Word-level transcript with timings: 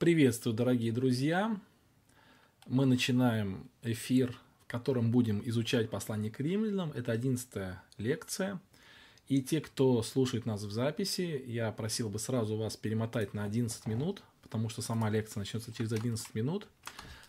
Приветствую, 0.00 0.56
дорогие 0.56 0.92
друзья! 0.92 1.60
Мы 2.66 2.86
начинаем 2.86 3.68
эфир, 3.82 4.34
в 4.62 4.66
котором 4.66 5.10
будем 5.10 5.42
изучать 5.44 5.90
послание 5.90 6.30
к 6.30 6.40
римлянам. 6.40 6.90
Это 6.92 7.12
одиннадцатая 7.12 7.82
лекция. 7.98 8.62
И 9.28 9.42
те, 9.42 9.60
кто 9.60 10.02
слушает 10.02 10.46
нас 10.46 10.62
в 10.62 10.70
записи, 10.70 11.44
я 11.46 11.70
просил 11.70 12.08
бы 12.08 12.18
сразу 12.18 12.56
вас 12.56 12.78
перемотать 12.78 13.34
на 13.34 13.44
11 13.44 13.84
минут, 13.84 14.22
потому 14.40 14.70
что 14.70 14.80
сама 14.80 15.10
лекция 15.10 15.40
начнется 15.40 15.70
через 15.70 15.92
11 15.92 16.34
минут. 16.34 16.66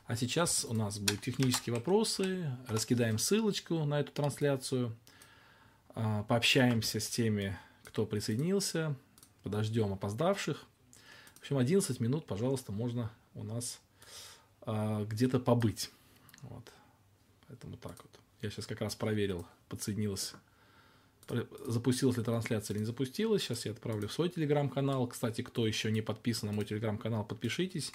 А 0.05 0.15
сейчас 0.15 0.63
у 0.63 0.73
нас 0.73 0.97
будут 0.97 1.19
технические 1.19 1.75
вопросы, 1.75 2.49
раскидаем 2.69 3.17
ссылочку 3.17 3.83
на 3.83 3.99
эту 3.99 4.13
трансляцию, 4.13 4.95
а, 5.89 6.23
пообщаемся 6.23 7.01
с 7.01 7.09
теми, 7.09 7.59
кто 7.83 8.05
присоединился, 8.05 8.95
подождем 9.43 9.91
опоздавших. 9.91 10.67
В 11.41 11.43
общем, 11.43 11.57
11 11.57 11.99
минут, 11.99 12.27
пожалуйста, 12.27 12.71
можно 12.71 13.11
у 13.33 13.43
нас 13.43 13.81
а, 14.61 15.03
где-то 15.05 15.39
побыть. 15.39 15.89
Вот. 16.43 16.71
Поэтому 17.47 17.77
так 17.77 17.95
вот. 17.97 18.19
Я 18.43 18.51
сейчас 18.51 18.67
как 18.67 18.79
раз 18.81 18.95
проверил, 18.95 19.47
подсоединилась, 19.67 20.35
запустилась 21.65 22.17
ли 22.17 22.23
трансляция 22.23 22.75
или 22.75 22.81
не 22.81 22.85
запустилась. 22.85 23.41
Сейчас 23.41 23.65
я 23.65 23.71
отправлю 23.71 24.07
в 24.07 24.13
свой 24.13 24.29
телеграм-канал. 24.29 25.07
Кстати, 25.07 25.41
кто 25.41 25.65
еще 25.65 25.91
не 25.91 26.03
подписан 26.03 26.47
на 26.47 26.53
мой 26.53 26.63
телеграм-канал, 26.63 27.25
подпишитесь. 27.25 27.91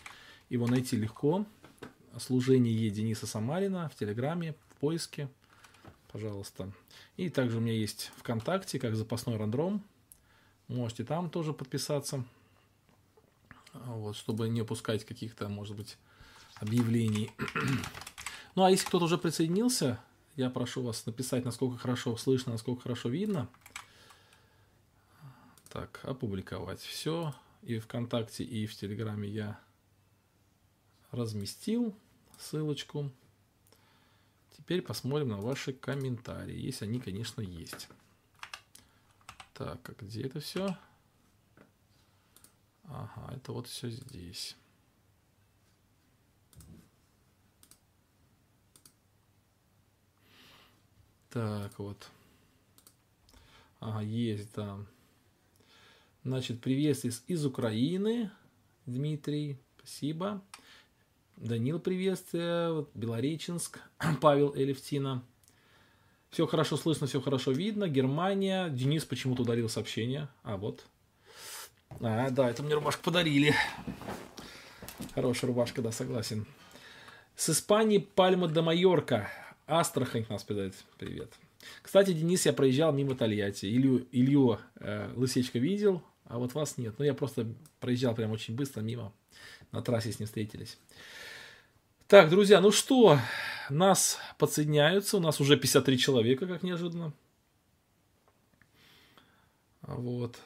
Его 0.48 0.66
найти 0.66 0.96
легко. 0.96 1.46
Служение 2.18 2.90
Дениса 2.90 3.28
Самарина 3.28 3.88
в 3.88 3.94
телеграме, 3.94 4.56
в 4.70 4.80
поиске. 4.80 5.28
Пожалуйста. 6.10 6.72
И 7.16 7.30
также 7.30 7.58
у 7.58 7.60
меня 7.60 7.74
есть 7.74 8.10
ВКонтакте, 8.16 8.80
как 8.80 8.96
запасной 8.96 9.36
рандром. 9.36 9.84
Можете 10.66 11.04
там 11.04 11.30
тоже 11.30 11.52
подписаться. 11.52 12.24
Вот, 13.86 14.16
чтобы 14.16 14.48
не 14.48 14.62
упускать 14.62 15.04
каких-то, 15.04 15.48
может 15.48 15.76
быть, 15.76 15.98
объявлений. 16.56 17.30
ну, 18.54 18.64
а 18.64 18.70
если 18.70 18.86
кто-то 18.86 19.04
уже 19.04 19.18
присоединился, 19.18 20.00
я 20.36 20.50
прошу 20.50 20.82
вас 20.82 21.06
написать, 21.06 21.44
насколько 21.44 21.78
хорошо 21.78 22.16
слышно, 22.16 22.52
насколько 22.52 22.82
хорошо 22.82 23.08
видно. 23.08 23.48
Так, 25.70 26.00
опубликовать 26.04 26.80
все. 26.80 27.34
И 27.62 27.78
ВКонтакте, 27.78 28.44
и 28.44 28.66
в 28.66 28.74
Телеграме 28.76 29.28
я 29.28 29.58
разместил 31.10 31.96
ссылочку. 32.38 33.10
Теперь 34.56 34.82
посмотрим 34.82 35.28
на 35.28 35.38
ваши 35.38 35.72
комментарии, 35.72 36.58
если 36.58 36.84
они, 36.84 37.00
конечно, 37.00 37.40
есть. 37.40 37.88
Так, 39.54 39.88
а 39.88 40.04
где 40.04 40.22
это 40.22 40.40
все? 40.40 40.76
Ага, 42.88 43.34
это 43.34 43.52
вот 43.52 43.66
все 43.66 43.90
здесь. 43.90 44.56
Так, 51.30 51.78
вот. 51.78 52.08
Ага, 53.80 54.00
есть, 54.00 54.54
да. 54.54 54.78
Значит, 56.24 56.60
приветствие 56.60 57.12
из, 57.12 57.22
из 57.28 57.44
Украины. 57.44 58.30
Дмитрий, 58.86 59.58
спасибо. 59.78 60.42
Данил, 61.36 61.78
приветствие. 61.78 62.72
Вот, 62.72 62.90
Белореченск. 62.94 63.80
Павел 64.20 64.54
Элевтина. 64.56 65.22
Все 66.30 66.46
хорошо 66.46 66.76
слышно, 66.76 67.06
все 67.06 67.20
хорошо 67.20 67.52
видно. 67.52 67.88
Германия. 67.88 68.68
Денис 68.70 69.04
почему-то 69.04 69.42
ударил 69.42 69.68
сообщение. 69.68 70.28
А, 70.42 70.56
вот. 70.56 70.86
А, 72.00 72.30
да, 72.30 72.50
это 72.50 72.62
мне 72.62 72.74
рубашку 72.74 73.02
подарили. 73.02 73.54
Хорошая 75.14 75.48
рубашка, 75.48 75.82
да, 75.82 75.92
согласен. 75.92 76.46
С 77.36 77.50
Испании 77.50 77.98
Пальма 77.98 78.48
де 78.48 78.60
Майорка. 78.60 79.28
Астрахань 79.66 80.26
нас 80.28 80.44
передает 80.44 80.74
привет. 80.98 81.32
Кстати, 81.82 82.12
Денис, 82.12 82.46
я 82.46 82.52
проезжал 82.52 82.92
мимо 82.92 83.14
Тольятти. 83.14 83.66
Илью, 83.66 84.06
Илью 84.12 84.58
э, 84.76 85.10
Лысечко 85.16 85.58
видел, 85.58 86.02
а 86.24 86.38
вот 86.38 86.54
вас 86.54 86.78
нет. 86.78 86.94
Ну, 86.98 87.04
я 87.04 87.14
просто 87.14 87.46
проезжал 87.80 88.14
прям 88.14 88.30
очень 88.30 88.54
быстро 88.54 88.82
мимо. 88.82 89.12
На 89.72 89.82
трассе 89.82 90.12
с 90.12 90.18
ним 90.18 90.26
встретились. 90.26 90.78
Так, 92.06 92.30
друзья, 92.30 92.60
ну 92.60 92.70
что, 92.70 93.18
нас 93.68 94.18
подсоединяются. 94.38 95.16
У 95.16 95.20
нас 95.20 95.40
уже 95.40 95.56
53 95.56 95.98
человека, 95.98 96.46
как 96.46 96.62
неожиданно. 96.62 97.12
Вот. 99.82 100.36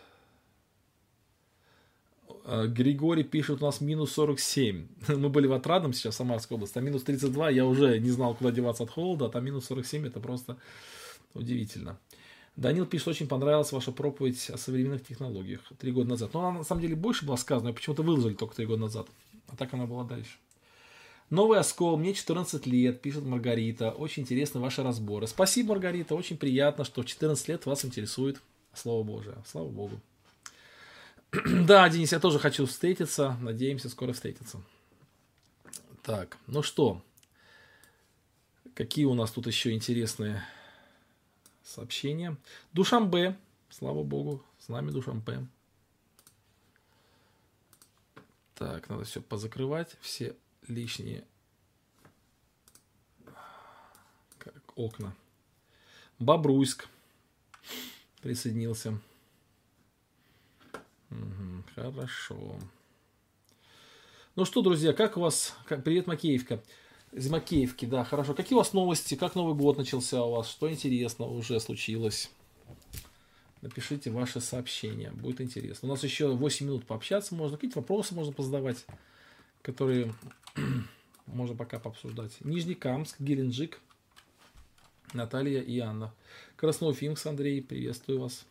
А, 2.44 2.66
Григорий 2.66 3.24
пишет, 3.24 3.62
у 3.62 3.64
нас 3.66 3.80
минус 3.80 4.12
47. 4.12 4.86
Мы 5.08 5.28
были 5.28 5.46
в 5.46 5.52
Отрадном 5.52 5.92
сейчас, 5.92 6.16
Самарской 6.16 6.56
области, 6.56 6.78
а 6.78 6.80
минус 6.80 7.02
32, 7.02 7.50
я 7.50 7.66
уже 7.66 7.98
не 7.98 8.10
знал, 8.10 8.34
куда 8.34 8.50
деваться 8.50 8.84
от 8.84 8.90
холода, 8.90 9.26
а 9.26 9.28
там 9.28 9.44
минус 9.44 9.66
47, 9.66 10.06
это 10.06 10.20
просто 10.20 10.56
удивительно. 11.34 11.98
Данил 12.56 12.84
пишет, 12.84 13.08
очень 13.08 13.28
понравилась 13.28 13.72
ваша 13.72 13.92
проповедь 13.92 14.50
о 14.50 14.58
современных 14.58 15.06
технологиях 15.06 15.60
три 15.78 15.92
года 15.92 16.10
назад. 16.10 16.34
Но 16.34 16.46
она 16.46 16.58
на 16.58 16.64
самом 16.64 16.82
деле 16.82 16.96
больше 16.96 17.24
была 17.24 17.36
сказана, 17.36 17.72
почему-то 17.72 18.02
выложили 18.02 18.34
только 18.34 18.56
три 18.56 18.66
года 18.66 18.82
назад. 18.82 19.06
А 19.48 19.56
так 19.56 19.72
она 19.72 19.86
была 19.86 20.04
дальше. 20.04 20.36
Новый 21.30 21.60
оскол, 21.60 21.96
мне 21.96 22.12
14 22.12 22.66
лет, 22.66 23.00
пишет 23.00 23.24
Маргарита. 23.24 23.92
Очень 23.92 24.24
интересны 24.24 24.60
ваши 24.60 24.82
разборы. 24.82 25.28
Спасибо, 25.28 25.70
Маргарита, 25.70 26.16
очень 26.16 26.36
приятно, 26.36 26.84
что 26.84 27.02
в 27.02 27.06
14 27.06 27.48
лет 27.48 27.66
вас 27.66 27.84
интересует 27.84 28.42
Слово 28.74 29.04
Божие. 29.04 29.36
Слава 29.46 29.68
Богу. 29.68 30.00
Да, 31.66 31.88
Денис, 31.88 32.12
я 32.12 32.20
тоже 32.20 32.38
хочу 32.38 32.66
встретиться. 32.66 33.36
Надеемся, 33.40 33.88
скоро 33.88 34.12
встретиться. 34.12 34.60
Так, 36.02 36.36
ну 36.46 36.62
что? 36.62 37.02
Какие 38.74 39.04
у 39.04 39.14
нас 39.14 39.30
тут 39.30 39.46
еще 39.46 39.72
интересные 39.72 40.42
сообщения? 41.62 42.36
Душамбе, 42.72 43.36
слава 43.68 44.02
богу, 44.02 44.42
с 44.58 44.68
нами 44.68 44.90
Душамбе. 44.90 45.46
Так, 48.54 48.88
надо 48.88 49.04
все 49.04 49.20
позакрывать, 49.20 49.96
все 50.00 50.34
лишние 50.66 51.24
как, 54.38 54.54
окна. 54.74 55.14
Бобруйск 56.18 56.88
присоединился. 58.20 58.98
Хорошо. 61.74 62.58
Ну 64.36 64.44
что, 64.44 64.62
друзья, 64.62 64.92
как 64.92 65.16
у 65.16 65.20
вас... 65.20 65.56
Привет, 65.84 66.06
Макеевка. 66.06 66.62
Из 67.12 67.28
Макеевки, 67.28 67.84
да, 67.84 68.04
хорошо. 68.04 68.34
Какие 68.34 68.54
у 68.54 68.58
вас 68.58 68.72
новости? 68.72 69.16
Как 69.16 69.34
Новый 69.34 69.54
год 69.54 69.76
начался 69.78 70.22
у 70.24 70.30
вас? 70.32 70.48
Что 70.48 70.70
интересного 70.70 71.30
уже 71.32 71.58
случилось? 71.58 72.30
Напишите 73.60 74.10
ваши 74.10 74.40
сообщения. 74.40 75.10
Будет 75.10 75.40
интересно. 75.40 75.88
У 75.88 75.92
нас 75.92 76.02
еще 76.04 76.28
8 76.28 76.66
минут 76.66 76.86
пообщаться 76.86 77.34
можно. 77.34 77.56
Какие-то 77.56 77.80
вопросы 77.80 78.14
можно 78.14 78.32
позадавать, 78.32 78.86
которые 79.62 80.14
можно 81.26 81.56
пока 81.56 81.78
пообсуждать. 81.78 82.32
Нижний 82.40 82.74
Камск, 82.74 83.20
Геленджик, 83.20 83.80
Наталья 85.12 85.60
и 85.60 85.78
Анна. 85.80 86.14
Красноуфимск, 86.56 87.26
Андрей, 87.26 87.60
приветствую 87.60 88.20
вас. 88.20 88.46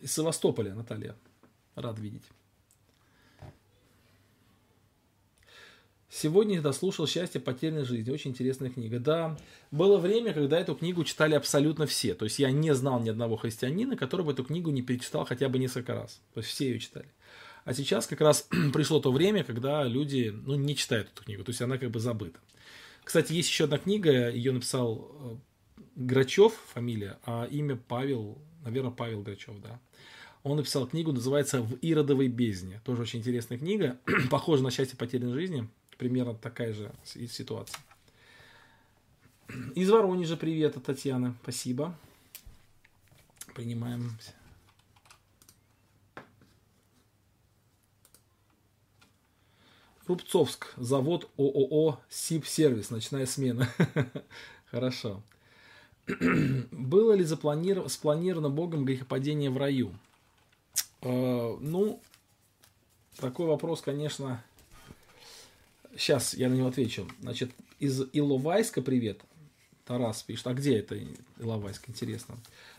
Из 0.00 0.12
Севастополя, 0.12 0.74
Наталья. 0.74 1.16
Рад 1.74 1.98
видеть. 1.98 2.24
Сегодня 6.08 6.54
я 6.56 6.62
дослушал 6.62 7.06
«Счастье 7.06 7.40
потерянной 7.40 7.84
жизни». 7.84 8.10
Очень 8.10 8.30
интересная 8.30 8.70
книга. 8.70 8.98
Да, 8.98 9.36
было 9.70 9.98
время, 9.98 10.32
когда 10.32 10.58
эту 10.58 10.74
книгу 10.74 11.04
читали 11.04 11.34
абсолютно 11.34 11.86
все. 11.86 12.14
То 12.14 12.24
есть 12.24 12.38
я 12.38 12.50
не 12.50 12.74
знал 12.74 13.00
ни 13.00 13.10
одного 13.10 13.36
христианина, 13.36 13.96
который 13.96 14.24
бы 14.24 14.32
эту 14.32 14.44
книгу 14.44 14.70
не 14.70 14.80
перечитал 14.80 15.26
хотя 15.26 15.48
бы 15.48 15.58
несколько 15.58 15.94
раз. 15.94 16.20
То 16.32 16.40
есть 16.40 16.50
все 16.50 16.70
ее 16.70 16.78
читали. 16.78 17.08
А 17.64 17.74
сейчас 17.74 18.06
как 18.06 18.20
раз 18.20 18.48
пришло 18.72 19.00
то 19.00 19.12
время, 19.12 19.44
когда 19.44 19.84
люди 19.84 20.32
ну, 20.34 20.54
не 20.54 20.76
читают 20.76 21.08
эту 21.12 21.24
книгу. 21.24 21.44
То 21.44 21.50
есть 21.50 21.60
она 21.60 21.76
как 21.76 21.90
бы 21.90 22.00
забыта. 22.00 22.38
Кстати, 23.04 23.32
есть 23.32 23.50
еще 23.50 23.64
одна 23.64 23.76
книга, 23.78 24.30
ее 24.30 24.52
написал 24.52 25.10
э, 25.20 25.36
Грачев, 25.96 26.54
фамилия, 26.72 27.18
а 27.24 27.46
имя 27.50 27.76
Павел, 27.76 28.38
наверное, 28.64 28.90
Павел 28.90 29.22
Грачев, 29.22 29.60
да. 29.60 29.78
Он 30.46 30.58
написал 30.58 30.86
книгу, 30.86 31.10
называется 31.10 31.60
«В 31.60 31.74
Иродовой 31.82 32.28
бездне». 32.28 32.80
Тоже 32.84 33.02
очень 33.02 33.18
интересная 33.18 33.58
книга, 33.58 33.98
похожа 34.30 34.62
на 34.62 34.70
«Счастье 34.70 34.96
потерянной 34.96 35.32
жизни». 35.32 35.68
Примерно 35.98 36.34
такая 36.34 36.72
же 36.72 36.92
ситуация. 37.28 37.80
Из 39.74 39.90
Воронежа 39.90 40.36
привет 40.36 40.76
от 40.76 40.84
Татьяны. 40.84 41.34
Спасибо. 41.42 41.98
Принимаем. 43.56 44.16
Рубцовск. 50.06 50.74
Завод 50.76 51.28
ООО 51.36 51.98
СИП-сервис. 52.08 52.90
Ночная 52.90 53.26
смена. 53.26 53.68
Хорошо. 54.66 55.24
Было 56.70 57.14
ли 57.14 57.24
запланировано, 57.24 57.88
спланировано 57.88 58.48
Богом 58.48 58.84
грехопадение 58.84 59.50
в 59.50 59.56
раю? 59.56 59.92
Э, 61.02 61.56
ну, 61.60 62.00
такой 63.18 63.46
вопрос, 63.46 63.80
конечно, 63.80 64.42
сейчас 65.96 66.34
я 66.34 66.48
на 66.48 66.54
него 66.54 66.68
отвечу. 66.68 67.08
Значит, 67.20 67.50
из 67.78 68.02
Иловайска 68.12 68.82
привет. 68.82 69.20
Тарас 69.84 70.22
пишет, 70.22 70.46
а 70.48 70.54
где 70.54 70.78
это 70.78 70.98
Иловайск, 71.38 71.88
интересно. 71.88 72.36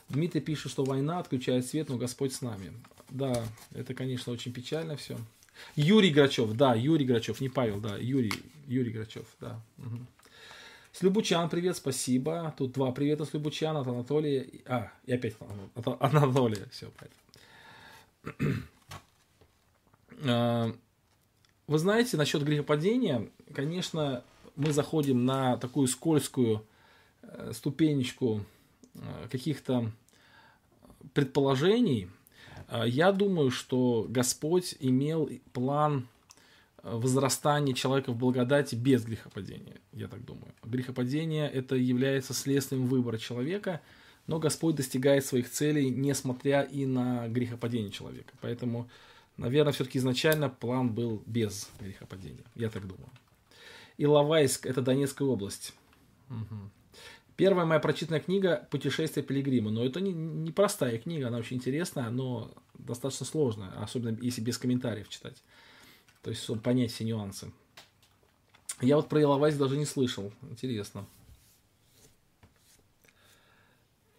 Дмитрий 0.10 0.42
пишет, 0.42 0.72
что 0.72 0.84
война 0.84 1.20
отключает 1.20 1.66
свет, 1.66 1.88
но 1.88 1.98
Господь 1.98 2.34
с 2.34 2.42
нами. 2.42 2.74
Да, 3.10 3.46
это, 3.74 3.94
конечно, 3.94 4.34
очень 4.34 4.52
печально 4.52 4.98
все. 4.98 5.18
Юрий 5.76 6.12
Грачев, 6.12 6.52
да, 6.54 6.76
Юрий 6.76 7.06
Грачев, 7.06 7.40
не 7.40 7.48
Павел, 7.48 7.80
да, 7.80 7.98
Юрий, 7.98 8.34
Юрий 8.68 8.92
Грачев, 8.92 9.26
да. 9.40 9.60
Угу. 9.78 10.00
С 10.92 11.02
Любучан 11.02 11.50
привет, 11.50 11.78
спасибо. 11.78 12.54
Тут 12.58 12.74
два 12.74 12.92
привета 12.92 13.24
с 13.24 13.34
Любучан 13.34 13.78
от 13.78 13.88
Анатолия. 13.88 14.46
А, 14.66 14.92
и 15.06 15.14
опять 15.14 15.36
от 15.76 16.02
Анатолия, 16.02 16.68
все, 16.72 16.88
понятно. 16.98 17.27
А, 20.26 20.74
вы 21.68 21.78
знаете, 21.78 22.18
насчет 22.18 22.44
грехопадения, 22.44 23.30
конечно, 23.54 24.24
мы 24.56 24.72
заходим 24.72 25.26
на 25.26 25.58
такую 25.58 25.88
скользкую 25.88 26.66
э, 27.22 27.52
ступенечку 27.54 28.44
э, 28.96 29.00
каких-то 29.30 29.92
предположений. 31.14 32.10
Я 32.86 33.12
думаю, 33.12 33.52
что 33.52 34.08
Господь 34.10 34.76
имел 34.80 35.30
план 35.54 36.08
возрастания 36.84 37.74
человека 37.74 38.12
в 38.12 38.18
благодати 38.18 38.76
без 38.76 39.06
грехопадения, 39.06 39.76
я 39.94 40.08
так 40.08 40.26
думаю. 40.26 40.54
Грехопадение 40.64 41.50
это 41.50 41.76
является 41.76 42.34
следствием 42.34 42.88
выбора 42.88 43.18
человека, 43.18 43.82
но 44.28 44.40
Господь 44.40 44.76
достигает 44.76 45.26
своих 45.26 45.50
целей, 45.50 45.90
несмотря 45.90 46.62
и 46.62 46.86
на 46.86 47.28
грехопадение 47.28 47.92
человека. 47.92 48.34
Поэтому, 48.42 48.90
наверное, 49.38 49.74
все-таки 49.74 49.98
изначально 49.98 50.50
план 50.50 50.94
был 50.94 51.24
без 51.26 51.70
грехопадения, 51.80 52.44
я 52.56 52.70
так 52.70 52.86
думаю. 52.86 53.10
Иловайск– 53.98 54.66
это 54.68 54.82
Донецкая 54.82 55.28
область. 55.28 55.74
Угу. 56.30 56.70
Первая 57.38 57.66
моя 57.66 57.80
прочитанная 57.80 58.20
книга 58.20 58.68
«Путешествие 58.70 59.24
пилигрима». 59.24 59.72
Но 59.72 59.84
это 59.84 60.02
не, 60.02 60.12
не 60.12 60.52
простая 60.52 60.98
книга, 60.98 61.28
она 61.28 61.38
очень 61.38 61.58
интересная, 61.58 62.10
но 62.10 62.52
достаточно 62.74 63.26
сложная, 63.26 63.70
особенно 63.82 64.18
если 64.22 64.42
без 64.42 64.58
комментариев 64.58 65.08
читать. 65.10 65.42
То 66.22 66.32
есть, 66.32 66.44
чтобы 66.44 66.62
понять 66.62 66.92
все 66.92 67.06
нюансы. 67.06 67.52
Я 68.82 68.98
вот 68.98 69.08
про 69.08 69.22
Иловайск 69.22 69.58
даже 69.58 69.78
не 69.78 69.86
слышал. 69.86 70.32
Интересно. 70.50 71.06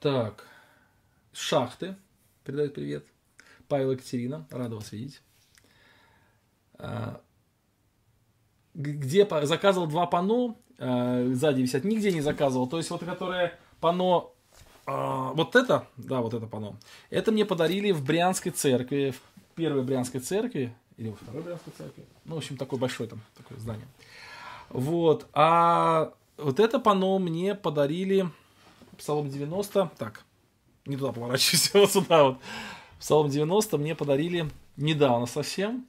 Так. 0.00 0.46
Шахты. 1.32 1.96
Передает 2.44 2.74
привет. 2.74 3.04
Павел 3.66 3.90
Екатерина. 3.90 4.46
Рада 4.50 4.76
вас 4.76 4.92
видеть. 4.92 5.20
А, 6.74 7.20
где 8.74 9.26
заказывал 9.42 9.88
два 9.88 10.06
пано, 10.06 10.56
а, 10.78 11.28
сзади 11.32 11.62
висят, 11.62 11.82
нигде 11.82 12.12
не 12.12 12.20
заказывал. 12.20 12.68
То 12.68 12.76
есть 12.76 12.90
вот 12.90 13.04
которое 13.04 13.58
пано, 13.80 14.26
а, 14.86 15.32
вот 15.32 15.56
это, 15.56 15.88
да, 15.96 16.20
вот 16.20 16.32
это 16.32 16.46
пано, 16.46 16.76
это 17.10 17.32
мне 17.32 17.44
подарили 17.44 17.90
в 17.90 18.04
Брянской 18.04 18.52
церкви, 18.52 19.12
в 19.16 19.54
первой 19.56 19.82
Брянской 19.82 20.20
церкви, 20.20 20.72
или 20.96 21.08
во 21.08 21.16
второй 21.16 21.42
Брянской 21.42 21.72
церкви. 21.76 22.04
Ну, 22.24 22.36
в 22.36 22.38
общем, 22.38 22.56
такое 22.56 22.78
большое 22.78 23.08
там 23.08 23.20
такое 23.36 23.58
здание. 23.58 23.88
Вот. 24.68 25.26
А 25.32 26.14
вот 26.36 26.60
это 26.60 26.78
панно 26.78 27.18
мне 27.18 27.56
подарили 27.56 28.30
Псалом 28.98 29.30
90. 29.30 29.92
Так, 29.96 30.24
не 30.84 30.96
туда 30.96 31.12
поворачиваюсь, 31.12 31.70
вот 31.74 31.90
сюда 31.90 32.24
вот. 32.24 32.40
Псалом 32.98 33.30
90 33.30 33.78
мне 33.78 33.94
подарили 33.94 34.50
недавно 34.76 35.26
совсем. 35.26 35.86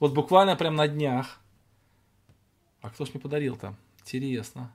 Вот 0.00 0.14
буквально 0.14 0.56
прям 0.56 0.74
на 0.74 0.88
днях. 0.88 1.38
А 2.80 2.90
кто 2.90 3.04
ж 3.04 3.10
мне 3.10 3.20
подарил-то? 3.20 3.76
Интересно. 4.00 4.74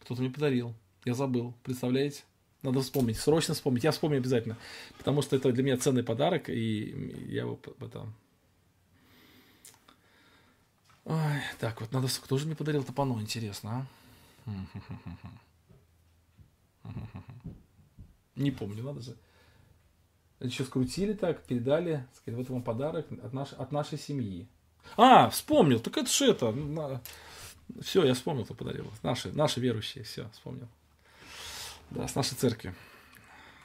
Кто-то 0.00 0.20
мне 0.20 0.30
подарил. 0.30 0.74
Я 1.04 1.14
забыл. 1.14 1.54
Представляете? 1.62 2.22
Надо 2.62 2.80
вспомнить, 2.80 3.18
срочно 3.18 3.54
вспомнить. 3.54 3.84
Я 3.84 3.90
вспомню 3.90 4.18
обязательно. 4.18 4.56
Потому 4.96 5.22
что 5.22 5.34
это 5.34 5.50
для 5.50 5.62
меня 5.62 5.76
ценный 5.76 6.02
подарок, 6.02 6.48
и 6.48 7.26
я 7.28 7.42
его 7.42 7.58
это... 7.80 8.06
Ой, 11.04 11.40
так, 11.58 11.80
вот 11.80 11.92
надо... 11.92 12.08
Кто 12.08 12.38
же 12.38 12.46
мне 12.46 12.54
подарил 12.54 12.84
топано, 12.84 13.20
интересно, 13.20 13.86
а? 14.46 14.50
Не 18.36 18.50
помню, 18.50 18.82
надо 18.82 19.00
же. 19.00 19.16
Еще 20.40 20.64
скрутили 20.64 21.12
так, 21.14 21.42
передали, 21.44 22.06
сказать, 22.14 22.38
вот 22.38 22.48
вам 22.50 22.62
подарок 22.62 23.06
от, 23.22 23.32
наш, 23.32 23.52
от 23.52 23.72
нашей 23.72 23.98
семьи. 23.98 24.46
А, 24.96 25.30
вспомнил, 25.30 25.80
так 25.80 25.96
это 25.96 26.10
же 26.10 26.26
это. 26.26 27.00
Все, 27.80 28.04
я 28.04 28.14
вспомнил, 28.14 28.44
кто 28.44 28.54
подарил. 28.54 28.90
Наши, 29.02 29.32
наши 29.32 29.60
верующие, 29.60 30.04
все, 30.04 30.28
вспомнил. 30.32 30.68
Да, 31.90 32.06
с 32.08 32.14
нашей 32.14 32.34
церкви. 32.34 32.74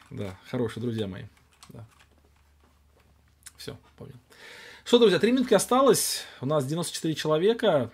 Да, 0.09 0.37
хорошие 0.49 0.81
друзья 0.81 1.07
мои. 1.07 1.25
Да. 1.69 1.85
Все, 3.57 3.77
понял. 3.97 4.15
Что, 4.85 4.99
друзья, 4.99 5.19
три 5.19 5.31
минутки 5.31 5.53
осталось. 5.53 6.23
У 6.41 6.45
нас 6.45 6.65
94 6.65 7.13
человека. 7.15 7.91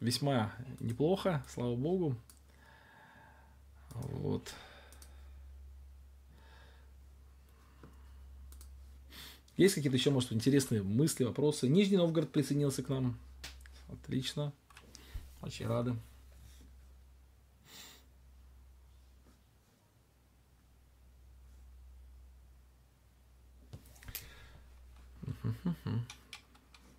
Весьма 0.00 0.52
неплохо, 0.78 1.44
слава 1.48 1.74
богу. 1.74 2.16
Вот. 4.08 4.52
Есть 9.56 9.74
какие-то 9.74 9.96
еще, 9.98 10.10
может, 10.10 10.32
интересные 10.32 10.82
мысли, 10.82 11.24
вопросы? 11.24 11.68
Нижний 11.68 11.98
Новгород 11.98 12.32
присоединился 12.32 12.82
к 12.82 12.88
нам. 12.88 13.18
Отлично. 13.88 14.52
Очень 15.42 15.66
рады. 15.66 15.96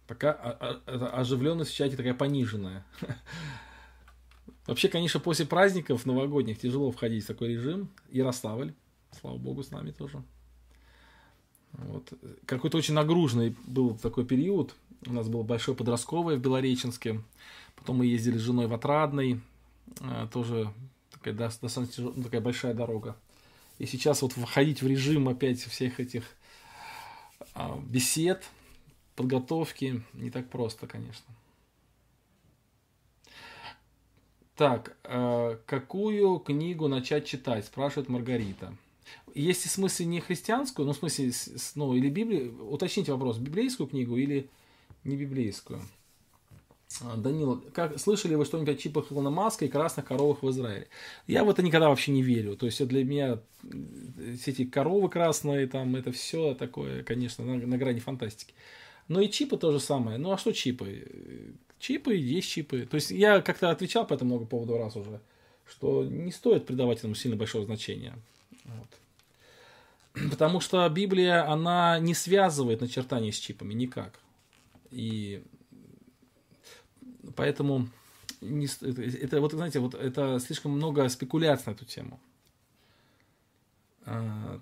Пока 0.07 0.33
оживленность 0.33 1.71
в 1.71 1.75
чате 1.75 1.97
такая 1.97 2.13
пониженная. 2.13 2.85
Вообще, 4.67 4.89
конечно, 4.89 5.19
после 5.19 5.45
праздников 5.45 6.05
новогодних 6.05 6.59
тяжело 6.59 6.91
входить 6.91 7.23
в 7.23 7.27
такой 7.27 7.49
режим. 7.49 7.89
Ярославль, 8.11 8.73
слава 9.19 9.37
богу, 9.37 9.63
с 9.63 9.71
нами 9.71 9.91
тоже. 9.91 10.23
Вот. 11.73 12.13
Какой-то 12.45 12.77
очень 12.77 12.93
нагруженный 12.93 13.55
был 13.65 13.97
такой 13.97 14.25
период. 14.25 14.75
У 15.07 15.13
нас 15.13 15.27
было 15.27 15.43
большое 15.43 15.75
подростковое 15.75 16.35
в 16.35 16.41
Белореченске. 16.41 17.21
Потом 17.75 17.97
мы 17.97 18.05
ездили 18.05 18.37
с 18.37 18.41
женой 18.41 18.67
в 18.67 18.73
Отрадный. 18.73 19.41
А, 19.99 20.27
тоже 20.27 20.71
такая 21.11 21.33
достаточно 21.33 22.11
ну, 22.15 22.23
такая 22.23 22.41
большая 22.41 22.73
дорога. 22.73 23.15
И 23.79 23.85
сейчас 23.85 24.21
вот 24.21 24.33
входить 24.33 24.81
в 24.81 24.87
режим 24.87 25.27
опять 25.27 25.59
всех 25.59 25.99
этих 25.99 26.23
а, 27.55 27.81
бесед, 27.89 28.43
подготовки 29.15 30.03
не 30.13 30.29
так 30.29 30.49
просто, 30.49 30.85
конечно. 30.87 31.25
Так, 34.61 34.95
э, 35.05 35.57
какую 35.65 36.37
книгу 36.37 36.87
начать 36.87 37.25
читать, 37.25 37.65
спрашивает 37.65 38.09
Маргарита. 38.09 38.75
Если 39.33 39.67
в 39.67 39.71
смысле 39.71 40.05
не 40.05 40.19
христианскую, 40.19 40.85
ну 40.85 40.93
в 40.93 40.97
смысле, 40.97 41.31
ну 41.73 41.95
или 41.95 42.09
Библию, 42.11 42.69
уточните 42.69 43.11
вопрос, 43.11 43.39
библейскую 43.39 43.87
книгу 43.87 44.17
или 44.17 44.51
не 45.03 45.15
библейскую. 45.15 45.81
А, 47.01 47.17
Данил, 47.17 47.65
как, 47.73 47.97
слышали 47.97 48.35
вы 48.35 48.45
что-нибудь 48.45 48.75
о 48.75 48.77
чипах 48.77 49.11
Илона 49.11 49.31
Маска 49.31 49.65
и 49.65 49.67
красных 49.67 50.05
коровах 50.05 50.43
в 50.43 50.49
Израиле? 50.51 50.89
Я 51.25 51.43
в 51.43 51.49
это 51.49 51.63
никогда 51.63 51.89
вообще 51.89 52.11
не 52.11 52.21
верю. 52.21 52.55
То 52.55 52.67
есть 52.67 52.87
для 52.87 53.03
меня 53.03 53.39
все 53.63 54.51
эти 54.51 54.65
коровы 54.65 55.09
красные, 55.09 55.65
там, 55.65 55.95
это 55.95 56.11
все 56.11 56.53
такое, 56.53 57.01
конечно, 57.01 57.43
на, 57.43 57.55
на 57.55 57.77
грани 57.79 57.99
фантастики. 57.99 58.53
Но 59.07 59.21
и 59.21 59.31
чипы 59.31 59.57
то 59.57 59.71
же 59.71 59.79
самое. 59.79 60.19
Ну 60.19 60.31
а 60.31 60.37
что 60.37 60.51
чипы? 60.51 61.07
Чипы, 61.81 62.15
есть 62.15 62.49
чипы. 62.49 62.85
То 62.85 62.95
есть 62.95 63.11
я 63.11 63.41
как-то 63.41 63.69
отвечал 63.69 64.07
по 64.07 64.13
этому 64.13 64.35
много 64.35 64.45
поводу 64.45 64.77
раз 64.77 64.95
уже, 64.95 65.19
что 65.67 66.05
не 66.05 66.31
стоит 66.31 66.65
придавать 66.65 66.99
этому 66.99 67.15
сильно 67.15 67.35
большого 67.35 67.65
значения. 67.65 68.13
Вот. 68.63 70.29
Потому 70.31 70.59
что 70.59 70.87
Библия, 70.89 71.49
она 71.51 71.99
не 71.99 72.13
связывает 72.13 72.81
начертания 72.81 73.31
с 73.31 73.37
чипами 73.37 73.73
никак. 73.73 74.19
И 74.91 75.43
Поэтому 77.35 77.89
не, 78.41 78.65
это, 78.65 79.01
это 79.01 79.41
вот, 79.41 79.51
знаете, 79.53 79.79
вот 79.79 79.93
это 79.93 80.39
слишком 80.39 80.71
много 80.71 81.07
спекуляций 81.09 81.65
на 81.67 81.71
эту 81.71 81.85
тему. 81.85 82.19
А, 84.05 84.59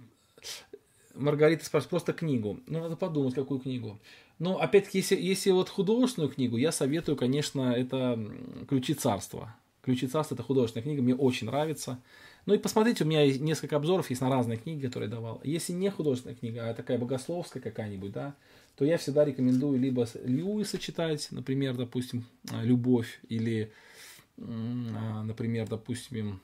Маргарита 1.20 1.66
спрашивает 1.66 1.90
просто 1.90 2.14
книгу. 2.14 2.60
Ну, 2.68 2.80
надо 2.80 2.96
подумать, 2.96 3.36
какую 3.36 3.60
книгу. 3.60 4.00
Но, 4.40 4.60
опять-таки, 4.60 5.00
если, 5.00 5.16
если 5.16 5.52
вот 5.52 5.70
художественную 5.70 6.32
книгу, 6.32 6.58
я 6.58 6.72
советую, 6.72 7.18
конечно, 7.18 7.74
это 7.74 8.18
«Ключи 8.68 8.94
царства». 8.94 9.56
Ключи 9.82 10.08
царства 10.08 10.36
это 10.36 10.44
художественная 10.44 10.84
книга, 10.84 11.02
мне 11.02 11.16
очень 11.16 11.48
нравится. 11.48 12.00
Ну 12.46 12.54
и 12.54 12.58
посмотрите, 12.58 13.04
у 13.04 13.08
меня 13.08 13.26
несколько 13.38 13.76
обзоров 13.76 14.10
есть 14.10 14.22
на 14.22 14.30
разные 14.30 14.58
книги, 14.58 14.86
которые 14.86 15.10
я 15.10 15.16
давал. 15.16 15.42
Если 15.44 15.74
не 15.74 15.90
художественная 15.90 16.36
книга, 16.36 16.70
а 16.70 16.74
такая 16.74 16.98
богословская 16.98 17.62
какая-нибудь, 17.62 18.12
да, 18.12 18.36
то 18.76 18.86
я 18.86 18.98
всегда 18.98 19.26
рекомендую 19.26 19.80
либо 19.80 20.08
Льюиса 20.24 20.78
читать, 20.78 21.28
например, 21.32 21.76
допустим, 21.76 22.26
«Любовь», 22.62 23.20
или, 23.28 23.72
а, 24.38 25.24
например, 25.24 25.68
допустим, 25.68 26.40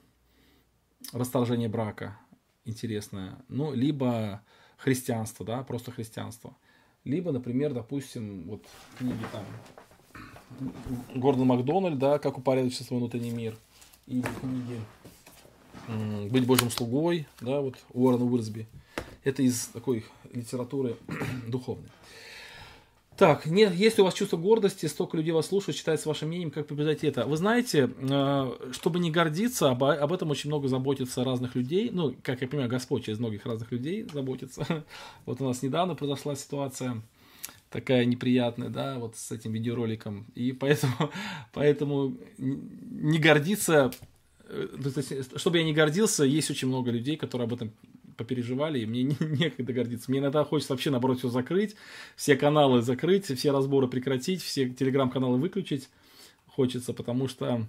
«Расторжение 1.11 1.69
брака», 1.69 2.17
интересное, 2.65 3.37
ну, 3.47 3.73
либо 3.73 4.41
христианство, 4.77 5.45
да, 5.45 5.63
просто 5.63 5.91
христианство. 5.91 6.55
Либо, 7.03 7.31
например, 7.31 7.73
допустим, 7.73 8.43
вот 8.47 8.63
книги 8.97 9.23
там 9.31 9.45
Гордон 11.13 11.47
Макдональд, 11.47 11.99
да, 11.99 12.19
как 12.19 12.37
упорядочить 12.37 12.87
свой 12.87 12.99
внутренний 12.99 13.31
мир. 13.31 13.57
И 14.07 14.21
книги 14.41 14.79
«Быть 16.29 16.45
Божьим 16.45 16.71
слугой», 16.71 17.27
да, 17.41 17.61
вот 17.61 17.75
Уоррен 17.93 18.21
Уирсби. 18.21 18.67
Это 19.23 19.41
из 19.43 19.67
такой 19.67 20.05
литературы 20.33 20.97
духовной. 21.47 21.89
Так, 23.17 23.45
нет, 23.45 23.73
если 23.73 24.01
у 24.01 24.05
вас 24.05 24.13
чувство 24.13 24.35
гордости, 24.35 24.87
столько 24.87 25.15
людей 25.15 25.31
вас 25.31 25.47
слушают, 25.47 25.77
считается 25.77 26.09
вашим 26.09 26.27
мнением, 26.27 26.51
как 26.51 26.67
побеждать 26.67 27.05
это. 27.05 27.25
Вы 27.25 27.37
знаете, 27.37 27.89
э, 27.97 28.51
чтобы 28.73 28.99
не 28.99 29.09
гордиться, 29.09 29.69
об, 29.69 29.85
об 29.85 30.11
этом 30.11 30.31
очень 30.31 30.49
много 30.49 30.67
заботится 30.67 31.23
разных 31.23 31.55
людей. 31.55 31.89
Ну, 31.93 32.13
как 32.21 32.41
я 32.41 32.47
понимаю, 32.47 32.69
Господь 32.69 33.05
через 33.05 33.19
многих 33.19 33.45
разных 33.45 33.71
людей 33.71 34.05
заботится. 34.11 34.65
Вот 35.25 35.39
у 35.39 35.45
нас 35.45 35.61
недавно 35.61 35.95
произошла 35.95 36.35
ситуация 36.35 37.01
такая 37.69 38.03
неприятная, 38.05 38.69
да, 38.69 38.99
вот 38.99 39.15
с 39.15 39.31
этим 39.31 39.53
видеороликом. 39.53 40.25
И 40.35 40.51
поэтому, 40.51 40.93
поэтому 41.53 42.17
не 42.37 43.17
гордиться, 43.17 43.91
э, 44.49 44.67
чтобы 45.37 45.59
я 45.59 45.63
не 45.63 45.73
гордился, 45.73 46.25
есть 46.25 46.51
очень 46.51 46.67
много 46.67 46.91
людей, 46.91 47.15
которые 47.15 47.45
об 47.45 47.53
этом 47.53 47.71
попереживали, 48.15 48.79
и 48.79 48.85
мне 48.85 49.03
не, 49.03 49.17
некогда 49.19 49.73
гордиться. 49.73 50.09
Мне 50.09 50.19
иногда 50.19 50.43
хочется 50.43 50.73
вообще, 50.73 50.89
наоборот, 50.89 51.19
все 51.19 51.29
закрыть, 51.29 51.75
все 52.15 52.35
каналы 52.35 52.81
закрыть, 52.81 53.25
все 53.25 53.51
разборы 53.51 53.87
прекратить, 53.87 54.41
все 54.41 54.69
телеграм-каналы 54.69 55.37
выключить 55.37 55.89
хочется, 56.55 56.93
потому 56.93 57.27
что, 57.27 57.65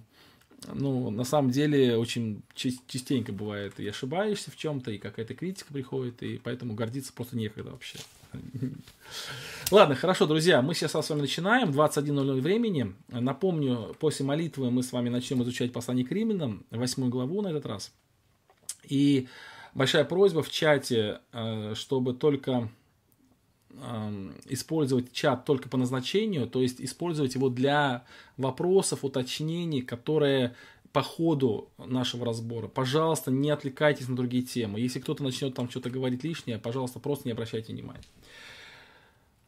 ну, 0.73 1.09
на 1.09 1.25
самом 1.25 1.51
деле, 1.51 1.97
очень 1.97 2.41
частенько 2.55 3.33
бывает, 3.33 3.79
и 3.79 3.87
ошибаешься 3.87 4.49
в 4.49 4.57
чем-то, 4.57 4.91
и 4.91 4.97
какая-то 4.97 5.33
критика 5.33 5.73
приходит, 5.73 6.23
и 6.23 6.39
поэтому 6.41 6.73
гордиться 6.73 7.11
просто 7.13 7.35
некогда 7.37 7.71
вообще. 7.71 7.99
Ладно, 9.71 9.95
хорошо, 9.95 10.25
друзья, 10.25 10.61
мы 10.61 10.73
сейчас 10.73 10.93
с 10.93 11.09
вами 11.09 11.21
начинаем, 11.21 11.69
21.00 11.69 12.41
времени. 12.41 12.93
Напомню, 13.09 13.95
после 13.99 14.25
молитвы 14.25 14.71
мы 14.71 14.83
с 14.83 14.91
вами 14.91 15.09
начнем 15.09 15.43
изучать 15.43 15.73
послание 15.73 16.05
к 16.05 16.11
римлянам, 16.11 16.65
8 16.71 17.09
главу 17.09 17.41
на 17.41 17.49
этот 17.49 17.65
раз. 17.65 17.91
И 18.83 19.27
большая 19.73 20.05
просьба 20.05 20.41
в 20.43 20.49
чате, 20.49 21.21
э, 21.31 21.73
чтобы 21.75 22.13
только 22.13 22.69
эм, 23.71 24.35
использовать 24.45 25.11
чат 25.11 25.45
только 25.45 25.69
по 25.69 25.77
назначению, 25.77 26.47
то 26.47 26.61
есть 26.61 26.81
использовать 26.81 27.35
его 27.35 27.49
для 27.49 28.05
вопросов, 28.37 29.03
уточнений, 29.03 29.81
которые 29.81 30.55
по 30.91 31.03
ходу 31.03 31.69
нашего 31.77 32.25
разбора. 32.25 32.67
Пожалуйста, 32.67 33.29
не 33.29 33.49
отвлекайтесь 33.51 34.07
на 34.07 34.15
другие 34.15 34.43
темы. 34.43 34.79
Если 34.79 34.99
кто-то 34.99 35.23
начнет 35.23 35.53
там 35.53 35.69
что-то 35.69 35.89
говорить 35.89 36.23
лишнее, 36.23 36.57
пожалуйста, 36.57 36.99
просто 36.99 37.27
не 37.27 37.33
обращайте 37.33 37.73
внимания. 37.73 38.01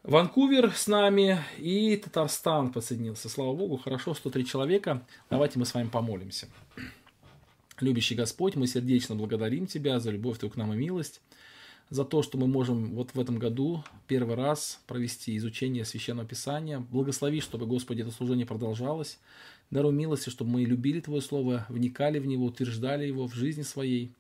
Ванкувер 0.04 0.72
с 0.72 0.88
нами 0.88 1.40
и 1.58 1.96
Татарстан 1.98 2.72
подсоединился. 2.72 3.30
Слава 3.30 3.54
Богу, 3.54 3.78
хорошо, 3.78 4.14
103 4.14 4.46
человека. 4.46 5.02
Давайте 5.30 5.60
мы 5.60 5.66
с 5.66 5.74
вами 5.74 5.88
помолимся. 5.88 6.48
Любящий 7.82 8.16
Господь, 8.16 8.56
мы 8.56 8.68
сердечно 8.68 9.16
благодарим 9.16 9.68
Тебя 9.68 10.00
за 10.00 10.12
любовь 10.12 10.38
Твою 10.38 10.52
к 10.52 10.58
нам 10.58 10.74
и 10.74 10.78
милость, 10.78 11.22
за 11.90 12.04
то, 12.06 12.22
что 12.22 12.38
мы 12.38 12.48
можем 12.48 12.94
вот 12.94 13.12
в 13.14 13.20
этом 13.20 13.40
году 13.40 13.84
первый 14.08 14.36
раз 14.36 14.80
провести 14.86 15.36
изучение 15.38 15.86
Священного 15.86 16.28
Писания. 16.28 16.80
Благослови, 16.80 17.42
чтобы, 17.42 17.66
Господи, 17.66 18.02
это 18.02 18.12
служение 18.12 18.46
продолжалось. 18.46 19.20
Даруй 19.72 19.94
милости, 19.94 20.30
чтобы 20.30 20.52
мы 20.52 20.62
любили 20.64 21.00
Твое 21.00 21.22
Слово, 21.22 21.66
вникали 21.70 22.20
в 22.20 22.26
него, 22.26 22.46
утверждали 22.46 23.06
его 23.06 23.28
в 23.28 23.34
жизни 23.34 23.64
своей. 23.64 24.12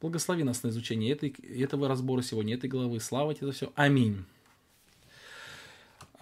Благослови 0.00 0.44
нас 0.44 0.62
на 0.62 0.68
изучение 0.68 1.12
этой, 1.12 1.30
этого 1.30 1.88
разбора 1.88 2.22
сегодня, 2.22 2.54
этой 2.54 2.70
главы. 2.70 3.00
Слава 3.00 3.34
Тебе 3.34 3.48
за 3.48 3.52
все. 3.52 3.72
Аминь. 3.74 4.24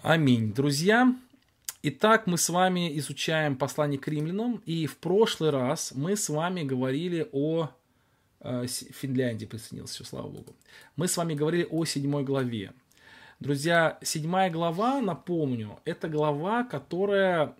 Аминь. 0.01 0.53
Друзья, 0.53 1.15
Итак, 1.89 2.27
мы 2.27 2.37
с 2.37 2.49
вами 2.49 2.99
изучаем 2.99 3.55
послание 3.55 3.97
к 3.97 4.09
римлянам, 4.09 4.61
и 4.65 4.87
в 4.87 4.97
прошлый 4.97 5.51
раз 5.51 5.93
мы 5.95 6.17
с 6.17 6.27
вами 6.27 6.63
говорили 6.63 7.29
о 7.31 7.69
э, 8.41 8.65
Финляндии 8.67 9.45
присоединился, 9.45 10.03
слава 10.03 10.27
богу. 10.27 10.53
Мы 10.97 11.07
с 11.07 11.15
вами 11.15 11.33
говорили 11.33 11.65
о 11.71 11.85
седьмой 11.85 12.25
главе. 12.25 12.73
Друзья, 13.39 13.99
седьмая 14.01 14.49
глава, 14.49 14.99
напомню, 14.99 15.79
это 15.85 16.09
глава, 16.09 16.65
которая 16.65 17.55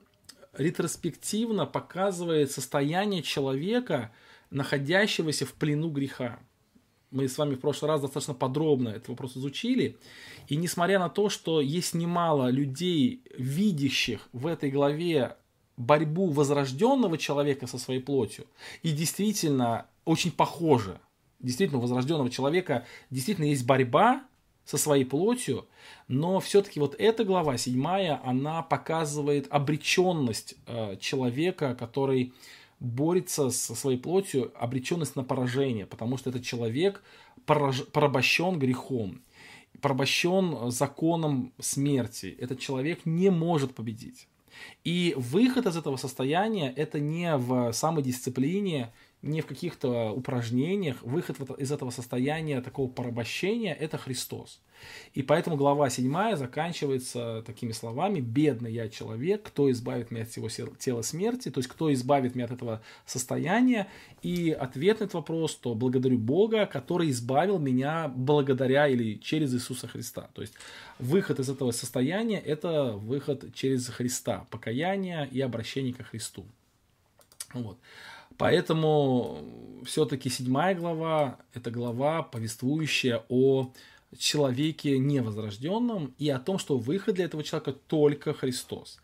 ретроспективно 0.51 1.65
показывает 1.65 2.51
состояние 2.51 3.21
человека, 3.23 4.11
находящегося 4.49 5.45
в 5.45 5.53
плену 5.53 5.89
греха. 5.89 6.37
Мы 7.11 7.27
с 7.27 7.37
вами 7.37 7.55
в 7.55 7.59
прошлый 7.59 7.89
раз 7.89 8.01
достаточно 8.01 8.33
подробно 8.33 8.89
этот 8.89 9.07
вопрос 9.09 9.37
изучили. 9.37 9.97
И 10.47 10.57
несмотря 10.57 10.99
на 10.99 11.09
то, 11.09 11.29
что 11.29 11.61
есть 11.61 11.93
немало 11.93 12.49
людей, 12.49 13.21
видящих 13.37 14.27
в 14.33 14.45
этой 14.47 14.69
главе 14.69 15.37
борьбу 15.77 16.29
возрожденного 16.29 17.17
человека 17.17 17.67
со 17.67 17.77
своей 17.77 18.01
плотью, 18.01 18.45
и 18.83 18.91
действительно 18.91 19.85
очень 20.03 20.31
похоже, 20.31 20.99
действительно 21.39 21.79
у 21.79 21.81
возрожденного 21.81 22.29
человека 22.29 22.85
действительно 23.09 23.45
есть 23.45 23.65
борьба 23.65 24.23
со 24.65 24.77
своей 24.77 25.05
плотью, 25.05 25.65
но 26.09 26.41
все-таки 26.41 26.81
вот 26.81 26.93
эта 26.99 27.23
глава, 27.23 27.57
седьмая, 27.57 28.19
она 28.25 28.61
показывает 28.63 29.47
обреченность 29.49 30.55
э, 30.65 30.97
человека, 30.99 31.73
который 31.73 32.33
борется 32.79 33.49
со 33.49 33.75
своей 33.75 33.97
плотью, 33.97 34.51
обреченность 34.59 35.15
на 35.15 35.23
поражение, 35.23 35.85
потому 35.85 36.17
что 36.17 36.29
этот 36.29 36.43
человек 36.43 37.03
пораж... 37.45 37.85
порабощен 37.87 38.59
грехом 38.59 39.21
порабощен 39.81 40.71
законом 40.71 41.53
смерти. 41.59 42.35
Этот 42.39 42.59
человек 42.59 43.05
не 43.05 43.29
может 43.29 43.75
победить. 43.75 44.27
И 44.83 45.13
выход 45.15 45.67
из 45.67 45.77
этого 45.77 45.97
состояния 45.97 46.71
это 46.71 46.99
не 46.99 47.37
в 47.37 47.71
самодисциплине, 47.73 48.91
не 49.27 49.41
в 49.41 49.45
каких-то 49.45 50.11
упражнениях. 50.11 51.01
Выход 51.03 51.37
из 51.59 51.71
этого 51.71 51.91
состояния 51.91 52.61
такого 52.61 52.89
порабощения– 52.89 53.73
это 53.79 53.97
Христос. 53.97 54.59
И 55.13 55.23
поэтому 55.23 55.55
глава 55.55 55.89
7 55.89 56.35
заканчивается 56.35 57.43
такими 57.45 57.71
словами 57.71 58.19
«Бедный 58.19 58.71
я 58.71 58.89
человек, 58.89 59.43
кто 59.43 59.71
избавит 59.71 60.11
меня 60.11 60.23
от 60.23 60.29
всего 60.29 60.49
тела 60.49 61.01
смерти?» 61.01 61.49
То 61.49 61.59
есть, 61.59 61.69
кто 61.69 61.91
избавит 61.93 62.35
меня 62.35 62.45
от 62.45 62.51
этого 62.51 62.81
состояния? 63.05 63.87
И 64.21 64.51
ответ 64.51 64.99
на 64.99 65.05
этот 65.05 65.15
вопрос, 65.15 65.55
то 65.55 65.73
благодарю 65.75 66.17
Бога, 66.17 66.65
который 66.65 67.09
избавил 67.09 67.59
меня 67.59 68.07
благодаря 68.07 68.87
или 68.87 69.15
через 69.15 69.53
Иисуса 69.53 69.87
Христа. 69.87 70.29
То 70.33 70.41
есть, 70.41 70.53
выход 70.99 71.39
из 71.39 71.49
этого 71.49 71.71
состояния– 71.71 72.39
это 72.45 72.93
выход 72.93 73.53
через 73.53 73.87
Христа, 73.87 74.45
покаяние 74.51 75.27
и 75.31 75.41
обращение 75.41 75.93
ко 75.93 76.03
Христу. 76.03 76.45
Вот. 77.53 77.77
Поэтому 78.37 79.43
все-таки 79.85 80.29
седьмая 80.29 80.75
глава– 80.75 81.39
это 81.53 81.71
глава, 81.71 82.23
повествующая 82.23 83.23
о 83.29 83.71
человеке 84.17 84.97
невозрожденном 84.99 86.13
и 86.17 86.29
о 86.29 86.39
том, 86.39 86.59
что 86.59 86.77
выход 86.77 87.15
для 87.15 87.25
этого 87.25 87.43
человека 87.43 87.73
только 87.73 88.33
Христос. 88.33 88.99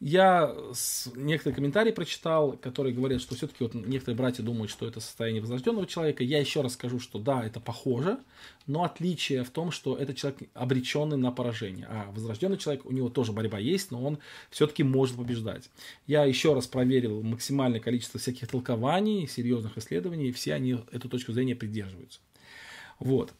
Я 0.00 0.54
некоторые 1.14 1.54
комментарии 1.54 1.92
прочитал, 1.92 2.52
которые 2.52 2.94
говорят, 2.94 3.22
что 3.22 3.34
все-таки 3.36 3.64
вот 3.64 3.74
некоторые 3.74 4.16
братья 4.16 4.42
думают, 4.42 4.70
что 4.70 4.86
это 4.86 5.00
состояние 5.00 5.40
возрожденного 5.40 5.86
человека. 5.86 6.24
Я 6.24 6.40
еще 6.40 6.60
раз 6.60 6.74
скажу, 6.74 6.98
что 6.98 7.18
да, 7.18 7.44
это 7.44 7.60
похоже, 7.60 8.18
но 8.66 8.84
отличие 8.84 9.44
в 9.44 9.50
том, 9.50 9.70
что 9.70 9.96
это 9.96 10.12
человек 10.12 10.50
обреченный 10.52 11.16
на 11.16 11.30
поражение. 11.30 11.86
А 11.88 12.10
возрожденный 12.12 12.58
человек, 12.58 12.84
у 12.84 12.92
него 12.92 13.08
тоже 13.08 13.32
борьба 13.32 13.58
есть, 13.58 13.92
но 13.92 14.04
он 14.04 14.18
все-таки 14.50 14.82
может 14.82 15.16
побеждать. 15.16 15.70
Я 16.06 16.24
еще 16.24 16.54
раз 16.54 16.66
проверил 16.66 17.22
максимальное 17.22 17.80
количество 17.80 18.18
всяких 18.20 18.48
толкований, 18.48 19.26
серьезных 19.28 19.78
исследований, 19.78 20.28
и 20.28 20.32
все 20.32 20.54
они 20.54 20.78
эту 20.90 21.08
точку 21.08 21.32
зрения 21.32 21.54
придерживаются. 21.54 22.20
Вот. 22.98 23.32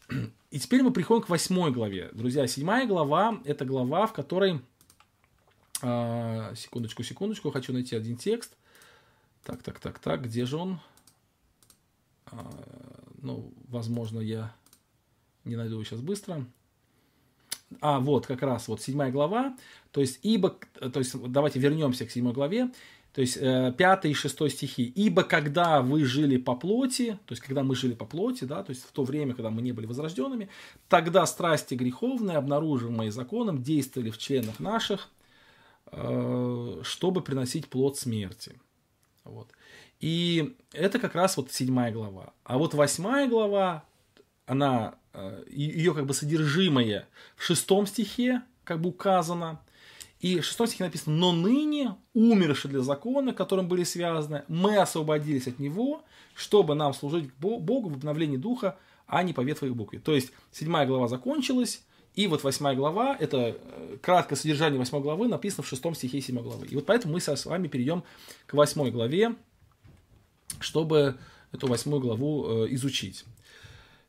И 0.50 0.58
теперь 0.58 0.82
мы 0.82 0.92
приходим 0.92 1.24
к 1.24 1.28
восьмой 1.28 1.72
главе. 1.72 2.10
Друзья, 2.12 2.46
седьмая 2.46 2.86
глава– 2.86 3.40
это 3.44 3.64
глава, 3.64 4.06
в 4.06 4.12
которой 4.12 4.60
а, 5.86 6.54
секундочку, 6.56 7.02
секундочку, 7.02 7.50
хочу 7.50 7.74
найти 7.74 7.94
один 7.94 8.16
текст. 8.16 8.56
Так, 9.44 9.62
так, 9.62 9.78
так, 9.78 9.98
так, 9.98 10.24
где 10.24 10.46
же 10.46 10.56
он? 10.56 10.80
А, 12.26 12.50
ну, 13.20 13.52
возможно, 13.68 14.20
я 14.20 14.54
не 15.44 15.56
найду 15.56 15.74
его 15.74 15.84
сейчас 15.84 16.00
быстро. 16.00 16.46
А, 17.82 18.00
вот, 18.00 18.26
как 18.26 18.40
раз, 18.40 18.66
вот, 18.68 18.80
седьмая 18.80 19.12
глава. 19.12 19.58
То 19.92 20.00
есть, 20.00 20.20
ибо, 20.22 20.56
то 20.80 20.98
есть, 20.98 21.20
давайте 21.30 21.58
вернемся 21.58 22.06
к 22.06 22.10
седьмой 22.10 22.32
главе. 22.32 22.70
То 23.12 23.20
есть 23.20 23.36
э, 23.38 23.72
пятый 23.76 24.10
и 24.10 24.14
шестой 24.14 24.50
стихи. 24.50 24.82
«Ибо 24.96 25.22
когда 25.22 25.82
вы 25.82 26.04
жили 26.04 26.36
по 26.36 26.56
плоти», 26.56 27.16
то 27.26 27.32
есть 27.32 27.42
когда 27.42 27.62
мы 27.62 27.76
жили 27.76 27.94
по 27.94 28.04
плоти, 28.04 28.42
да, 28.42 28.64
то 28.64 28.70
есть 28.70 28.82
в 28.82 28.90
то 28.90 29.04
время, 29.04 29.34
когда 29.34 29.50
мы 29.50 29.62
не 29.62 29.70
были 29.70 29.86
возрожденными, 29.86 30.48
тогда 30.88 31.24
страсти 31.24 31.74
греховные, 31.74 32.38
обнаруживаемые 32.38 33.12
законом, 33.12 33.62
действовали 33.62 34.10
в 34.10 34.18
членах 34.18 34.58
наших, 34.58 35.10
чтобы 35.90 37.22
приносить 37.22 37.68
плод 37.68 37.96
смерти. 37.96 38.60
Вот. 39.24 39.50
И 40.00 40.56
это 40.72 40.98
как 40.98 41.14
раз 41.14 41.36
вот 41.36 41.52
седьмая 41.52 41.92
глава. 41.92 42.32
А 42.42 42.58
вот 42.58 42.74
восьмая 42.74 43.28
глава, 43.28 43.84
она, 44.44 44.96
э, 45.12 45.44
ее 45.48 45.94
как 45.94 46.06
бы 46.06 46.14
содержимое 46.14 47.08
в 47.36 47.42
шестом 47.42 47.86
стихе 47.86 48.42
как 48.64 48.80
бы 48.80 48.90
указано– 48.90 49.60
и 50.24 50.40
в 50.40 50.44
шестом 50.46 50.66
стихе 50.66 50.84
написано, 50.84 51.14
но 51.16 51.32
ныне, 51.32 51.96
умерши 52.14 52.66
для 52.66 52.80
закона, 52.80 53.34
которым 53.34 53.68
были 53.68 53.84
связаны, 53.84 54.44
мы 54.48 54.78
освободились 54.78 55.46
от 55.46 55.58
него, 55.58 56.02
чтобы 56.34 56.74
нам 56.74 56.94
служить 56.94 57.30
Богу 57.34 57.90
в 57.90 57.96
обновлении 57.96 58.38
духа, 58.38 58.78
а 59.06 59.22
не 59.22 59.34
по 59.34 59.42
ветхой 59.42 59.68
букве. 59.72 59.98
То 59.98 60.14
есть, 60.14 60.32
седьмая 60.50 60.86
глава 60.86 61.08
закончилась, 61.08 61.84
и 62.14 62.28
вот 62.28 62.44
восьмая 62.44 62.76
глава, 62.76 63.16
это 63.18 63.58
э, 63.60 63.96
краткое 64.00 64.36
содержание 64.36 64.78
восьмой 64.78 65.02
главы, 65.02 65.26
написано 65.26 65.64
в 65.64 65.68
шестом 65.68 65.94
стихе 65.96 66.20
седьмой 66.20 66.44
главы. 66.44 66.66
И 66.66 66.74
вот 66.76 66.86
поэтому 66.86 67.14
мы 67.14 67.20
с 67.20 67.46
вами 67.46 67.66
перейдем 67.66 68.04
к 68.46 68.54
восьмой 68.54 68.92
главе, 68.92 69.34
чтобы 70.60 71.18
эту 71.50 71.66
восьмую 71.66 72.00
главу 72.00 72.46
э, 72.46 72.74
изучить. 72.74 73.24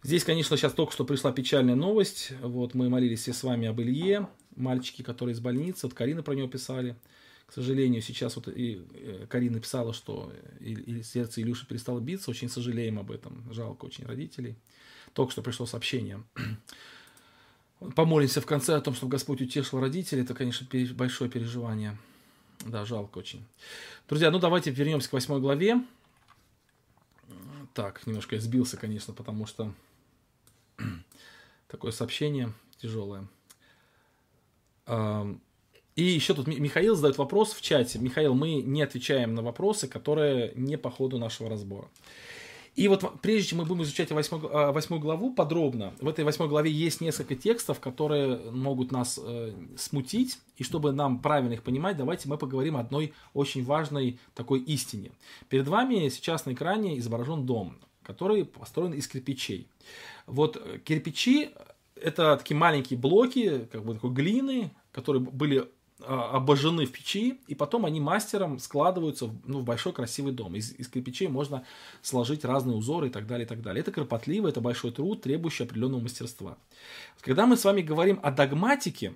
Здесь, 0.04 0.24
конечно, 0.24 0.56
сейчас 0.56 0.74
только 0.74 0.94
что 0.94 1.04
пришла 1.04 1.32
печальная 1.32 1.74
новость. 1.74 2.32
Вот 2.42 2.76
мы 2.76 2.90
молились 2.90 3.22
все 3.22 3.34
с 3.34 3.42
вами 3.42 3.68
об 3.68 3.82
Илье, 3.82 4.30
мальчики, 4.56 5.02
которые 5.02 5.34
из 5.34 5.40
больницы, 5.40 5.88
вот 5.88 5.96
Карина 5.96 6.22
про 6.22 6.34
него 6.34 6.48
писали. 6.48 6.96
К 7.48 7.54
сожалению, 7.54 8.04
сейчас 8.04 8.36
вот 8.36 8.48
и 8.50 8.86
э, 8.94 9.26
Карина 9.28 9.60
писала, 9.60 9.94
что 9.94 10.32
сердце 11.04 11.42
Илюши 11.42 11.66
перестало 11.66 12.00
биться, 12.00 12.30
очень 12.30 12.50
сожалеем 12.50 13.00
об 13.00 13.10
этом, 13.10 13.52
жалко 13.52 13.86
очень 13.86 14.06
родителей. 14.06 14.56
Только 15.14 15.32
что 15.32 15.42
пришло 15.42 15.66
сообщение. 15.66 16.24
Помолимся 17.96 18.42
в 18.42 18.46
конце 18.46 18.76
о 18.76 18.82
том, 18.82 18.94
чтобы 18.94 19.12
Господь 19.12 19.42
утешил 19.42 19.80
родителей, 19.80 20.24
это, 20.24 20.34
конечно, 20.34 20.68
большое 20.94 21.30
переживание. 21.30 21.98
Да, 22.66 22.86
жалко 22.86 23.18
очень. 23.18 23.46
Друзья, 24.08 24.32
ну 24.32 24.40
давайте 24.40 24.72
вернемся 24.72 25.10
к 25.10 25.14
восьмой 25.14 25.42
главе. 25.42 25.84
Так, 27.74 28.08
немножко 28.08 28.36
я 28.36 28.42
сбился, 28.42 28.78
конечно, 28.78 29.14
потому 29.14 29.46
что 29.46 29.74
такое 31.68 31.92
сообщение 31.92 32.54
тяжелое. 32.78 33.28
И 34.88 36.04
еще 36.04 36.34
тут 36.34 36.48
Михаил 36.48 36.96
задает 36.96 37.18
вопрос 37.18 37.54
в 37.54 37.62
чате. 37.62 38.00
Михаил, 38.00 38.34
мы 38.34 38.62
не 38.62 38.82
отвечаем 38.82 39.34
на 39.34 39.42
вопросы, 39.42 39.88
которые 39.88 40.52
не 40.56 40.78
по 40.78 40.90
ходу 40.90 41.18
нашего 41.18 41.50
разбора. 41.50 41.90
И 42.76 42.90
вот 42.90 43.22
прежде 43.22 43.50
чем 43.50 43.60
мы 43.60 43.66
будем 43.66 43.84
изучать 43.84 44.12
а, 44.12 44.72
восьмую 44.72 45.02
главу 45.02 45.34
подробно, 45.34 45.94
в 46.02 46.08
этой 46.08 46.26
восьмой 46.26 46.50
главе 46.50 46.70
есть 46.70 47.00
несколько 47.00 47.36
текстов, 47.36 47.80
которые 47.80 48.52
могут 48.52 48.92
нас 48.92 49.20
э, 49.22 49.54
смутить. 49.78 50.40
И 50.58 50.64
чтобы 50.64 50.92
нам 50.92 51.20
правильно 51.20 51.54
их 51.54 51.64
понимать, 51.64 51.96
давайте 51.96 52.28
мы 52.28 52.38
поговорим 52.38 52.76
о 52.76 52.82
одной 52.82 53.14
очень 53.34 53.64
важной 53.64 54.20
такой 54.34 54.60
истине. 54.60 55.12
Перед 55.48 55.68
вами 55.68 56.10
сейчас 56.10 56.46
на 56.46 56.52
экране 56.52 57.00
изображен 57.00 57.46
дом, 57.46 57.78
который 58.04 58.44
построен 58.44 58.94
из 58.94 59.08
кирпичей. 59.08 59.70
Вот 60.28 60.58
э, 60.58 60.80
кирпичи 60.80 61.52
это 61.96 62.36
такие 62.36 62.58
маленькие 62.58 63.00
блоки, 63.00 63.68
как 63.72 63.86
бы 63.86 63.94
такой 63.94 64.12
глины, 64.12 64.72
которые 64.92 65.22
были 65.22 65.70
обожжены 66.04 66.86
в 66.86 66.92
печи, 66.92 67.40
и 67.48 67.56
потом 67.56 67.86
они 67.86 68.00
мастером 68.00 68.60
складываются 68.60 69.28
в, 69.28 69.36
ну, 69.46 69.60
в 69.60 69.64
большой 69.64 69.94
красивый 69.94 70.34
дом. 70.34 70.56
Из, 70.56 70.74
из 70.74 70.90
кирпичей 70.90 71.28
можно 71.28 71.66
сложить 72.02 72.44
разные 72.44 72.76
узоры 72.76 73.08
и 73.08 73.10
так 73.10 73.28
далее, 73.28 73.46
и 73.46 73.48
так 73.48 73.62
далее. 73.62 73.82
Это 73.82 73.92
кропотливо, 73.92 74.50
это 74.50 74.60
большой 74.60 74.92
труд, 74.92 75.22
требующий 75.22 75.64
определенного 75.64 76.02
мастерства. 76.02 76.58
Когда 77.22 77.46
мы 77.46 77.56
с 77.56 77.64
вами 77.64 77.82
говорим 77.82 78.20
о 78.22 78.32
догматике, 78.32 79.14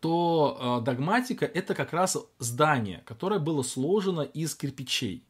то 0.00 0.80
э, 0.80 0.84
догматика 0.84 1.44
это 1.44 1.74
как 1.74 1.92
раз 1.92 2.16
здание, 2.38 3.02
которое 3.04 3.40
было 3.40 3.62
сложено 3.62 4.22
из 4.22 4.54
кирпичей. 4.54 5.25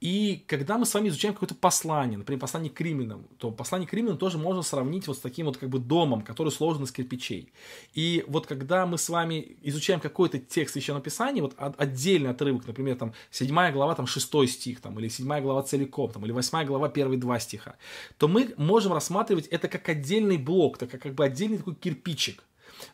И 0.00 0.44
когда 0.46 0.76
мы 0.76 0.84
с 0.84 0.92
вами 0.92 1.08
изучаем 1.08 1.32
какое-то 1.32 1.54
послание, 1.54 2.18
например, 2.18 2.38
послание 2.38 2.70
к 2.70 2.78
римлянам, 2.80 3.26
то 3.38 3.50
послание 3.50 3.88
к 3.88 3.94
римлянам 3.94 4.18
тоже 4.18 4.36
можно 4.36 4.62
сравнить 4.62 5.06
вот 5.06 5.16
с 5.16 5.20
таким 5.20 5.46
вот 5.46 5.56
как 5.56 5.70
бы 5.70 5.78
домом, 5.78 6.20
который 6.20 6.50
сложен 6.50 6.84
из 6.84 6.92
кирпичей. 6.92 7.50
И 7.94 8.22
вот 8.28 8.46
когда 8.46 8.84
мы 8.84 8.98
с 8.98 9.08
вами 9.08 9.56
изучаем 9.62 10.00
какой-то 10.00 10.38
текст 10.38 10.76
еще 10.76 10.92
написания, 10.92 11.40
вот 11.40 11.54
отдельный 11.58 12.30
отрывок, 12.30 12.66
например, 12.66 12.96
там 12.96 13.14
7 13.30 13.72
глава, 13.72 13.94
там 13.94 14.06
6 14.06 14.48
стих, 14.48 14.80
там, 14.80 14.98
или 15.00 15.08
7 15.08 15.40
глава 15.40 15.62
целиком, 15.62 16.10
там, 16.10 16.24
или 16.26 16.32
8 16.32 16.66
глава, 16.66 16.90
первые 16.90 17.18
два 17.18 17.40
стиха, 17.40 17.76
то 18.18 18.28
мы 18.28 18.52
можем 18.58 18.92
рассматривать 18.92 19.46
это 19.46 19.68
как 19.68 19.88
отдельный 19.88 20.36
блок, 20.36 20.76
так 20.76 20.90
как, 20.90 21.00
как 21.00 21.14
бы 21.14 21.24
отдельный 21.24 21.56
такой 21.56 21.74
кирпичик. 21.74 22.42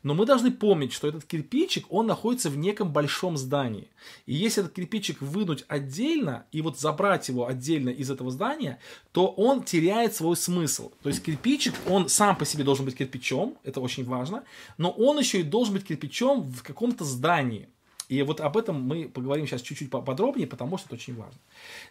Но 0.02 0.14
мы 0.14 0.26
должны 0.26 0.50
помнить, 0.50 0.92
что 0.92 1.08
этот 1.08 1.24
кирпичик, 1.24 1.86
он 1.90 2.06
находится 2.06 2.50
в 2.50 2.56
неком 2.56 2.92
большом 2.92 3.36
здании. 3.36 3.88
И 4.26 4.34
если 4.34 4.62
этот 4.62 4.74
кирпичик 4.74 5.20
вынуть 5.20 5.64
отдельно 5.68 6.46
и 6.52 6.62
вот 6.62 6.78
забрать 6.78 7.28
его 7.28 7.46
отдельно 7.46 7.90
из 7.90 8.10
этого 8.10 8.30
здания, 8.30 8.78
то 9.12 9.26
он 9.28 9.62
теряет 9.62 10.14
свой 10.14 10.36
смысл. 10.36 10.90
То 11.02 11.08
есть 11.08 11.22
кирпичик, 11.22 11.74
он 11.88 12.08
сам 12.08 12.36
по 12.36 12.44
себе 12.44 12.64
должен 12.64 12.84
быть 12.84 12.96
кирпичом, 12.96 13.56
это 13.64 13.80
очень 13.80 14.04
важно, 14.04 14.44
но 14.78 14.90
он 14.90 15.18
еще 15.18 15.40
и 15.40 15.44
должен 15.44 15.74
быть 15.74 15.84
кирпичом 15.84 16.42
в 16.50 16.62
каком-то 16.62 17.04
здании. 17.04 17.68
И 18.08 18.22
вот 18.22 18.40
об 18.40 18.56
этом 18.56 18.82
мы 18.82 19.08
поговорим 19.08 19.46
сейчас 19.46 19.62
чуть-чуть 19.62 19.90
подробнее, 19.90 20.46
потому 20.46 20.78
что 20.78 20.86
это 20.86 20.96
очень 20.96 21.16
важно. 21.16 21.38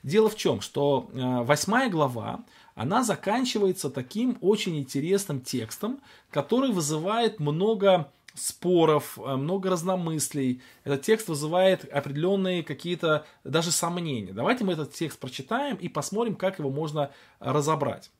Дело 0.04 0.30
в 0.30 0.36
чем, 0.36 0.62
что 0.62 1.10
э, 1.14 1.44
восьмая 1.44 1.90
глава, 1.90 2.44
она 2.76 3.04
заканчивается 3.04 3.90
таким 3.90 4.38
очень 4.42 4.78
интересным 4.78 5.42
текстом, 5.42 6.00
который 6.30 6.72
вызывает 6.72 7.40
много 7.40 8.12
споров, 8.34 9.18
э, 9.18 9.36
много 9.36 9.70
разномыслий. 9.70 10.62
Этот 10.84 11.02
текст 11.02 11.28
вызывает 11.28 11.92
определенные 11.92 12.64
какие-то 12.64 13.26
даже 13.44 13.72
сомнения. 13.72 14.34
Давайте 14.34 14.64
мы 14.64 14.74
этот 14.74 14.94
текст 14.94 15.20
прочитаем 15.20 15.76
и 15.78 15.90
посмотрим, 15.90 16.36
как 16.36 16.60
его 16.60 16.70
можно 16.70 17.12
разобрать. 17.40 18.12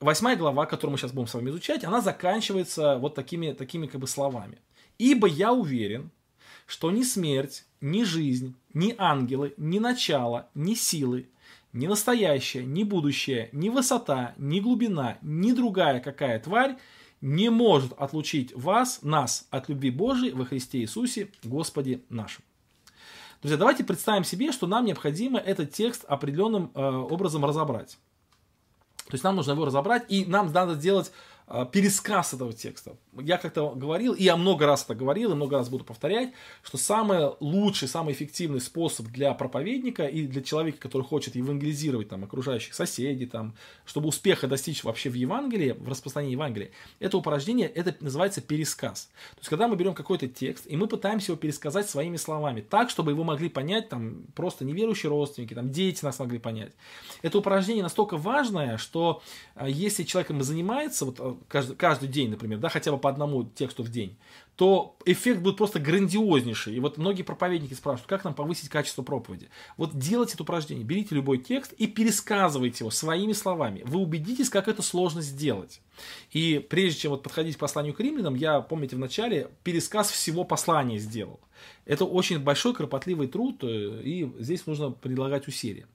Восьмая 0.00 0.36
глава, 0.36 0.64
которую 0.64 0.92
мы 0.92 0.98
сейчас 0.98 1.12
будем 1.12 1.28
с 1.28 1.34
вами 1.34 1.50
изучать, 1.50 1.84
она 1.84 2.00
заканчивается 2.00 2.96
вот 2.96 3.14
такими, 3.14 3.52
такими 3.52 3.86
как 3.86 4.00
бы 4.00 4.06
словами. 4.06 4.58
«Ибо 4.98 5.26
я 5.26 5.52
уверен, 5.52 6.10
что 6.70 6.92
ни 6.92 7.02
смерть, 7.02 7.64
ни 7.80 8.04
жизнь, 8.04 8.54
ни 8.74 8.94
ангелы, 8.96 9.54
ни 9.56 9.80
начало, 9.80 10.48
ни 10.54 10.74
силы, 10.74 11.28
ни 11.72 11.88
настоящее, 11.88 12.64
ни 12.64 12.84
будущее, 12.84 13.48
ни 13.50 13.68
высота, 13.70 14.34
ни 14.38 14.60
глубина, 14.60 15.18
ни 15.20 15.50
другая 15.50 15.98
какая 15.98 16.38
тварь 16.38 16.76
не 17.20 17.50
может 17.50 17.92
отлучить 17.94 18.54
вас, 18.54 19.00
нас, 19.02 19.48
от 19.50 19.68
любви 19.68 19.90
Божией 19.90 20.30
во 20.30 20.44
Христе 20.44 20.78
Иисусе, 20.78 21.32
Господе 21.42 22.02
нашим. 22.08 22.44
Друзья, 23.42 23.58
давайте 23.58 23.82
представим 23.82 24.22
себе, 24.22 24.52
что 24.52 24.68
нам 24.68 24.84
необходимо 24.84 25.40
этот 25.40 25.72
текст 25.72 26.04
определенным 26.04 26.70
э, 26.72 26.80
образом 26.80 27.44
разобрать. 27.44 27.98
То 29.06 29.14
есть 29.14 29.24
нам 29.24 29.34
нужно 29.34 29.52
его 29.52 29.64
разобрать, 29.64 30.04
и 30.08 30.24
нам 30.24 30.52
надо 30.52 30.74
сделать 30.74 31.10
пересказ 31.72 32.34
этого 32.34 32.52
текста 32.52 32.96
я 33.18 33.38
как-то 33.38 33.70
говорил, 33.74 34.12
и 34.12 34.22
я 34.22 34.36
много 34.36 34.66
раз 34.66 34.84
это 34.84 34.94
говорил, 34.94 35.32
и 35.32 35.34
много 35.34 35.56
раз 35.56 35.68
буду 35.68 35.84
повторять, 35.84 36.32
что 36.62 36.78
самый 36.78 37.32
лучший, 37.40 37.88
самый 37.88 38.14
эффективный 38.14 38.60
способ 38.60 39.06
для 39.06 39.34
проповедника 39.34 40.06
и 40.06 40.26
для 40.26 40.42
человека, 40.42 40.78
который 40.78 41.02
хочет 41.02 41.34
евангелизировать 41.34 42.08
там, 42.08 42.24
окружающих 42.24 42.74
соседей, 42.74 43.26
там, 43.26 43.54
чтобы 43.84 44.08
успеха 44.08 44.46
достичь 44.46 44.84
вообще 44.84 45.10
в 45.10 45.14
Евангелии, 45.14 45.72
в 45.72 45.88
распространении 45.88 46.34
Евангелия, 46.34 46.70
это 47.00 47.16
упражнение, 47.18 47.68
это 47.68 47.96
называется 48.00 48.40
пересказ. 48.40 49.10
То 49.34 49.40
есть, 49.40 49.48
когда 49.48 49.66
мы 49.66 49.76
берем 49.76 49.94
какой-то 49.94 50.28
текст, 50.28 50.66
и 50.66 50.76
мы 50.76 50.86
пытаемся 50.86 51.32
его 51.32 51.40
пересказать 51.40 51.88
своими 51.90 52.16
словами, 52.16 52.60
так, 52.60 52.90
чтобы 52.90 53.10
его 53.10 53.24
могли 53.24 53.48
понять 53.48 53.88
там, 53.88 54.24
просто 54.34 54.64
неверующие 54.64 55.10
родственники, 55.10 55.54
там, 55.54 55.70
дети 55.70 56.04
нас 56.04 56.18
могли 56.18 56.38
понять. 56.38 56.72
Это 57.22 57.38
упражнение 57.38 57.82
настолько 57.82 58.16
важное, 58.16 58.78
что 58.78 59.22
э, 59.56 59.66
если 59.68 60.04
человеком 60.04 60.42
занимается, 60.42 61.04
вот 61.04 61.16
э, 61.18 61.34
каждый, 61.48 61.76
каждый 61.76 62.08
день, 62.08 62.30
например, 62.30 62.58
да, 62.58 62.68
хотя 62.68 62.92
бы 62.92 62.98
по 62.98 63.08
одному 63.08 63.44
тексту 63.44 63.82
в 63.82 63.88
день, 63.88 64.16
то 64.56 64.96
эффект 65.06 65.40
будет 65.40 65.56
просто 65.56 65.78
грандиознейший. 65.80 66.74
И 66.74 66.80
вот 66.80 66.98
многие 66.98 67.22
проповедники 67.22 67.74
спрашивают, 67.74 68.08
как 68.08 68.24
нам 68.24 68.34
повысить 68.34 68.68
качество 68.68 69.02
проповеди. 69.02 69.48
Вот 69.76 69.96
делайте 69.96 70.34
это 70.34 70.42
упражнение, 70.42 70.84
берите 70.84 71.14
любой 71.14 71.38
текст 71.38 71.72
и 71.72 71.86
пересказывайте 71.86 72.84
его 72.84 72.90
своими 72.90 73.32
словами. 73.32 73.82
Вы 73.84 74.00
убедитесь, 74.00 74.50
как 74.50 74.68
это 74.68 74.82
сложно 74.82 75.22
сделать. 75.22 75.80
И 76.32 76.58
прежде 76.68 77.00
чем 77.00 77.12
вот 77.12 77.22
подходить 77.22 77.56
к 77.56 77.58
посланию 77.58 77.94
к 77.94 78.00
римлянам, 78.00 78.34
я, 78.34 78.60
помните, 78.60 78.96
в 78.96 78.98
начале 78.98 79.50
пересказ 79.64 80.10
всего 80.10 80.44
послания 80.44 80.98
сделал. 80.98 81.40
Это 81.90 82.04
очень 82.04 82.38
большой 82.38 82.72
кропотливый 82.72 83.26
труд, 83.26 83.64
э, 83.64 84.00
и 84.04 84.32
здесь 84.38 84.64
нужно 84.66 84.92
предлагать 84.92 85.48
усилия. 85.48 85.86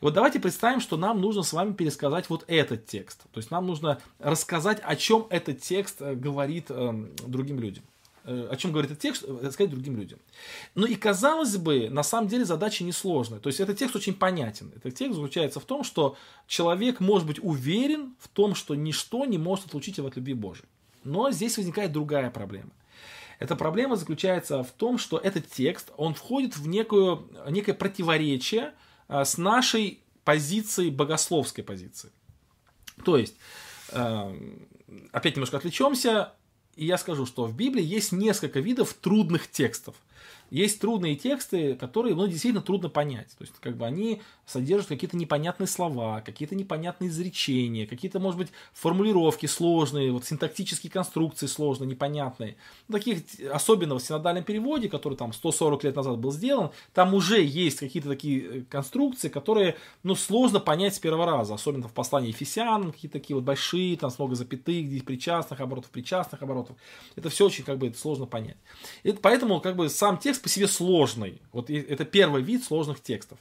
И 0.00 0.04
вот 0.04 0.14
давайте 0.14 0.40
представим, 0.40 0.80
что 0.80 0.96
нам 0.96 1.20
нужно 1.20 1.42
с 1.42 1.52
вами 1.52 1.74
пересказать 1.74 2.30
вот 2.30 2.44
этот 2.46 2.86
текст. 2.86 3.24
То 3.32 3.38
есть 3.38 3.50
нам 3.50 3.66
нужно 3.66 4.00
рассказать, 4.18 4.80
о 4.82 4.96
чем 4.96 5.26
этот 5.28 5.60
текст 5.60 6.00
э, 6.00 6.14
говорит 6.14 6.70
э, 6.70 7.06
другим 7.26 7.60
людям. 7.60 7.84
о 8.24 8.56
чем 8.56 8.70
говорит 8.70 8.92
этот 8.92 9.02
текст, 9.02 9.24
сказать 9.52 9.68
другим 9.68 9.98
людям. 9.98 10.18
Ну 10.74 10.86
и 10.86 10.94
казалось 10.94 11.58
бы, 11.58 11.90
на 11.90 12.02
самом 12.02 12.28
деле 12.28 12.46
задача 12.46 12.82
несложная. 12.82 13.38
То 13.38 13.48
есть 13.48 13.60
этот 13.60 13.76
текст 13.76 13.94
очень 13.94 14.14
понятен. 14.14 14.72
Этот 14.76 14.94
текст 14.94 15.16
заключается 15.16 15.60
в 15.60 15.64
том, 15.66 15.84
что 15.84 16.16
человек 16.46 17.00
может 17.00 17.26
быть 17.26 17.40
уверен 17.42 18.14
в 18.20 18.28
том, 18.28 18.54
что 18.54 18.74
ничто 18.74 19.26
не 19.26 19.36
может 19.36 19.66
отлучить 19.66 19.98
его 19.98 20.08
от 20.08 20.16
любви 20.16 20.32
Божией. 20.32 20.68
Но 21.04 21.30
здесь 21.30 21.58
возникает 21.58 21.92
другая 21.92 22.30
проблема. 22.30 22.70
Эта 23.42 23.56
проблема 23.56 23.96
заключается 23.96 24.62
в 24.62 24.70
том, 24.70 24.98
что 24.98 25.18
этот 25.18 25.50
текст, 25.50 25.90
он 25.96 26.14
входит 26.14 26.56
в 26.56 26.68
некую, 26.68 27.28
некое 27.50 27.74
противоречие 27.74 28.72
э, 29.08 29.24
с 29.24 29.36
нашей 29.36 29.98
позицией, 30.22 30.90
богословской 30.90 31.64
позицией. 31.64 32.12
То 33.04 33.16
есть, 33.16 33.34
опять 33.90 35.34
немножко 35.34 35.56
отвлечемся, 35.56 36.34
и 36.76 36.86
я 36.86 36.96
скажу, 36.98 37.26
что 37.26 37.46
в 37.46 37.56
Библии 37.56 37.82
есть 37.82 38.12
несколько 38.12 38.60
видов 38.60 38.94
трудных 38.94 39.50
текстов. 39.50 39.96
Есть 40.50 40.80
трудные 40.80 41.16
тексты, 41.16 41.74
которые, 41.74 42.14
ну, 42.14 42.28
действительно 42.28 42.62
трудно 42.62 42.90
понять. 42.90 43.34
То 43.36 43.42
есть, 43.42 43.54
как 43.60 43.76
бы 43.76 43.86
они 43.86 44.22
содержат 44.52 44.88
какие-то 44.88 45.16
непонятные 45.16 45.66
слова, 45.66 46.20
какие-то 46.20 46.54
непонятные 46.54 47.08
изречения, 47.08 47.86
какие-то, 47.86 48.20
может 48.20 48.38
быть, 48.38 48.48
формулировки 48.72 49.46
сложные, 49.46 50.12
вот 50.12 50.24
синтактические 50.24 50.90
конструкции 50.90 51.46
сложные, 51.46 51.88
непонятные. 51.88 52.56
Таких, 52.90 53.22
особенно 53.52 53.98
в 53.98 54.02
синодальном 54.02 54.44
переводе, 54.44 54.88
который 54.88 55.16
там 55.16 55.32
140 55.32 55.84
лет 55.84 55.96
назад 55.96 56.18
был 56.18 56.32
сделан, 56.32 56.70
там 56.92 57.14
уже 57.14 57.42
есть 57.42 57.78
какие-то 57.78 58.08
такие 58.08 58.40
э, 58.40 58.64
конструкции, 58.68 59.28
которые, 59.28 59.76
ну, 60.02 60.14
сложно 60.14 60.60
понять 60.60 60.94
с 60.94 60.98
первого 60.98 61.26
раза, 61.26 61.54
особенно 61.54 61.88
в 61.88 61.92
послании 61.92 62.28
Ефесянам, 62.28 62.92
какие-то 62.92 63.18
такие 63.18 63.34
вот 63.34 63.44
большие, 63.44 63.96
там 63.96 64.10
много 64.18 64.34
запятых, 64.34 64.86
где 64.86 65.02
причастных 65.02 65.60
оборотов, 65.60 65.90
причастных 65.90 66.42
оборотов. 66.42 66.76
Это 67.16 67.28
все 67.30 67.46
очень, 67.46 67.64
как 67.64 67.78
бы, 67.78 67.92
сложно 67.94 68.26
понять. 68.26 68.56
И 69.02 69.12
поэтому, 69.12 69.60
как 69.60 69.76
бы, 69.76 69.88
сам 69.88 70.18
текст 70.18 70.42
по 70.42 70.48
себе 70.48 70.68
сложный. 70.68 71.40
Вот 71.52 71.70
это 71.70 72.04
первый 72.04 72.42
вид 72.42 72.64
сложных 72.64 73.00
текстов. 73.00 73.38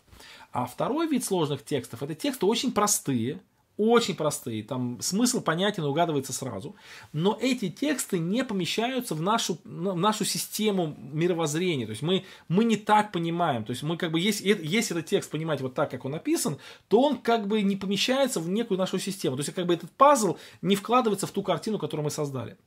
А 0.51 0.65
второй 0.65 1.07
вид 1.07 1.23
сложных 1.23 1.63
текстов 1.63 2.03
это 2.03 2.13
тексты 2.13 2.45
очень 2.45 2.71
простые, 2.71 3.39
очень 3.77 4.15
простые, 4.15 4.63
там 4.63 5.01
смысл 5.01 5.41
понятен 5.41 5.83
угадывается 5.85 6.33
сразу, 6.33 6.75
но 7.13 7.37
эти 7.41 7.69
тексты 7.69 8.19
не 8.19 8.43
помещаются 8.43 9.15
в 9.15 9.21
нашу, 9.21 9.57
в 9.63 9.95
нашу 9.95 10.25
систему 10.25 10.95
мировоззрения, 10.99 11.85
то 11.85 11.91
есть 11.91 12.01
мы, 12.01 12.25
мы 12.47 12.65
не 12.65 12.75
так 12.75 13.11
понимаем, 13.11 13.63
то 13.63 13.71
есть 13.71 13.81
мы 13.81 13.97
как 13.97 14.11
бы, 14.11 14.19
если, 14.19 14.45
если 14.61 14.95
этот 14.95 15.09
текст 15.09 15.31
понимать 15.31 15.61
вот 15.61 15.73
так, 15.73 15.89
как 15.89 16.05
он 16.05 16.11
написан, 16.11 16.57
то 16.89 17.01
он 17.01 17.17
как 17.17 17.47
бы 17.47 17.61
не 17.61 17.75
помещается 17.75 18.39
в 18.39 18.49
некую 18.49 18.77
нашу 18.77 18.99
систему, 18.99 19.37
то 19.37 19.41
есть 19.41 19.53
как 19.53 19.65
бы 19.65 19.73
этот 19.73 19.89
пазл 19.91 20.37
не 20.61 20.75
вкладывается 20.75 21.25
в 21.25 21.31
ту 21.31 21.41
картину, 21.41 21.79
которую 21.79 22.03
мы 22.03 22.11
создали. 22.11 22.57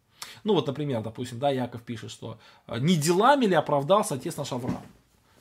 Ну 0.42 0.54
вот, 0.54 0.66
например, 0.66 1.02
допустим, 1.02 1.38
да, 1.38 1.50
Яков 1.50 1.82
пишет, 1.82 2.10
что 2.10 2.38
не 2.66 2.96
делами 2.96 3.44
ли 3.44 3.54
оправдался 3.54 4.14
отец 4.14 4.36
наш 4.36 4.52
Авраам. 4.52 4.82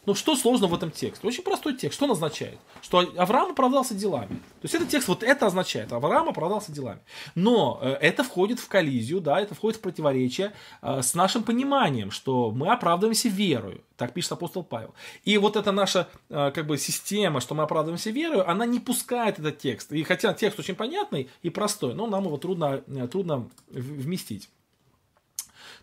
Ну, 0.06 0.16
что 0.16 0.36
сложно 0.36 0.68
в 0.68 0.74
этом 0.74 0.92
тексте? 0.92 1.26
Очень 1.26 1.44
простой 1.44 1.76
текст. 1.76 1.96
Что 1.96 2.06
он 2.06 2.12
означает? 2.12 2.60
Что 2.82 3.00
Авраам 3.18 3.52
оправдался 3.52 3.94
делами. 3.94 4.28
То 4.28 4.64
есть, 4.64 4.76
этот 4.76 4.90
текст 4.90 5.08
вот 5.08 5.24
это 5.24 5.46
означает. 5.46 5.94
Авраам 5.94 6.28
оправдался 6.28 6.74
делами. 6.74 7.00
Но 7.36 7.80
э, 7.82 7.94
это 8.02 8.24
входит 8.24 8.60
в 8.60 8.68
коллизию, 8.68 9.22
да, 9.22 9.40
это 9.40 9.56
входит 9.56 9.80
в 9.80 9.82
противоречие 9.82 10.52
э, 10.82 11.02
с 11.02 11.14
нашим 11.14 11.44
пониманием, 11.44 12.12
что 12.12 12.52
мы 12.52 12.70
оправдываемся 12.72 13.30
верою. 13.30 13.82
Так 13.96 14.14
пишет 14.14 14.34
апостол 14.34 14.64
Павел. 14.64 14.94
И 15.24 15.38
вот 15.38 15.56
эта 15.56 15.72
наша 15.72 16.10
э, 16.30 16.52
как 16.52 16.68
бы 16.68 16.78
система, 16.78 17.40
что 17.40 17.56
мы 17.56 17.64
оправдываемся 17.64 18.12
верою, 18.12 18.50
она 18.50 18.66
не 18.66 18.80
пускает 18.80 19.40
этот 19.40 19.60
текст. 19.60 19.94
И 19.94 20.04
хотя 20.04 20.34
текст 20.34 20.60
очень 20.60 20.76
понятный 20.76 21.30
и 21.44 21.50
простой, 21.50 21.94
но 21.94 22.08
нам 22.08 22.26
его 22.26 22.38
трудно, 22.38 22.80
трудно 23.10 23.50
вместить 23.70 24.50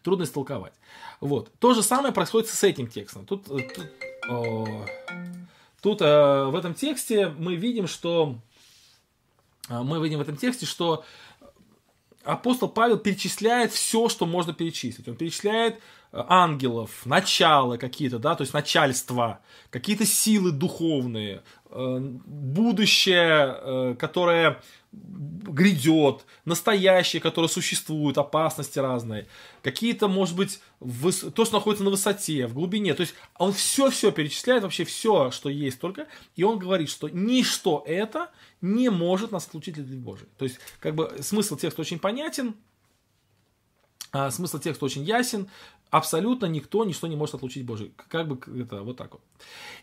трудно 0.03 0.25
истолковать. 0.25 0.73
Вот. 1.21 1.51
То 1.59 1.75
же 1.75 1.83
самое 1.83 2.13
происходит 2.13 2.49
с 2.49 2.65
этим 2.65 2.87
текстом. 2.87 3.27
Тут, 3.27 3.45
тут, 3.45 3.87
тут 5.81 6.03
э, 6.03 6.45
в 6.45 6.55
этом 6.55 6.75
тексте 6.75 7.29
мы 7.29 7.57
видим, 7.57 7.87
что 7.87 8.37
э, 9.69 9.83
мы 9.83 10.03
видим 10.03 10.19
в 10.19 10.23
этом 10.23 10.37
тексте, 10.37 10.67
что 10.67 11.05
апостол 12.23 12.69
Павел 12.69 12.99
перечисляет 12.99 13.73
все, 13.73 14.09
что 14.09 14.27
можно 14.27 14.53
перечислить. 14.53 15.09
Он 15.09 15.17
перечисляет 15.17 15.81
э, 16.13 16.23
ангелов, 16.29 17.05
начала 17.07 17.77
какие-то, 17.77 18.19
да, 18.19 18.37
то 18.37 18.43
есть 18.43 18.55
начальство, 18.55 19.41
какие-то 19.71 20.07
силы 20.07 20.53
духовные, 20.53 21.43
будущее, 21.71 23.97
которое 23.97 24.61
грядет, 24.93 26.25
настоящее, 26.45 27.21
которое 27.21 27.49
существует, 27.49 28.19
опасности 28.19 28.79
разные, 28.79 29.27
какие-то, 29.63 30.09
может 30.09 30.37
быть, 30.37 30.61
выс... 30.81 31.21
то, 31.35 31.45
что 31.45 31.55
находится 31.55 31.85
на 31.85 31.91
высоте, 31.91 32.47
в 32.47 32.55
глубине. 32.55 32.95
То 32.95 33.03
есть 33.03 33.15
он 33.37 33.53
все-все 33.53 34.11
перечисляет, 34.11 34.63
вообще 34.63 34.85
все, 34.85 35.31
что 35.31 35.49
есть 35.49 35.81
только, 35.81 36.07
и 36.37 36.43
он 36.43 36.59
говорит, 36.59 36.89
что 36.89 37.09
ничто 37.09 37.85
это 37.87 38.31
не 38.61 38.91
может 38.91 39.31
нас 39.33 39.47
отлучить 39.47 39.75
от 39.75 39.81
любви 39.81 39.99
Божией. 39.99 40.29
То 40.37 40.45
есть, 40.45 40.59
как 40.81 40.95
бы, 40.95 41.17
смысл 41.21 41.57
текста 41.57 41.81
очень 41.81 41.99
понятен, 41.99 42.55
а, 44.13 44.31
смысл 44.31 44.59
текста 44.59 44.85
очень 44.85 45.05
ясен, 45.05 45.49
абсолютно 45.91 46.47
никто, 46.47 46.85
ничто 46.85 47.07
не 47.07 47.17
может 47.17 47.35
отлучить 47.35 47.65
Божий. 47.65 47.93
Как 48.09 48.29
бы 48.29 48.39
это 48.61 48.83
вот 48.83 48.97
так 48.97 49.13
вот. 49.13 49.23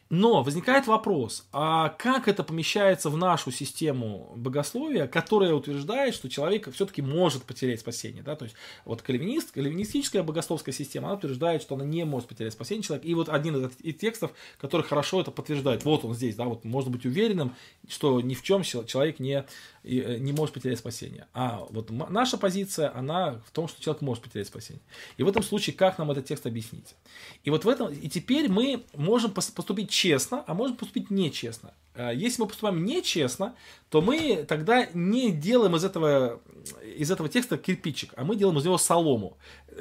Но 0.09 0.41
возникает 0.41 0.87
вопрос, 0.87 1.45
а 1.51 1.89
как 1.89 2.29
это 2.29 2.43
помещается 2.43 3.09
в 3.09 3.17
нашу 3.17 3.51
систему 3.51 4.31
богословия, 4.37 5.05
которая 5.05 5.53
утверждает, 5.53 6.15
что 6.15 6.29
человек 6.29 6.71
все-таки 6.73 7.01
может 7.01 7.43
потерять 7.43 7.81
спасение, 7.81 8.23
да, 8.23 8.37
то 8.37 8.45
есть 8.45 8.55
вот 8.85 9.01
кальвинист, 9.01 9.51
кальвинистическая 9.51 10.23
богословская 10.23 10.73
система, 10.73 11.07
она 11.07 11.17
утверждает, 11.17 11.61
что 11.61 11.75
она 11.75 11.83
не 11.83 12.05
может 12.05 12.29
потерять 12.29 12.53
спасение 12.53 12.83
человека, 12.83 13.05
и 13.05 13.13
вот 13.15 13.27
один 13.27 13.57
из 13.57 13.95
текстов, 13.95 14.31
который 14.57 14.83
хорошо 14.83 15.19
это 15.19 15.31
подтверждает, 15.31 15.83
вот 15.83 16.05
он 16.05 16.13
здесь, 16.13 16.35
да, 16.35 16.45
вот 16.45 16.63
можно 16.63 16.89
быть 16.89 17.05
уверенным, 17.05 17.53
что 17.89 18.21
ни 18.21 18.33
в 18.33 18.43
чем 18.43 18.63
человек 18.63 19.19
не, 19.19 19.45
э, 19.83 20.17
не 20.19 20.31
может 20.31 20.53
потерять 20.53 20.79
спасение. 20.79 21.27
А 21.33 21.65
вот 21.69 21.89
наша 21.89 22.37
позиция, 22.37 22.95
она 22.95 23.41
в 23.45 23.51
том, 23.51 23.67
что 23.67 23.81
человек 23.81 24.01
может 24.01 24.23
потерять 24.23 24.47
спасение. 24.47 24.81
И 25.17 25.23
в 25.23 25.27
этом 25.27 25.43
случае, 25.43 25.75
как 25.75 25.96
нам 25.97 26.11
этот 26.11 26.25
текст 26.25 26.45
объяснить? 26.45 26.95
И 27.43 27.49
вот 27.49 27.65
в 27.65 27.69
этом, 27.69 27.91
и 27.91 28.09
теперь 28.09 28.49
мы 28.49 28.83
можем 28.93 29.31
поступить 29.31 29.89
честно, 29.89 30.43
а 30.47 30.53
можем 30.53 30.77
поступить 30.77 31.09
нечестно. 31.09 31.73
Э, 31.97 32.11
если 32.13 32.41
мы 32.41 32.47
поступаем 32.47 32.85
нечестно, 32.85 33.55
то 33.89 34.01
мы 34.01 34.45
тогда 34.47 34.87
не 34.93 35.31
делаем 35.31 35.75
из 35.75 35.83
этого, 35.83 36.39
из 36.95 37.09
этого 37.11 37.27
текста 37.27 37.57
кирпичик, 37.57 38.13
а 38.15 38.23
мы 38.23 38.35
делаем 38.35 38.57
из 38.59 38.65
него 38.65 38.77
солому, 38.77 39.37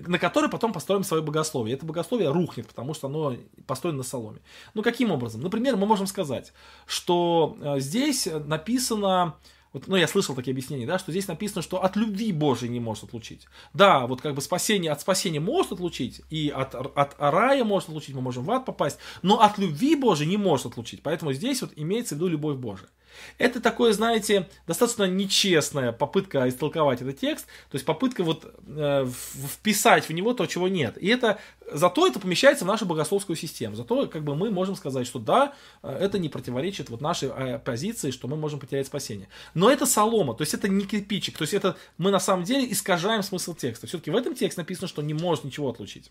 на 0.06 0.18
которой 0.18 0.50
потом 0.50 0.72
построим 0.72 1.04
свое 1.04 1.22
богословие. 1.22 1.76
Это 1.76 1.84
богословие 1.84 2.30
рухнет, 2.30 2.66
потому 2.66 2.94
что 2.94 3.08
оно 3.08 3.36
построено 3.66 3.98
на 3.98 4.04
соломе. 4.04 4.40
Ну, 4.74 4.82
каким 4.82 5.10
образом? 5.10 5.42
Например, 5.42 5.76
мы 5.76 5.86
можем 5.86 6.06
сказать, 6.06 6.52
что 6.86 7.56
э, 7.60 7.80
здесь 7.80 8.26
написано 8.46 9.36
вот, 9.76 9.88
ну, 9.88 9.96
я 9.96 10.08
слышал 10.08 10.34
такие 10.34 10.52
объяснения, 10.52 10.86
да, 10.86 10.98
что 10.98 11.10
здесь 11.10 11.28
написано, 11.28 11.60
что 11.60 11.84
от 11.84 11.96
любви 11.96 12.32
Божией 12.32 12.70
не 12.70 12.80
может 12.80 13.04
отлучить. 13.04 13.46
Да, 13.74 14.06
вот 14.06 14.22
как 14.22 14.34
бы 14.34 14.40
спасение, 14.40 14.90
от 14.90 15.02
спасения 15.02 15.38
может 15.38 15.72
отлучить, 15.72 16.22
и 16.30 16.48
от, 16.48 16.74
от 16.74 17.14
рая 17.18 17.62
может 17.62 17.90
отлучить, 17.90 18.14
мы 18.14 18.22
можем 18.22 18.44
в 18.44 18.50
ад 18.52 18.64
попасть, 18.64 18.98
но 19.20 19.42
от 19.42 19.58
любви 19.58 19.94
Божией 19.94 20.30
не 20.30 20.38
может 20.38 20.64
отлучить. 20.64 21.02
Поэтому 21.02 21.34
здесь 21.34 21.60
вот 21.60 21.72
имеется 21.76 22.14
в 22.14 22.16
виду 22.16 22.28
любовь 22.28 22.56
Божия. 22.56 22.88
Это 23.38 23.60
такое, 23.60 23.92
знаете, 23.92 24.48
достаточно 24.66 25.04
нечестная 25.04 25.92
попытка 25.92 26.48
истолковать 26.48 27.02
этот 27.02 27.18
текст, 27.18 27.46
то 27.70 27.74
есть 27.76 27.84
попытка 27.84 28.24
вот 28.24 28.54
э, 28.66 29.06
вписать 29.54 30.08
в 30.08 30.12
него 30.12 30.34
то, 30.34 30.46
чего 30.46 30.68
нет. 30.68 30.96
И 30.98 31.08
это 31.08 31.38
зато 31.72 32.06
это 32.06 32.20
помещается 32.20 32.64
в 32.64 32.68
нашу 32.68 32.86
богословскую 32.86 33.36
систему. 33.36 33.76
Зато 33.76 34.06
как 34.06 34.24
бы 34.24 34.36
мы 34.36 34.50
можем 34.50 34.76
сказать, 34.76 35.06
что 35.06 35.18
да, 35.18 35.54
э, 35.82 35.98
это 36.00 36.18
не 36.18 36.28
противоречит 36.28 36.90
вот 36.90 37.00
нашей 37.00 37.28
э, 37.28 37.58
позиции, 37.58 38.10
что 38.10 38.28
мы 38.28 38.36
можем 38.36 38.60
потерять 38.60 38.86
спасение. 38.86 39.28
Но 39.54 39.70
это 39.70 39.86
солома, 39.86 40.34
то 40.34 40.42
есть 40.42 40.54
это 40.54 40.68
не 40.68 40.84
кирпичик, 40.84 41.36
то 41.36 41.42
есть 41.42 41.54
это 41.54 41.76
мы 41.98 42.10
на 42.10 42.20
самом 42.20 42.44
деле 42.44 42.70
искажаем 42.70 43.22
смысл 43.22 43.54
текста. 43.54 43.86
Все-таки 43.86 44.10
в 44.10 44.16
этом 44.16 44.34
тексте 44.34 44.60
написано, 44.60 44.88
что 44.88 45.02
не 45.02 45.14
может 45.14 45.44
ничего 45.44 45.70
отлучить. 45.70 46.10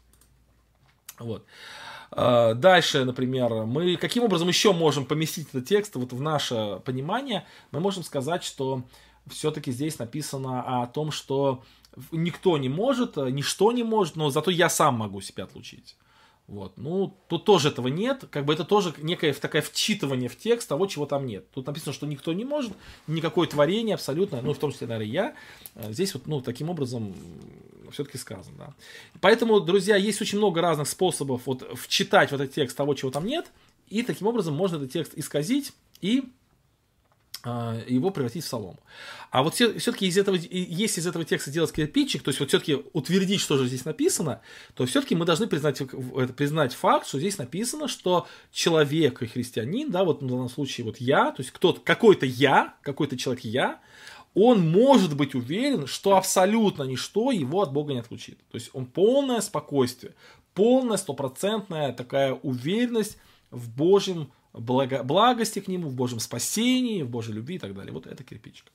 Вот. 1.19 1.45
А, 2.17 2.53
дальше, 2.53 3.03
например, 3.03 3.65
мы 3.65 3.97
каким 3.97 4.23
образом 4.23 4.47
еще 4.47 4.71
можем 4.71 5.05
поместить 5.05 5.49
этот 5.49 5.67
текст 5.67 5.95
вот 5.95 6.13
в 6.13 6.21
наше 6.21 6.81
понимание? 6.85 7.45
Мы 7.71 7.81
можем 7.81 8.03
сказать, 8.03 8.43
что 8.43 8.83
все-таки 9.27 9.71
здесь 9.71 9.99
написано 9.99 10.81
о 10.81 10.87
том, 10.87 11.11
что 11.11 11.63
никто 12.11 12.57
не 12.57 12.69
может, 12.69 13.17
ничто 13.17 13.73
не 13.73 13.83
может, 13.83 14.15
но 14.15 14.29
зато 14.29 14.49
я 14.49 14.69
сам 14.69 14.95
могу 14.95 15.19
себя 15.19 15.43
отлучить. 15.43 15.97
Вот. 16.47 16.73
Ну, 16.77 17.17
тут 17.27 17.43
тоже 17.43 17.69
этого 17.69 17.87
нет. 17.87 18.25
Как 18.29 18.45
бы 18.45 18.53
это 18.53 18.65
тоже 18.65 18.93
некое 18.99 19.33
такое 19.33 19.61
вчитывание 19.61 20.29
в 20.29 20.37
текст 20.37 20.69
того, 20.69 20.85
чего 20.85 21.05
там 21.05 21.25
нет. 21.25 21.49
Тут 21.51 21.65
написано, 21.65 21.91
что 21.91 22.05
никто 22.05 22.33
не 22.33 22.45
может, 22.45 22.73
никакое 23.07 23.47
творение 23.47 23.95
абсолютно, 23.95 24.41
ну, 24.41 24.53
в 24.53 24.59
том 24.59 24.71
числе, 24.71 24.87
наверное, 24.87 25.11
я. 25.11 25.35
Э, 25.73 25.91
здесь 25.91 26.13
вот, 26.13 26.27
ну, 26.27 26.41
таким 26.41 26.69
образом 26.69 27.15
все-таки 27.91 28.17
сказано, 28.17 28.55
да. 28.57 28.73
Поэтому, 29.21 29.59
друзья, 29.59 29.95
есть 29.95 30.21
очень 30.21 30.37
много 30.37 30.61
разных 30.61 30.87
способов 30.87 31.41
вот 31.45 31.67
вчитать 31.75 32.31
в 32.31 32.35
этот 32.35 32.53
текст 32.53 32.77
того, 32.77 32.93
чего 32.93 33.09
там 33.09 33.25
нет, 33.25 33.47
и 33.87 34.03
таким 34.03 34.27
образом 34.27 34.53
можно 34.53 34.77
этот 34.77 34.91
текст 34.91 35.13
исказить 35.15 35.73
и 36.01 36.25
его 37.45 38.09
превратить 38.09 38.43
в 38.43 38.47
солому. 38.47 38.79
А 39.29 39.43
вот 39.43 39.53
все-таки 39.53 40.07
из 40.07 40.17
этого, 40.17 40.35
если 40.35 41.01
из 41.01 41.07
этого 41.07 41.25
текста 41.25 41.51
сделать 41.51 41.71
кирпичик, 41.71 42.23
то 42.23 42.29
есть 42.29 42.39
вот 42.39 42.49
все-таки 42.49 42.81
утвердить, 42.93 43.41
что 43.41 43.57
же 43.57 43.67
здесь 43.67 43.85
написано, 43.85 44.41
то 44.73 44.85
все-таки 44.85 45.15
мы 45.15 45.25
должны 45.25 45.47
признать, 45.47 45.81
признать 46.35 46.73
факт, 46.73 47.07
что 47.07 47.19
здесь 47.19 47.37
написано, 47.37 47.87
что 47.87 48.27
человек 48.51 49.21
и 49.21 49.27
христианин, 49.27 49.91
да, 49.91 50.03
вот 50.03 50.21
в 50.21 50.27
данном 50.27 50.49
случае 50.49 50.85
вот 50.85 50.97
я, 50.97 51.31
то 51.31 51.41
есть 51.41 51.51
кто-то, 51.51 51.81
какой-то 51.81 52.25
я, 52.25 52.75
какой-то 52.81 53.17
человек 53.17 53.43
я, 53.43 53.79
он 54.33 54.69
может 54.69 55.15
быть 55.15 55.33
уверен, 55.33 55.87
что 55.87 56.17
абсолютно 56.17 56.83
ничто 56.83 57.31
его 57.31 57.61
от 57.61 57.71
Бога 57.71 57.93
не 57.93 57.99
отлучит. 57.99 58.37
То 58.51 58.55
есть 58.55 58.69
он 58.73 58.85
полное 58.85 59.39
спокойствие, 59.41 60.13
полная 60.53 60.97
стопроцентная 60.97 61.93
такая 61.93 62.33
уверенность 62.33 63.17
в 63.51 63.69
Божьем 63.69 64.31
благо, 64.57 65.03
благости 65.03 65.59
к 65.59 65.67
нему, 65.67 65.89
в 65.89 65.95
Божьем 65.95 66.19
спасении, 66.19 67.03
в 67.03 67.09
Божьей 67.09 67.33
любви 67.33 67.55
и 67.55 67.59
так 67.59 67.73
далее. 67.73 67.93
Вот 67.93 68.07
это 68.07 68.23
кирпичик. 68.23 68.65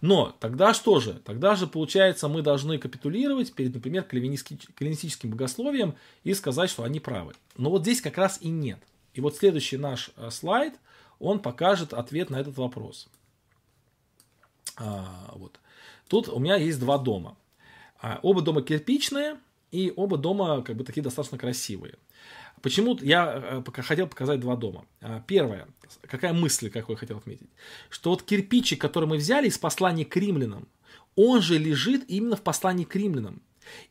Но 0.00 0.34
тогда 0.38 0.74
что 0.74 1.00
же? 1.00 1.14
Тогда 1.24 1.56
же, 1.56 1.66
получается, 1.66 2.28
мы 2.28 2.42
должны 2.42 2.78
капитулировать 2.78 3.52
перед, 3.52 3.74
например, 3.74 4.04
кальвинистическим 4.04 5.30
богословием 5.30 5.96
и 6.22 6.34
сказать, 6.34 6.70
что 6.70 6.84
они 6.84 7.00
правы. 7.00 7.34
Но 7.56 7.70
вот 7.70 7.82
здесь 7.82 8.00
как 8.00 8.16
раз 8.16 8.38
и 8.40 8.48
нет. 8.48 8.78
И 9.14 9.20
вот 9.20 9.36
следующий 9.36 9.76
наш 9.76 10.10
э, 10.16 10.30
слайд, 10.30 10.74
он 11.18 11.40
покажет 11.40 11.92
ответ 11.92 12.30
на 12.30 12.36
этот 12.36 12.56
вопрос. 12.56 13.08
А, 14.76 15.32
вот. 15.34 15.58
Тут 16.06 16.28
у 16.28 16.38
меня 16.38 16.54
есть 16.54 16.78
два 16.78 16.98
дома. 16.98 17.36
А, 18.00 18.20
оба 18.22 18.42
дома 18.42 18.62
кирпичные, 18.62 19.36
и 19.72 19.92
оба 19.96 20.16
дома 20.16 20.62
как 20.62 20.76
бы 20.76 20.84
такие 20.84 21.02
достаточно 21.02 21.36
красивые. 21.36 21.96
Почему 22.62 22.98
я 23.00 23.62
э, 23.66 23.82
хотел 23.82 24.06
показать 24.06 24.40
два 24.40 24.56
дома. 24.56 24.86
А, 25.00 25.22
первое, 25.26 25.68
какая 26.02 26.32
мысль, 26.32 26.70
какой 26.70 26.94
я 26.94 26.98
хотел 26.98 27.18
отметить, 27.18 27.50
что 27.90 28.10
вот 28.10 28.22
кирпичик, 28.22 28.80
который 28.80 29.08
мы 29.08 29.16
взяли 29.16 29.48
из 29.48 29.58
послания 29.58 30.04
к 30.04 30.16
римлянам, 30.16 30.68
он 31.16 31.42
же 31.42 31.58
лежит 31.58 32.04
именно 32.08 32.36
в 32.36 32.42
послании 32.42 32.84
к 32.84 32.94
римлянам. 32.94 33.42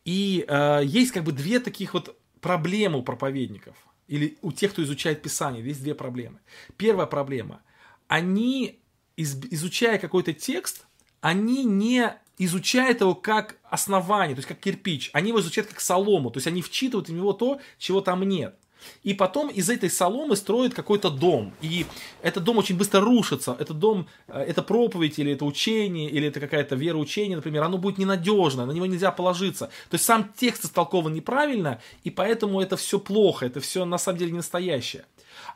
И 0.04 0.44
э, 0.48 0.80
есть 0.84 1.12
как 1.12 1.24
бы 1.24 1.32
две 1.32 1.60
таких 1.60 1.94
вот 1.94 2.18
проблемы 2.40 2.98
у 2.98 3.02
проповедников 3.02 3.76
или 4.08 4.38
у 4.42 4.52
тех, 4.52 4.72
кто 4.72 4.82
изучает 4.82 5.22
Писание, 5.22 5.64
есть 5.64 5.82
две 5.82 5.94
проблемы. 5.94 6.40
Первая 6.76 7.06
проблема. 7.06 7.60
Они, 8.06 8.80
из, 9.16 9.36
изучая 9.50 9.98
какой-то 9.98 10.32
текст, 10.32 10.86
они 11.20 11.64
не 11.64 12.14
изучают 12.38 13.00
его 13.00 13.14
как 13.14 13.56
основание, 13.64 14.34
то 14.34 14.40
есть 14.40 14.48
как 14.48 14.58
кирпич. 14.58 15.10
Они 15.12 15.28
его 15.28 15.40
изучают 15.40 15.68
как 15.68 15.80
солому, 15.80 16.30
то 16.30 16.38
есть 16.38 16.46
они 16.46 16.62
вчитывают 16.62 17.08
в 17.08 17.12
него 17.12 17.32
то, 17.32 17.60
чего 17.78 18.00
там 18.00 18.22
нет. 18.22 18.54
И 19.02 19.14
потом 19.14 19.48
из 19.48 19.68
этой 19.70 19.90
соломы 19.90 20.36
строят 20.36 20.74
какой-то 20.74 21.10
дом. 21.10 21.52
И 21.60 21.86
этот 22.22 22.44
дом 22.44 22.58
очень 22.58 22.76
быстро 22.76 23.00
рушится. 23.00 23.56
Этот 23.58 23.78
дом, 23.78 24.06
э, 24.28 24.40
это 24.40 24.62
проповедь, 24.62 25.18
или 25.18 25.32
это 25.32 25.44
учение, 25.44 26.08
или 26.10 26.28
это 26.28 26.40
какая-то 26.40 26.76
вероучение, 26.76 27.36
например, 27.36 27.62
оно 27.62 27.78
будет 27.78 27.98
ненадежно, 27.98 28.66
на 28.66 28.72
него 28.72 28.86
нельзя 28.86 29.10
положиться. 29.10 29.66
То 29.90 29.94
есть 29.94 30.04
сам 30.04 30.32
текст 30.36 30.64
истолкован 30.64 31.12
неправильно, 31.12 31.80
и 32.04 32.10
поэтому 32.10 32.60
это 32.60 32.76
все 32.76 32.98
плохо, 32.98 33.46
это 33.46 33.60
все 33.60 33.84
на 33.84 33.98
самом 33.98 34.18
деле 34.18 34.32
не 34.32 34.38
настоящее. 34.38 35.04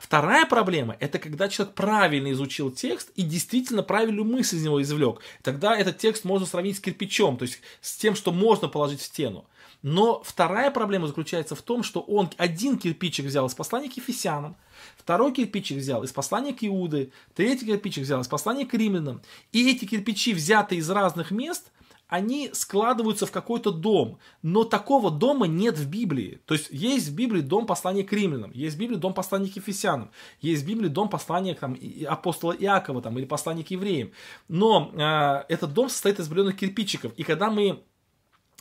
Вторая 0.03 0.47
проблема– 0.47 0.97
это 1.01 1.21
когда 1.21 1.49
человек 1.49 1.77
правильно 1.77 2.33
изучил 2.33 2.73
текст 2.73 3.13
и 3.15 3.23
действительно 3.23 3.85
правильную 3.85 4.25
мысль 4.25 4.57
из 4.57 4.65
него 4.65 4.83
извлек. 4.83 5.21
Тогда 5.43 5.77
этот 5.77 5.99
текст 5.99 6.25
можно 6.25 6.45
сравнить 6.45 6.77
с 6.77 6.81
кирпичом, 6.81 7.37
то 7.37 7.45
есть 7.45 7.61
с 7.81 7.97
тем, 7.99 8.17
что 8.17 8.33
можно 8.33 8.67
положить 8.67 9.01
в 9.01 9.05
стену. 9.05 9.47
Но 9.83 10.21
вторая 10.25 10.73
проблема 10.73 11.07
заключается 11.07 11.55
в 11.55 11.63
том, 11.63 11.85
что 11.85 12.01
он 12.01 12.31
один 12.37 12.79
кирпичик 12.79 13.27
взял 13.27 13.47
из 13.47 13.55
послания 13.55 13.89
к 13.89 13.97
Ефесянам, 13.97 14.57
второй 14.97 15.33
кирпичик 15.33 15.79
взял 15.79 16.03
из 16.03 16.11
послания 16.11 16.53
к 16.53 16.65
Иуды, 16.65 17.13
третий 17.37 17.67
кирпичик 17.67 18.03
взял 18.03 18.21
из 18.21 18.27
послания 18.29 18.67
к 18.67 18.75
римлянам. 18.75 19.23
И 19.53 19.71
эти 19.71 19.85
кирпичи, 19.85 20.35
взятые 20.35 20.81
из 20.81 20.91
разных 20.91 21.31
мест, 21.31 21.71
они 22.13 22.51
складываются 22.53 23.25
в 23.25 23.31
какой-то 23.31 23.71
дом, 23.71 24.19
но 24.43 24.65
такого 24.65 25.11
дома 25.11 25.47
нет 25.47 25.79
в 25.79 25.89
Библии. 25.89 26.43
То 26.45 26.53
есть 26.53 26.69
есть 26.71 27.09
в 27.09 27.15
Библии 27.15 27.41
дом 27.41 27.65
послания 27.65 28.05
к 28.05 28.13
римлянам, 28.13 28.53
есть 28.53 28.77
в 28.77 28.79
Библии 28.79 28.97
дом 28.97 29.15
послания 29.15 29.49
к 29.49 29.57
ефесянам, 29.57 30.11
есть 30.43 30.63
в 30.63 30.67
Библии 30.67 30.89
дом 30.89 31.09
послания 31.09 31.55
там, 31.55 31.75
апостола 32.07 32.53
Иакова 32.53 33.01
там, 33.01 33.17
или 33.17 33.25
послания 33.25 33.65
к 33.65 33.71
евреям. 33.71 34.11
Но 34.47 34.93
э, 34.93 35.45
этот 35.55 35.73
дом 35.73 35.89
состоит 35.89 36.21
из 36.21 36.27
определенных 36.27 36.59
кирпичиков, 36.59 37.15
и 37.17 37.23
когда 37.23 37.51
мы 37.51 37.83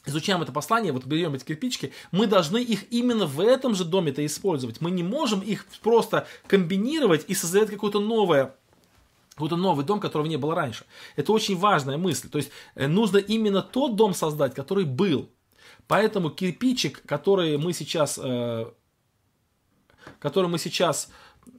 изучаем 0.05 0.41
это 0.41 0.53
послание, 0.53 0.93
вот 0.93 1.05
берем 1.05 1.33
эти 1.33 1.43
кирпичики, 1.43 1.91
мы 2.13 2.27
должны 2.27 2.57
их 2.57 2.89
именно 2.89 3.25
в 3.25 3.41
этом 3.41 3.75
же 3.75 3.83
доме-то 3.83 4.25
использовать. 4.25 4.79
Мы 4.79 4.91
не 4.91 5.03
можем 5.03 5.41
их 5.41 5.65
просто 5.81 6.25
комбинировать 6.47 7.25
и 7.27 7.35
создать 7.35 7.69
какое-то 7.69 7.99
новое 7.99 8.55
какой-то 9.41 9.57
новый 9.57 9.83
дом, 9.83 9.99
которого 9.99 10.27
не 10.27 10.37
было 10.37 10.53
раньше. 10.53 10.85
Это 11.15 11.33
очень 11.33 11.57
важная 11.57 11.97
мысль. 11.97 12.29
То 12.29 12.37
есть 12.37 12.51
э, 12.75 12.87
нужно 12.87 13.17
именно 13.17 13.63
тот 13.63 13.95
дом 13.95 14.13
создать, 14.13 14.53
который 14.53 14.85
был. 14.85 15.29
Поэтому 15.87 16.29
кирпичик, 16.29 17.01
который 17.07 17.57
мы 17.57 17.73
сейчас, 17.73 18.19
э, 18.21 18.71
который 20.19 20.47
мы 20.47 20.59
сейчас 20.59 21.09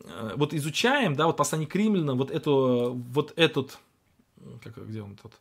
э, 0.04 0.32
вот 0.36 0.54
изучаем, 0.54 1.16
да, 1.16 1.26
вот 1.26 1.36
послание 1.36 1.66
к 1.66 1.74
римлянам, 1.74 2.18
вот 2.18 2.30
эту, 2.30 2.94
вот 2.94 3.32
этот, 3.34 3.78
как, 4.62 4.86
где 4.86 5.02
он 5.02 5.16
тут, 5.16 5.32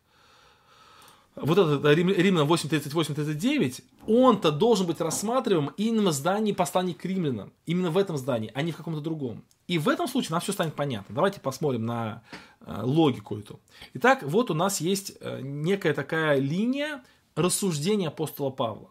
вот 1.36 1.58
этот 1.58 1.86
Римлянам 1.96 2.52
8.38-39, 2.52 3.84
он-то 4.08 4.52
должен 4.52 4.88
быть 4.88 5.00
рассматриваем 5.00 5.72
именно 5.78 6.10
в 6.10 6.14
здании 6.14 6.54
послания 6.54 6.94
к 6.94 7.06
римлянам, 7.06 7.54
именно 7.68 7.92
в 7.92 7.98
этом 7.98 8.18
здании, 8.18 8.52
а 8.54 8.64
не 8.64 8.72
в 8.72 8.78
каком-то 8.78 9.00
другом. 9.00 9.44
И 9.72 9.78
в 9.78 9.88
этом 9.88 10.10
случае 10.10 10.32
нам 10.32 10.42
все 10.42 10.52
станет 10.52 10.76
понятно. 10.76 11.16
Давайте 11.16 11.40
посмотрим 11.40 11.86
на 11.86 12.24
э, 12.60 12.82
логику 12.84 13.38
эту. 13.38 13.62
Итак, 13.94 14.22
вот 14.22 14.52
у 14.52 14.54
нас 14.54 14.82
есть 14.82 15.14
э, 15.22 15.40
некая 15.42 15.94
такая 15.94 16.40
линия 16.40 17.06
рассуждения 17.36 18.10
апостола 18.10 18.50
Павла. 18.50 18.90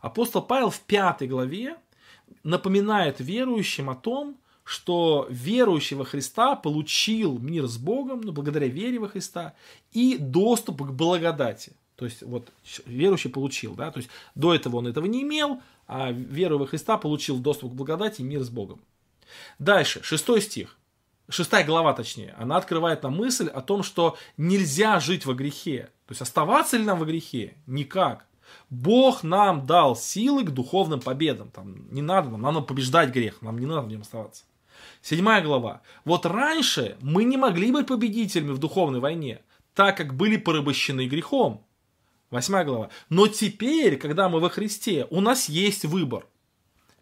Апостол 0.00 0.40
Павел 0.40 0.70
в 0.70 0.80
пятой 0.80 1.28
главе 1.28 1.76
напоминает 2.44 3.20
верующим 3.20 3.90
о 3.90 3.94
том, 3.94 4.38
что 4.64 5.26
верующий 5.28 5.98
во 5.98 6.06
Христа 6.06 6.56
получил 6.56 7.38
мир 7.38 7.66
с 7.66 7.76
Богом, 7.76 8.22
ну, 8.22 8.32
благодаря 8.32 8.68
вере 8.68 8.98
во 8.98 9.08
Христа, 9.08 9.52
и 9.92 10.16
доступ 10.16 10.80
к 10.80 10.92
благодати. 10.92 11.74
То 11.96 12.06
есть 12.06 12.22
вот 12.22 12.50
верующий 12.86 13.28
получил, 13.28 13.74
да, 13.74 13.90
то 13.90 13.98
есть 13.98 14.08
до 14.34 14.54
этого 14.54 14.76
он 14.76 14.86
этого 14.86 15.04
не 15.04 15.24
имел, 15.24 15.60
а 15.86 16.10
веруя 16.10 16.60
во 16.60 16.66
Христа 16.66 16.96
получил 16.96 17.38
доступ 17.38 17.72
к 17.72 17.74
благодати 17.74 18.22
и 18.22 18.24
мир 18.24 18.42
с 18.42 18.48
Богом. 18.48 18.80
Дальше, 19.58 20.02
шестой 20.02 20.40
стих, 20.40 20.76
шестая 21.28 21.64
глава 21.64 21.92
точнее, 21.92 22.34
она 22.38 22.56
открывает 22.56 23.02
нам 23.02 23.16
мысль 23.16 23.48
о 23.48 23.60
том, 23.60 23.82
что 23.82 24.16
нельзя 24.36 25.00
жить 25.00 25.26
во 25.26 25.34
грехе. 25.34 25.90
То 26.06 26.12
есть 26.12 26.22
оставаться 26.22 26.76
ли 26.76 26.84
нам 26.84 26.98
во 26.98 27.06
грехе? 27.06 27.56
Никак. 27.66 28.26
Бог 28.70 29.22
нам 29.22 29.66
дал 29.66 29.96
силы 29.96 30.44
к 30.44 30.50
духовным 30.50 31.00
победам. 31.00 31.50
Там 31.50 31.92
не 31.92 32.02
надо 32.02 32.30
нам, 32.30 32.42
надо 32.42 32.60
побеждать 32.60 33.10
грех, 33.10 33.42
нам 33.42 33.58
не 33.58 33.66
надо 33.66 33.82
в 33.82 33.88
нем 33.88 34.02
оставаться. 34.02 34.44
Седьмая 35.02 35.42
глава. 35.42 35.82
Вот 36.04 36.26
раньше 36.26 36.96
мы 37.00 37.24
не 37.24 37.36
могли 37.36 37.72
быть 37.72 37.86
победителями 37.86 38.52
в 38.52 38.58
духовной 38.58 39.00
войне, 39.00 39.40
так 39.74 39.96
как 39.96 40.14
были 40.14 40.36
порабощены 40.36 41.06
грехом. 41.06 41.64
Восьмая 42.30 42.64
глава. 42.64 42.90
Но 43.08 43.28
теперь, 43.28 43.96
когда 43.96 44.28
мы 44.28 44.40
во 44.40 44.48
Христе, 44.48 45.06
у 45.10 45.20
нас 45.20 45.48
есть 45.48 45.84
выбор. 45.84 46.26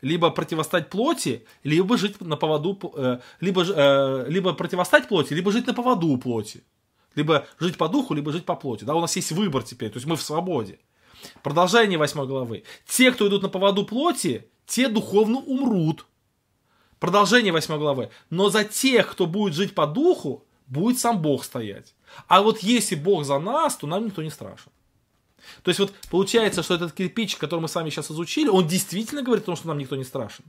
Либо 0.05 0.31
противостать 0.31 0.91
плоти, 0.91 1.45
либо 1.65 1.97
жить 1.97 2.21
на 2.21 2.37
поводу, 2.37 2.79
э, 2.97 3.19
либо, 3.41 3.63
э, 3.63 4.27
либо 4.29 4.53
противостать 4.53 5.09
плоти, 5.09 5.35
либо 5.35 5.51
жить 5.51 5.67
на 5.67 5.75
поводу 5.75 6.19
плоти. 6.19 6.63
Либо 7.17 7.47
жить 7.61 7.77
по 7.77 7.89
духу, 7.89 8.15
либо 8.15 8.33
жить 8.33 8.45
по 8.45 8.55
плоти. 8.57 8.85
Да, 8.85 8.95
у 8.95 9.01
нас 9.01 9.17
есть 9.17 9.33
выбор 9.33 9.63
теперь, 9.63 9.91
то 9.91 9.97
есть 9.97 10.07
мы 10.07 10.17
в 10.17 10.23
свободе. 10.23 10.79
Продолжение 11.43 11.99
восьмой 11.99 12.27
главы. 12.27 12.65
Те, 12.87 13.13
кто 13.13 13.27
идут 13.27 13.43
на 13.43 13.49
поводу 13.49 13.85
плоти, 13.85 14.45
те 14.67 14.89
духовно 14.89 15.39
умрут. 15.39 16.07
Продолжение 16.99 17.53
8 17.53 17.79
главы. 17.79 18.11
Но 18.31 18.49
за 18.49 18.65
тех, 18.65 19.11
кто 19.11 19.27
будет 19.27 19.55
жить 19.55 19.75
по 19.75 19.87
духу, 19.87 20.45
будет 20.67 20.99
сам 20.99 21.21
Бог 21.21 21.45
стоять. 21.45 21.95
А 22.29 22.41
вот 22.41 22.61
если 22.61 22.95
Бог 22.95 23.25
за 23.25 23.39
нас, 23.39 23.77
то 23.77 23.87
нам 23.87 24.07
никто 24.07 24.23
не 24.23 24.31
страшен. 24.31 24.73
То 25.63 25.71
есть 25.71 25.81
вот 25.81 25.93
получается, 26.11 26.63
что 26.63 26.75
этот 26.75 26.93
кирпич, 26.93 27.37
который 27.37 27.61
мы 27.61 27.69
с 27.69 27.75
вами 27.75 27.91
сейчас 27.91 28.11
изучили, 28.11 28.49
он 28.49 28.67
действительно 28.67 29.23
говорит 29.23 29.45
о 29.45 29.47
том, 29.47 29.57
что 29.57 29.69
нам 29.69 29.79
никто 29.79 29.97
не 29.97 30.05
страшен. 30.05 30.45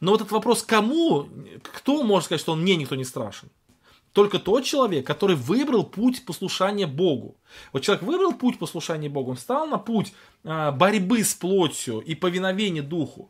Но 0.00 0.12
вот 0.12 0.20
этот 0.20 0.32
вопрос, 0.32 0.62
кому, 0.62 1.28
кто 1.62 2.02
может 2.02 2.26
сказать, 2.26 2.40
что 2.40 2.52
он 2.52 2.62
мне 2.62 2.76
никто 2.76 2.94
не 2.94 3.04
страшен? 3.04 3.50
Только 4.12 4.38
тот 4.38 4.64
человек, 4.64 5.04
который 5.06 5.34
выбрал 5.34 5.82
путь 5.82 6.24
послушания 6.24 6.86
Богу. 6.86 7.36
Вот 7.72 7.82
человек 7.82 8.04
выбрал 8.04 8.32
путь 8.32 8.58
послушания 8.58 9.08
Богу, 9.08 9.32
он 9.32 9.36
стал 9.36 9.66
на 9.66 9.76
путь 9.76 10.12
а, 10.44 10.70
борьбы 10.70 11.24
с 11.24 11.34
плотью 11.34 11.98
и 11.98 12.14
повиновения 12.14 12.82
Духу 12.82 13.28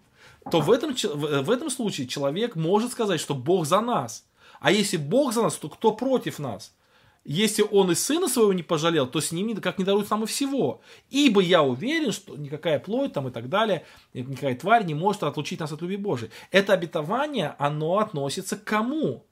то 0.51 0.61
в 0.61 0.71
этом, 0.71 0.95
в 0.95 1.51
этом 1.51 1.71
случае 1.71 2.07
человек 2.07 2.55
может 2.55 2.93
сказать, 2.93 3.21
что 3.21 3.35
Бог 3.35 3.67
за 3.67 3.81
нас. 3.81 4.27
А 4.61 4.71
если 4.71 4.97
Бог 4.97 5.33
за 5.33 5.43
нас, 5.43 5.57
то 5.57 5.69
кто 5.69 5.93
против 5.93 6.39
нас? 6.39 6.75
Если 7.25 7.63
он 7.63 7.91
и 7.91 7.95
сына 7.95 8.29
своего 8.29 8.53
не 8.53 8.63
пожалел, 8.63 9.07
то 9.07 9.21
с 9.21 9.33
ним 9.33 9.57
как 9.57 9.79
не 9.79 9.85
дарует 9.85 10.11
нам 10.11 10.25
и 10.25 10.27
всего. 10.27 10.83
Ибо 11.11 11.41
я 11.41 11.63
уверен, 11.63 12.13
что 12.13 12.37
никакая 12.37 12.79
плоть 12.79 13.13
там 13.13 13.29
и 13.29 13.31
так 13.31 13.49
далее, 13.49 13.85
никакая 14.13 14.55
тварь 14.55 14.85
не 14.85 14.95
может 14.95 15.23
отлучить 15.23 15.61
нас 15.61 15.73
от 15.73 15.81
любви 15.81 15.97
Божией. 15.97 16.31
Это 16.51 16.75
обетование, 16.75 17.55
оно 17.59 17.99
относится 17.99 18.57
к 18.57 18.65
кому? 18.65 19.25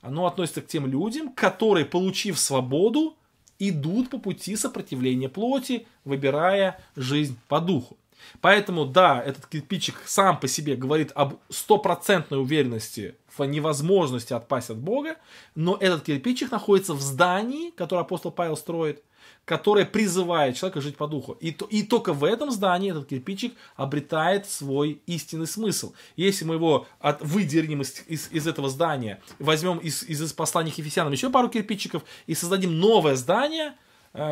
оно 0.00 0.26
относится 0.26 0.62
к 0.62 0.66
тем 0.66 0.86
людям, 0.86 1.32
которые, 1.32 1.84
получив 1.84 2.38
свободу, 2.38 3.16
идут 3.58 4.10
по 4.10 4.18
пути 4.18 4.56
сопротивления 4.56 5.28
плоти, 5.28 5.86
выбирая 6.04 6.80
жизнь 6.96 7.36
по 7.48 7.60
духу. 7.60 7.97
Поэтому, 8.40 8.84
да, 8.84 9.22
этот 9.22 9.46
кирпичик 9.46 10.02
сам 10.06 10.38
по 10.38 10.48
себе 10.48 10.76
говорит 10.76 11.12
об 11.14 11.34
стопроцентной 11.48 12.40
уверенности 12.40 13.16
в 13.36 13.44
невозможности 13.44 14.32
отпасть 14.32 14.70
от 14.70 14.78
Бога, 14.78 15.16
но 15.54 15.76
этот 15.80 16.02
кирпичик 16.04 16.50
находится 16.50 16.94
в 16.94 17.00
здании, 17.00 17.70
которое 17.70 18.00
апостол 18.00 18.30
Павел 18.30 18.56
строит, 18.56 19.02
которое 19.44 19.84
призывает 19.84 20.56
человека 20.56 20.80
жить 20.80 20.96
по 20.96 21.06
духу. 21.06 21.32
И, 21.32 21.52
то, 21.52 21.66
и 21.66 21.82
только 21.82 22.12
в 22.12 22.24
этом 22.24 22.50
здании 22.50 22.90
этот 22.90 23.06
кирпичик 23.06 23.54
обретает 23.76 24.46
свой 24.46 25.00
истинный 25.06 25.46
смысл. 25.46 25.92
Если 26.16 26.44
мы 26.44 26.56
его 26.56 26.86
от, 27.00 27.22
выдернем 27.22 27.82
из, 27.82 28.04
из, 28.06 28.30
из 28.30 28.46
этого 28.46 28.68
здания, 28.68 29.20
возьмем 29.38 29.78
из, 29.78 30.02
из 30.02 30.32
посланий 30.32 30.72
к 30.72 30.78
Ефесянам 30.78 31.12
еще 31.12 31.30
пару 31.30 31.48
кирпичиков 31.48 32.02
и 32.26 32.34
создадим 32.34 32.78
новое 32.78 33.16
здание– 33.16 33.74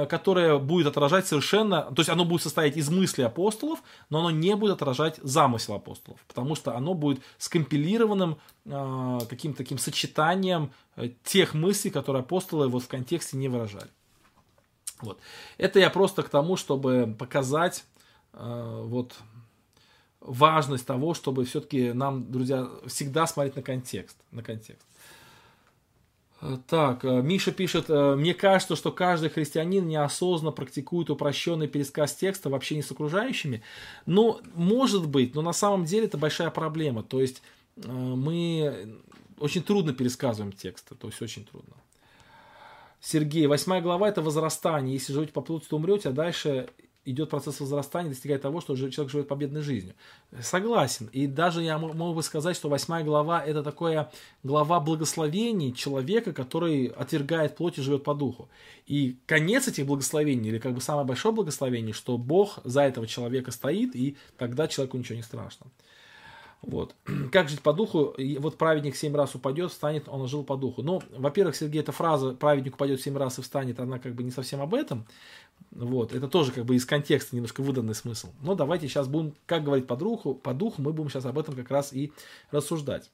которое 0.09 0.59
будет 0.59 0.87
отражать 0.87 1.27
совершенно, 1.27 1.83
то 1.83 2.01
есть 2.01 2.11
оно 2.11 2.25
будет 2.25 2.43
состоять 2.43 2.77
из 2.77 2.89
мысли 2.89 3.23
апостолов, 3.23 3.83
но 4.11 4.21
оно 4.21 4.31
не 4.31 4.57
будет 4.57 4.73
отражать 4.73 5.19
замысел 5.23 5.75
апостолов, 5.75 6.21
потому 6.27 6.55
что 6.55 6.75
оно 6.75 6.95
будет 6.95 7.21
скомпилированным 7.39 8.39
э, 8.65 9.19
каким-то 9.29 9.59
таким 9.59 9.79
сочетанием 9.79 10.73
э, 10.97 11.11
тех 11.23 11.55
мыслей, 11.55 11.91
которые 11.91 12.21
апостолы 12.21 12.69
вот 12.69 12.83
в 12.83 12.89
контексте 12.89 13.37
не 13.37 13.49
выражали. 13.49 13.91
Вот. 15.01 15.21
Это 15.59 15.79
я 15.79 15.91
просто 15.91 16.23
к 16.23 16.29
тому, 16.29 16.57
чтобы 16.57 17.15
показать 17.19 17.85
э, 18.33 18.81
вот 18.85 19.15
важность 20.21 20.87
того, 20.87 21.15
чтобы 21.15 21.45
все-таки 21.45 21.93
нам, 21.93 22.31
друзья, 22.31 22.69
всегда 22.87 23.27
смотреть 23.27 23.57
на 23.57 23.63
контекст. 23.63 24.17
На 24.33 24.43
контекст. 24.43 24.87
Э, 26.47 26.59
так, 26.67 27.05
э, 27.05 27.23
Миша 27.23 27.51
пишет, 27.51 27.87
э, 27.89 28.15
мне 28.15 28.33
кажется, 28.33 28.77
что 28.77 28.93
каждый 28.93 29.31
христианин 29.31 29.87
неосознанно 29.87 30.53
практикует 30.53 31.11
упрощенный 31.11 31.67
пересказ 31.67 32.15
текста 32.15 32.51
в 32.51 32.55
общении 32.55 32.83
с 32.83 32.91
окружающими. 32.91 33.63
Ну, 34.07 34.41
может 34.55 35.09
быть, 35.09 35.35
но 35.35 35.43
на 35.43 35.53
самом 35.53 35.85
деле 35.85 36.07
это 36.07 36.19
большая 36.19 36.51
проблема. 36.51 37.03
То 37.03 37.21
есть 37.21 37.43
мы 37.77 38.97
очень 39.39 39.63
трудно 39.63 39.93
пересказываем 39.93 40.53
тексты, 40.53 40.95
то 40.95 41.09
есть 41.09 41.21
очень 41.21 41.45
трудно. 41.45 41.75
Сергей, 43.01 43.47
восьмая 43.47 43.83
глава 43.83 44.09
это 44.09 44.23
возрастание. 44.23 44.95
Если 44.95 45.13
живете 45.13 45.33
по 45.33 45.43
плоти, 45.43 45.67
то 45.69 45.77
умрете, 45.77 46.09
а 46.09 46.13
дальше 46.13 46.69
идет 47.07 47.31
процесс 47.31 47.61
возрастания, 47.61 48.11
достигает 48.11 48.43
того, 48.43 48.61
что 48.61 48.77
человек 48.77 49.11
живет 49.11 49.29
победной 49.29 49.63
жизнью. 49.63 49.95
Согласен. 50.43 51.09
И 51.13 51.27
даже 51.27 51.63
я 51.63 51.79
мог 51.79 52.15
бы 52.15 52.23
сказать, 52.23 52.57
что 52.57 52.69
восьмая 52.69 53.05
глава 53.05 53.43
это 53.43 53.63
такая 53.63 54.11
глава 54.43 54.81
благословений 54.81 55.73
человека, 55.73 56.33
который 56.33 56.87
отвергает 56.87 57.57
плоть 57.57 57.79
и 57.79 57.83
живет 57.83 58.05
по 58.05 58.15
духу. 58.15 58.49
И 58.87 59.17
конец 59.27 59.69
этих 59.69 59.87
благословений, 59.87 60.51
или 60.51 60.59
как 60.59 60.75
бы 60.75 60.81
самое 60.81 61.07
большое 61.07 61.35
благословение, 61.35 61.95
что 61.95 62.19
Бог 62.19 62.59
за 62.65 62.83
этого 62.83 63.07
человека 63.07 63.51
стоит, 63.51 63.97
и 63.97 64.17
тогда 64.37 64.69
человеку 64.69 64.99
ничего 64.99 65.17
не 65.17 65.23
страшно. 65.23 65.67
Вот. 66.63 66.95
Как 67.33 67.49
жить 67.49 67.61
по 67.61 67.73
духу? 67.73 68.07
И 68.17 68.39
вот 68.39 68.59
праведник 68.59 68.97
семь 68.97 69.15
раз 69.15 69.35
упадет, 69.35 69.71
встанет, 69.71 70.09
он 70.09 70.27
жил 70.27 70.45
по 70.45 70.57
духу. 70.57 70.83
Ну, 70.83 71.03
во-первых, 71.17 71.57
Сергей, 71.57 71.81
эта 71.81 71.93
фраза 71.93 72.33
«праведник 72.33 72.75
упадет 72.75 73.01
семь 73.01 73.17
раз 73.17 73.39
и 73.39 73.43
встанет», 73.43 73.79
она 73.81 73.99
как 73.99 74.15
бы 74.15 74.23
не 74.23 74.31
совсем 74.31 74.61
об 74.61 74.75
этом. 74.75 75.07
Вот. 75.71 76.13
Это 76.13 76.29
тоже 76.29 76.53
как 76.53 76.65
бы 76.65 76.75
из 76.75 76.85
контекста 76.85 77.37
немножко 77.37 77.63
выданный 77.63 77.95
смысл. 77.95 78.29
Но 78.41 78.55
давайте 78.55 78.89
сейчас 78.89 79.09
будем, 79.09 79.35
как 79.47 79.65
говорить 79.65 79.87
по 79.87 79.97
духу, 79.97 80.35
по 80.35 80.55
духу 80.55 80.83
мы 80.83 80.93
будем 80.93 81.11
сейчас 81.11 81.27
об 81.27 81.39
этом 81.39 81.55
как 81.55 81.71
раз 81.71 81.93
и 81.93 82.13
рассуждать. 82.51 83.11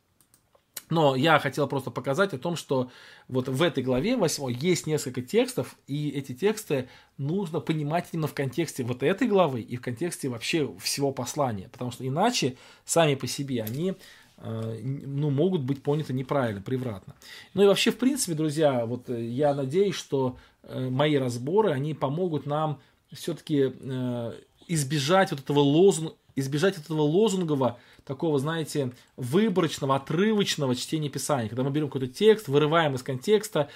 Но 0.93 1.17
я 1.17 1.39
хотел 1.39 1.67
просто 1.69 1.91
показать 1.91 2.35
о 2.35 2.39
том, 2.39 2.55
что 2.55 2.91
вот 3.27 3.49
в 3.49 3.63
этой 3.63 3.83
главе 3.83 4.15
8 4.15 4.53
есть 4.53 4.87
несколько 4.87 5.23
текстов, 5.23 5.77
и 5.87 6.11
эти 6.11 6.35
тексты 6.35 6.87
нужно 7.17 7.61
понимать 7.61 8.09
именно 8.13 8.27
в 8.27 8.35
контексте 8.35 8.85
вот 8.85 9.03
этой 9.03 9.27
главы 9.27 9.63
и 9.63 9.77
в 9.77 9.81
контексте 9.81 10.29
вообще 10.29 10.71
всего 10.81 11.11
послания. 11.11 11.71
Потому 11.73 11.93
что 11.93 12.07
иначе 12.07 12.59
сами 12.85 13.15
по 13.15 13.27
себе 13.27 13.63
они 13.63 13.95
э, 14.37 14.81
ну, 14.83 15.31
могут 15.31 15.63
быть 15.63 15.83
поняты 15.83 16.13
неправильно, 16.13 16.61
превратно. 16.61 17.15
Ну 17.55 17.63
и 17.63 17.67
вообще, 17.67 17.91
в 17.91 17.97
принципе, 17.97 18.35
друзья, 18.35 18.85
вот 18.85 19.09
э, 19.09 19.25
я 19.25 19.55
надеюсь, 19.55 19.95
что 19.95 20.37
э, 20.63 20.91
мои 20.91 21.17
разборы, 21.17 21.71
они 21.71 21.95
помогут 21.95 22.45
нам 22.45 22.83
все-таки 23.11 23.73
избежать 24.69 25.31
вот 25.33 25.41
этого 25.41 25.61
лозунга, 25.61 26.15
избежать 26.37 26.79
этого 26.79 27.03
лозунгового 27.03 27.79
такого, 28.05 28.39
знаете, 28.39 28.93
выборочного, 29.17 29.97
отрывочного 29.97 30.75
чтения 30.75 31.09
Писания, 31.09 31.49
когда 31.49 31.63
мы 31.63 31.71
берем 31.71 31.89
какой-то 31.89 32.13
текст, 32.13 32.49
вырываем 32.49 32.95
из 32.95 33.03
контекста 33.03 33.69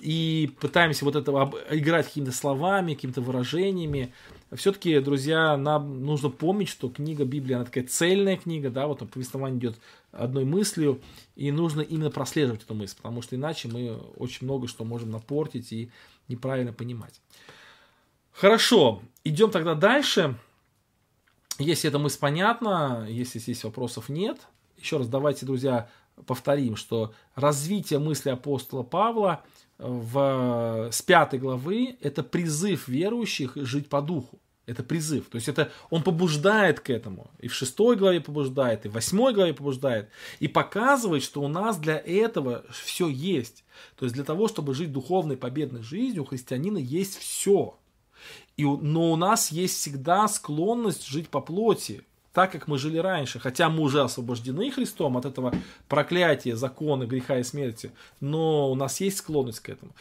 и 0.00 0.50
пытаемся 0.60 1.04
вот 1.04 1.16
это 1.16 1.30
играть 1.70 2.06
какими-то 2.06 2.32
словами, 2.32 2.94
какими-то 2.94 3.20
выражениями. 3.20 4.12
Все-таки, 4.52 4.98
друзья, 5.00 5.56
нам 5.56 6.04
нужно 6.04 6.30
помнить, 6.30 6.68
что 6.68 6.88
книга 6.88 7.24
Библии, 7.24 7.54
она 7.54 7.64
такая 7.64 7.84
цельная 7.84 8.36
книга, 8.36 8.70
да, 8.70 8.86
вот 8.86 9.08
повествование 9.10 9.58
идет 9.58 9.76
одной 10.10 10.44
мыслью, 10.44 11.00
и 11.36 11.50
нужно 11.52 11.82
именно 11.82 12.10
прослеживать 12.10 12.62
эту 12.62 12.74
мысль, 12.74 12.96
потому 12.96 13.22
что 13.22 13.36
иначе 13.36 13.68
мы 13.68 13.96
очень 14.16 14.46
много 14.46 14.66
что 14.66 14.84
можем 14.84 15.10
напортить 15.10 15.72
и 15.72 15.90
неправильно 16.28 16.72
понимать. 16.72 17.20
Хорошо, 18.32 19.02
идем 19.24 19.50
тогда 19.50 19.74
дальше. 19.74 20.36
Если 21.58 21.88
эта 21.88 21.98
мысль 21.98 22.18
понятна, 22.20 23.06
если 23.08 23.40
здесь 23.40 23.64
вопросов 23.64 24.08
нет, 24.08 24.46
еще 24.76 24.98
раз 24.98 25.08
давайте, 25.08 25.44
друзья, 25.44 25.90
повторим, 26.26 26.76
что 26.76 27.12
развитие 27.34 27.98
мысли 27.98 28.30
апостола 28.30 28.84
Павла 28.84 29.42
в, 29.78 30.88
с 30.92 31.02
пятой 31.02 31.40
главы– 31.40 31.96
это 32.00 32.22
призыв 32.22 32.86
верующих 32.86 33.52
жить 33.56 33.88
по 33.88 34.00
духу. 34.00 34.38
Это 34.66 34.82
призыв. 34.82 35.30
То 35.30 35.36
есть 35.36 35.48
это 35.48 35.72
он 35.88 36.02
побуждает 36.02 36.80
к 36.80 36.90
этому. 36.90 37.30
И 37.38 37.48
в 37.48 37.54
шестой 37.54 37.96
главе 37.96 38.20
побуждает, 38.20 38.84
и 38.84 38.88
в 38.90 38.92
восьмой 38.92 39.32
главе 39.32 39.54
побуждает. 39.54 40.10
И 40.40 40.46
показывает, 40.46 41.22
что 41.22 41.40
у 41.40 41.48
нас 41.48 41.78
для 41.78 41.96
этого 41.96 42.64
все 42.70 43.08
есть. 43.08 43.64
То 43.96 44.04
есть 44.04 44.14
для 44.14 44.24
того, 44.24 44.46
чтобы 44.46 44.74
жить 44.74 44.92
духовной 44.92 45.38
победной 45.38 45.82
жизнью, 45.82 46.22
у 46.22 46.26
христианина 46.26 46.76
есть 46.76 47.16
все. 47.16 47.78
И, 48.58 48.64
но 48.64 49.12
у 49.12 49.16
нас 49.16 49.52
есть 49.52 49.76
всегда 49.76 50.28
склонность 50.28 51.06
жить 51.06 51.28
по 51.28 51.40
плоти, 51.40 52.02
так 52.34 52.52
как 52.52 52.66
мы 52.68 52.76
жили 52.76 52.98
раньше. 52.98 53.38
Хотя 53.38 53.70
мы 53.70 53.82
уже 53.82 54.02
освобождены 54.02 54.70
Христом 54.70 55.16
от 55.16 55.24
этого 55.24 55.54
проклятия, 55.88 56.56
закона, 56.56 57.06
греха 57.06 57.38
и 57.38 57.44
смерти. 57.44 57.92
Но 58.20 58.70
у 58.70 58.74
нас 58.74 59.00
есть 59.00 59.18
склонность 59.18 59.60
к 59.60 59.68
этому. 59.68 59.92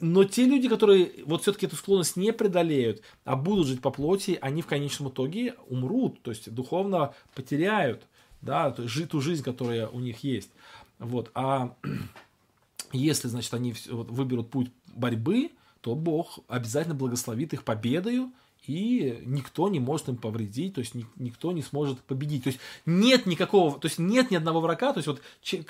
Но 0.00 0.24
те 0.24 0.44
люди, 0.44 0.68
которые 0.68 1.12
вот 1.24 1.42
все-таки 1.42 1.66
эту 1.66 1.76
склонность 1.76 2.16
не 2.16 2.32
преодолеют, 2.32 3.02
а 3.24 3.36
будут 3.36 3.68
жить 3.68 3.80
по 3.80 3.90
плоти, 3.90 4.38
они 4.40 4.62
в 4.62 4.66
конечном 4.66 5.08
итоге 5.08 5.54
умрут, 5.68 6.20
то 6.22 6.30
есть 6.30 6.52
духовно 6.52 7.14
потеряют 7.34 8.02
да, 8.42 8.70
ту 8.70 9.20
жизнь, 9.20 9.42
которая 9.42 9.88
у 9.88 10.00
них 10.00 10.24
есть. 10.24 10.50
Вот. 10.98 11.30
А 11.34 11.74
если, 12.92 13.28
значит, 13.28 13.54
они 13.54 13.74
выберут 13.86 14.50
путь 14.50 14.70
борьбы, 14.94 15.50
то 15.80 15.94
Бог 15.94 16.40
обязательно 16.48 16.94
благословит 16.94 17.52
их 17.52 17.64
победою, 17.64 18.32
и 18.66 19.22
никто 19.24 19.68
не 19.68 19.80
может 19.80 20.08
им 20.08 20.16
повредить, 20.16 20.74
то 20.74 20.80
есть 20.80 20.94
никто 21.16 21.52
не 21.52 21.62
сможет 21.62 21.98
победить. 22.00 22.44
То 22.44 22.48
есть 22.48 22.60
нет 22.84 23.24
никакого, 23.24 23.78
то 23.78 23.86
есть 23.86 23.98
нет 23.98 24.30
ни 24.30 24.36
одного 24.36 24.60
врага, 24.60 24.92
то 24.92 24.98
есть 24.98 25.06
вот, 25.06 25.22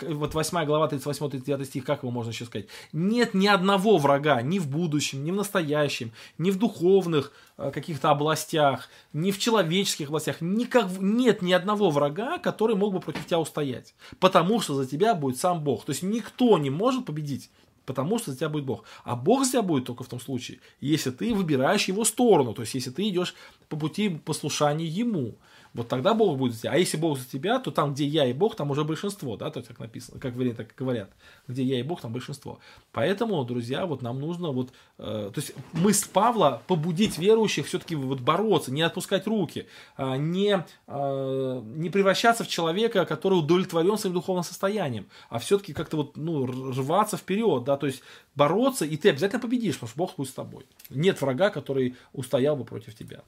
вот 0.03 0.35
8 0.35 0.65
глава 0.65 0.89
38-39 0.89 1.65
стих, 1.65 1.85
как 1.85 2.03
его 2.03 2.11
можно 2.11 2.31
еще 2.31 2.45
сказать, 2.47 2.67
нет 2.93 3.33
ни 3.33 3.47
одного 3.47 3.97
врага 3.99 4.43
ни 4.43 4.59
в 4.59 4.69
будущем, 4.69 5.25
ни 5.25 5.31
в 5.31 5.37
настоящем, 5.37 6.11
ни 6.37 6.51
в 6.51 6.59
духовных 6.59 7.33
э, 7.59 7.71
каких-то 7.71 8.11
областях, 8.11 8.89
ни 9.13 9.31
в 9.31 9.39
человеческих 9.39 10.09
областях, 10.09 10.41
никак, 10.41 10.91
нет 10.99 11.43
ни 11.43 11.53
одного 11.53 11.91
врага, 11.91 12.39
который 12.39 12.75
мог 12.75 12.93
бы 12.93 13.01
против 13.01 13.25
тебя 13.25 13.39
устоять, 13.39 13.95
потому 14.19 14.61
что 14.61 14.75
за 14.75 14.87
тебя 14.87 15.15
будет 15.15 15.39
сам 15.39 15.63
Бог. 15.63 15.85
То 15.85 15.93
есть 15.93 16.03
никто 16.03 16.59
не 16.59 16.71
может 16.71 17.07
победить 17.07 17.51
потому 17.91 18.19
что 18.19 18.31
за 18.31 18.37
тебя 18.37 18.49
будет 18.49 18.65
Бог. 18.65 18.85
А 19.03 19.17
Бог 19.17 19.45
за 19.45 19.51
тебя 19.51 19.63
будет 19.63 19.85
только 19.85 20.05
в 20.05 20.09
том 20.09 20.21
случае, 20.21 20.61
если 20.81 21.11
ты 21.11 21.35
выбираешь 21.35 21.89
его 21.89 22.05
сторону, 22.05 22.55
то 22.55 22.63
есть 22.63 22.75
если 22.75 22.91
ты 22.91 23.09
идешь 23.09 23.35
по 23.69 23.77
пути 23.77 24.09
послушания 24.09 24.87
ему 24.87 25.35
вот 25.75 25.89
тогда 25.89 26.15
Бог 26.15 26.37
будет 26.37 26.55
за 26.55 26.63
тебя. 26.63 26.73
А 26.73 26.77
если 26.77 26.97
Бог 26.97 27.19
за 27.19 27.25
тебя, 27.27 27.59
то 27.59 27.71
там, 27.71 27.95
где 27.95 28.05
я 28.05 28.27
и 28.27 28.33
Бог, 28.33 28.57
там 28.57 28.71
уже 28.71 28.85
большинство, 28.85 29.37
да, 29.37 29.51
то 29.51 29.59
есть 29.59 29.69
как 29.69 29.79
написано, 29.79 30.19
как 30.19 30.35
вернее, 30.35 30.55
так 30.55 30.75
говорят, 30.77 31.11
где 31.47 31.63
я 31.63 31.79
и 31.79 31.83
Бог, 31.83 32.01
там 32.01 32.13
большинство. 32.13 32.59
Поэтому, 32.93 33.45
друзья, 33.45 33.87
вот 33.87 34.03
нам 34.03 34.21
нужно 34.21 34.51
вот, 34.51 34.71
э, 34.99 35.31
то 35.33 35.41
есть 35.41 35.53
мысль 35.73 36.09
Павла 36.13 36.63
побудить 36.67 37.19
верующих 37.19 37.67
все-таки 37.67 37.95
вот 37.95 38.21
бороться, 38.21 38.73
не 38.73 38.83
отпускать 38.83 39.27
руки, 39.27 39.67
э, 39.97 40.17
не, 40.17 40.65
э, 40.87 41.63
не 41.65 41.91
превращаться 41.91 42.45
в 42.45 42.49
человека, 42.49 43.07
который 43.07 43.35
удовлетворен 43.35 43.97
своим 43.97 44.15
духовным 44.15 44.45
состоянием, 44.45 45.07
а 45.29 45.39
все-таки 45.39 45.73
как-то 45.73 45.99
вот, 45.99 46.17
ну, 46.17 46.47
рваться 46.47 47.17
вперед, 47.17 47.65
да, 47.65 47.77
то 47.77 47.87
есть 47.87 48.03
бороться, 48.35 48.85
и 48.85 48.97
ты 48.97 49.11
обязательно 49.11 49.41
победишь, 49.41 49.75
потому 49.75 49.89
что 49.89 49.99
Бог 49.99 50.17
будет 50.17 50.31
с 50.31 50.35
тобой. 50.35 50.67
Нет 50.89 51.21
врага, 51.21 51.51
который 51.51 51.97
устоял 52.13 52.57
бы 52.57 52.65
против 52.65 52.95
тебя. 52.95 53.23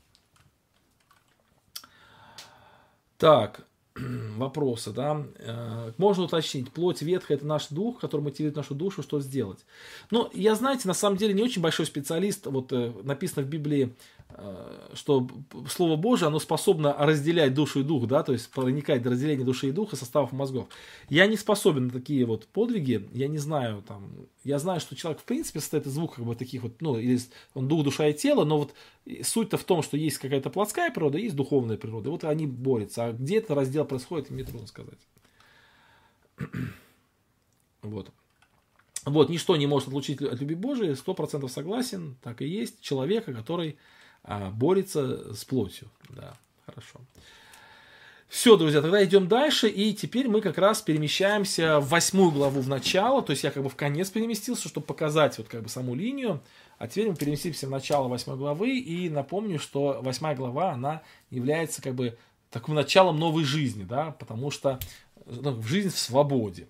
Так, 3.23 3.61
вопросы, 4.37 4.91
да, 4.91 5.25
э, 5.39 5.93
можно 5.97 6.25
уточнить, 6.25 6.73
плоть 6.73 7.03
ветхая– 7.03 7.37
это 7.39 7.47
наш 7.47 7.69
дух, 7.69 8.01
который 8.01 8.23
мотивирует 8.23 8.57
нашу 8.57 8.75
душу, 8.75 9.01
что 9.05 9.21
сделать. 9.21 9.65
Но 10.11 10.29
я, 10.35 10.57
знаете, 10.57 10.89
на 10.89 10.95
самом 10.95 11.19
деле 11.19 11.33
не 11.33 11.43
очень 11.45 11.63
большой 11.63 11.87
специалист, 11.87 12.47
вот 12.47 12.73
э, 12.73 12.93
написано 13.05 13.47
в 13.47 13.49
Библии, 13.49 13.95
что 14.95 15.29
Слово 15.69 15.97
Божие, 15.97 16.29
оно 16.29 16.39
способно 16.39 16.95
разделять 16.99 17.55
душу 17.55 17.81
и 17.81 17.83
дух, 17.83 18.07
да, 18.07 18.23
то 18.23 18.33
есть 18.33 18.51
проникать 18.51 19.03
до 19.03 19.11
разделения 19.11 19.45
души 19.45 19.69
и 19.69 19.73
духа 19.73 19.97
составов 19.97 20.33
мозгов. 20.33 20.69
Я 21.09 21.27
не 21.27 21.37
способен 21.37 21.87
на 21.87 21.91
такие 21.91 22.25
вот 22.25 22.47
подвиги, 22.47 23.09
я 23.13 23.29
не 23.29 23.39
знаю, 23.39 23.83
там, 23.87 24.13
я 24.45 24.59
знаю, 24.59 24.81
что 24.81 24.97
человек 24.97 25.21
в 25.21 25.25
принципе 25.25 25.61
состоит 25.61 25.87
из 25.87 25.95
двух 25.95 26.17
как 26.17 26.25
бы 26.25 26.35
таких 26.35 26.63
вот, 26.63 26.81
ну, 26.81 26.99
или 26.99 27.19
он 27.55 27.69
дух, 27.69 27.85
душа 27.85 28.09
и 28.09 28.15
тело, 28.15 28.45
но 28.45 28.59
вот 28.59 28.75
суть-то 29.23 29.57
в 29.57 29.65
том, 29.65 29.83
что 29.83 29.97
есть 29.97 30.19
какая-то 30.19 30.51
плотская 30.51 30.91
природа, 30.91 31.19
есть 31.19 31.37
духовная 31.37 31.77
природа, 31.77 32.11
вот 32.11 32.25
они 32.25 32.47
борются, 32.47 33.07
а 33.07 33.13
где 33.13 33.39
это 33.39 33.55
раздел 33.55 33.85
происходит, 33.85 34.31
мне 34.31 34.45
трудно 34.45 34.67
сказать. 34.67 34.99
Вот. 37.83 38.13
Вот, 39.05 39.29
ничто 39.29 39.57
не 39.57 39.67
может 39.67 39.89
отлучить 39.89 40.23
от 40.23 40.39
любви 40.41 40.55
Божией, 40.55 40.95
сто 40.95 41.15
процентов 41.15 41.51
согласен, 41.51 42.17
так 42.23 42.41
и 42.41 42.47
есть, 42.47 42.81
человека, 42.81 43.35
который 43.35 43.77
борется 44.25 45.35
с 45.35 45.45
плотью. 45.45 45.89
Да, 46.11 46.35
хорошо. 46.67 47.01
Все, 48.33 48.57
друзья, 48.57 48.81
тогда 48.81 49.05
идем 49.05 49.29
дальше, 49.29 49.69
и 49.69 49.93
теперь 49.93 50.27
мы 50.27 50.41
как 50.41 50.57
раз 50.57 50.81
перемещаемся 50.81 51.81
в 51.81 51.91
восьмую 51.91 52.31
главу 52.31 52.63
в 52.63 52.69
начало, 52.69 53.21
то 53.21 53.33
есть 53.33 53.45
я 53.45 53.51
как 53.51 53.63
бы 53.63 53.69
в 53.69 53.77
конец 53.77 54.09
переместился, 54.09 54.69
чтобы 54.69 54.87
показать 54.87 55.37
вот 55.37 55.49
как 55.49 55.63
бы 55.63 55.69
саму 55.69 55.95
линию, 55.95 56.41
а 56.79 56.89
теперь 56.89 57.11
мы 57.11 57.15
переместимся 57.15 57.67
в 57.67 57.71
начало 57.71 58.09
восьмой 58.09 58.39
главы, 58.39 58.79
и 58.79 59.11
напомню, 59.11 59.59
что 59.59 60.01
восьмая 60.01 60.35
глава, 60.35 60.73
она 60.73 61.03
является 61.29 61.83
как 61.83 61.95
бы 61.95 62.17
таким 62.51 62.75
началом 62.75 63.19
новой 63.19 63.45
жизни, 63.45 63.85
да, 63.85 64.13
потому 64.13 64.51
что 64.51 64.79
ну, 65.27 65.63
жизнь 65.63 65.91
в 65.91 65.99
свободе. 65.99 66.69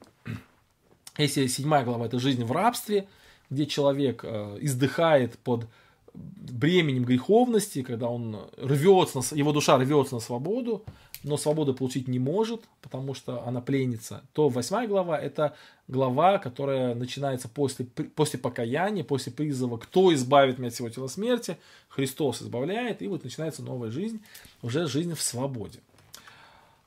Если 1.17 1.47
седьмая 1.47 1.85
глава 1.85 2.07
это 2.07 2.19
жизнь 2.19 2.43
в 2.43 2.51
рабстве, 2.51 3.07
где 3.51 3.67
человек 3.67 4.25
э, 4.25 4.59
издыхает 4.61 5.39
под 5.39 5.69
бременем 6.15 7.05
греховности, 7.05 7.83
когда 7.83 8.09
он 8.09 8.49
рвется, 8.57 9.21
его 9.35 9.53
душа 9.53 9.79
рвется 9.79 10.15
на 10.15 10.21
свободу, 10.21 10.85
но 11.25 11.37
свободу 11.37 11.75
получить 11.75 12.09
не 12.09 12.19
может, 12.19 12.63
потому 12.81 13.15
что 13.15 13.47
она 13.47 13.61
пленница, 13.61 14.23
то 14.33 14.49
восьмая 14.49 14.89
глава 14.89 15.19
это 15.19 15.57
глава, 15.89 16.39
которая 16.39 16.95
начинается 16.95 17.49
после, 17.49 17.87
после 17.87 18.39
покаяния, 18.39 19.05
после 19.05 19.33
призыва 19.33 19.79
«Кто 19.79 20.13
избавит 20.15 20.59
меня 20.59 20.69
от 20.69 20.75
всего 20.75 20.91
тела 20.91 21.07
смерти?» 21.07 21.57
Христос 21.89 22.43
избавляет, 22.43 23.03
и 23.03 23.09
вот 23.09 23.25
начинается 23.25 23.63
новая 23.63 23.91
жизнь, 23.91 24.23
уже 24.63 24.87
жизнь 24.87 25.15
в 25.15 25.23
свободе. 25.23 25.81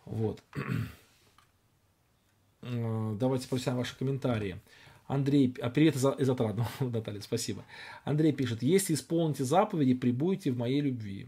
Вот. 0.06 0.42
Давайте 2.62 3.48
прочитаем 3.48 3.78
ваши 3.78 3.98
комментарии. 3.98 4.60
Андрей, 5.08 5.53
а 5.62 5.70
привет 5.70 5.95
из, 5.95 6.06
из 6.06 6.30
Отрадного, 6.30 6.68
Наталья, 6.80 7.22
спасибо. 7.22 7.64
Андрей 8.03 8.32
пишет, 8.32 8.64
если 8.64 8.93
исполните 8.93 9.43
заповеди, 9.43 9.93
прибудете 9.93 10.51
в 10.51 10.58
моей 10.58 10.82
любви. 10.82 11.28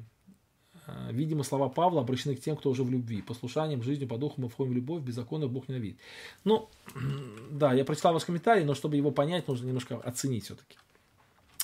А, 0.87 1.11
видимо, 1.11 1.43
слова 1.43 1.69
Павла 1.69 2.01
обращены 2.01 2.35
к 2.35 2.41
тем, 2.41 2.55
кто 2.55 2.69
уже 2.71 2.83
в 2.83 2.89
любви. 2.89 3.21
Послушанием, 3.21 3.83
жизнью, 3.83 4.07
по 4.07 4.17
духу 4.17 4.41
мы 4.41 4.49
входим 4.49 4.71
в 4.71 4.75
любовь, 4.75 5.03
беззаконно 5.03 5.47
Бог 5.47 5.67
ненавидит. 5.67 5.99
Ну, 6.43 6.69
да, 7.51 7.73
я 7.73 7.85
прочитал 7.85 8.13
ваш 8.13 8.25
комментарий, 8.25 8.63
но 8.63 8.73
чтобы 8.73 8.95
его 8.95 9.11
понять, 9.11 9.47
нужно 9.47 9.67
немножко 9.67 9.97
оценить 9.97 10.45
все-таки. 10.45 10.77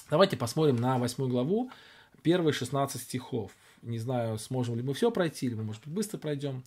Давайте 0.10 0.38
посмотрим 0.38 0.76
на 0.76 1.00
восьмую 1.00 1.32
главу, 1.32 1.72
первые 2.22 2.54
16 2.54 3.02
стихов. 3.02 3.52
Не 3.82 3.98
знаю, 3.98 4.38
сможем 4.38 4.76
ли 4.76 4.84
мы 4.84 4.94
все 4.94 5.10
пройти, 5.10 5.48
или 5.48 5.56
мы, 5.56 5.64
может 5.64 5.84
быть, 5.86 5.94
быстро 5.94 6.18
пройдем. 6.18 6.64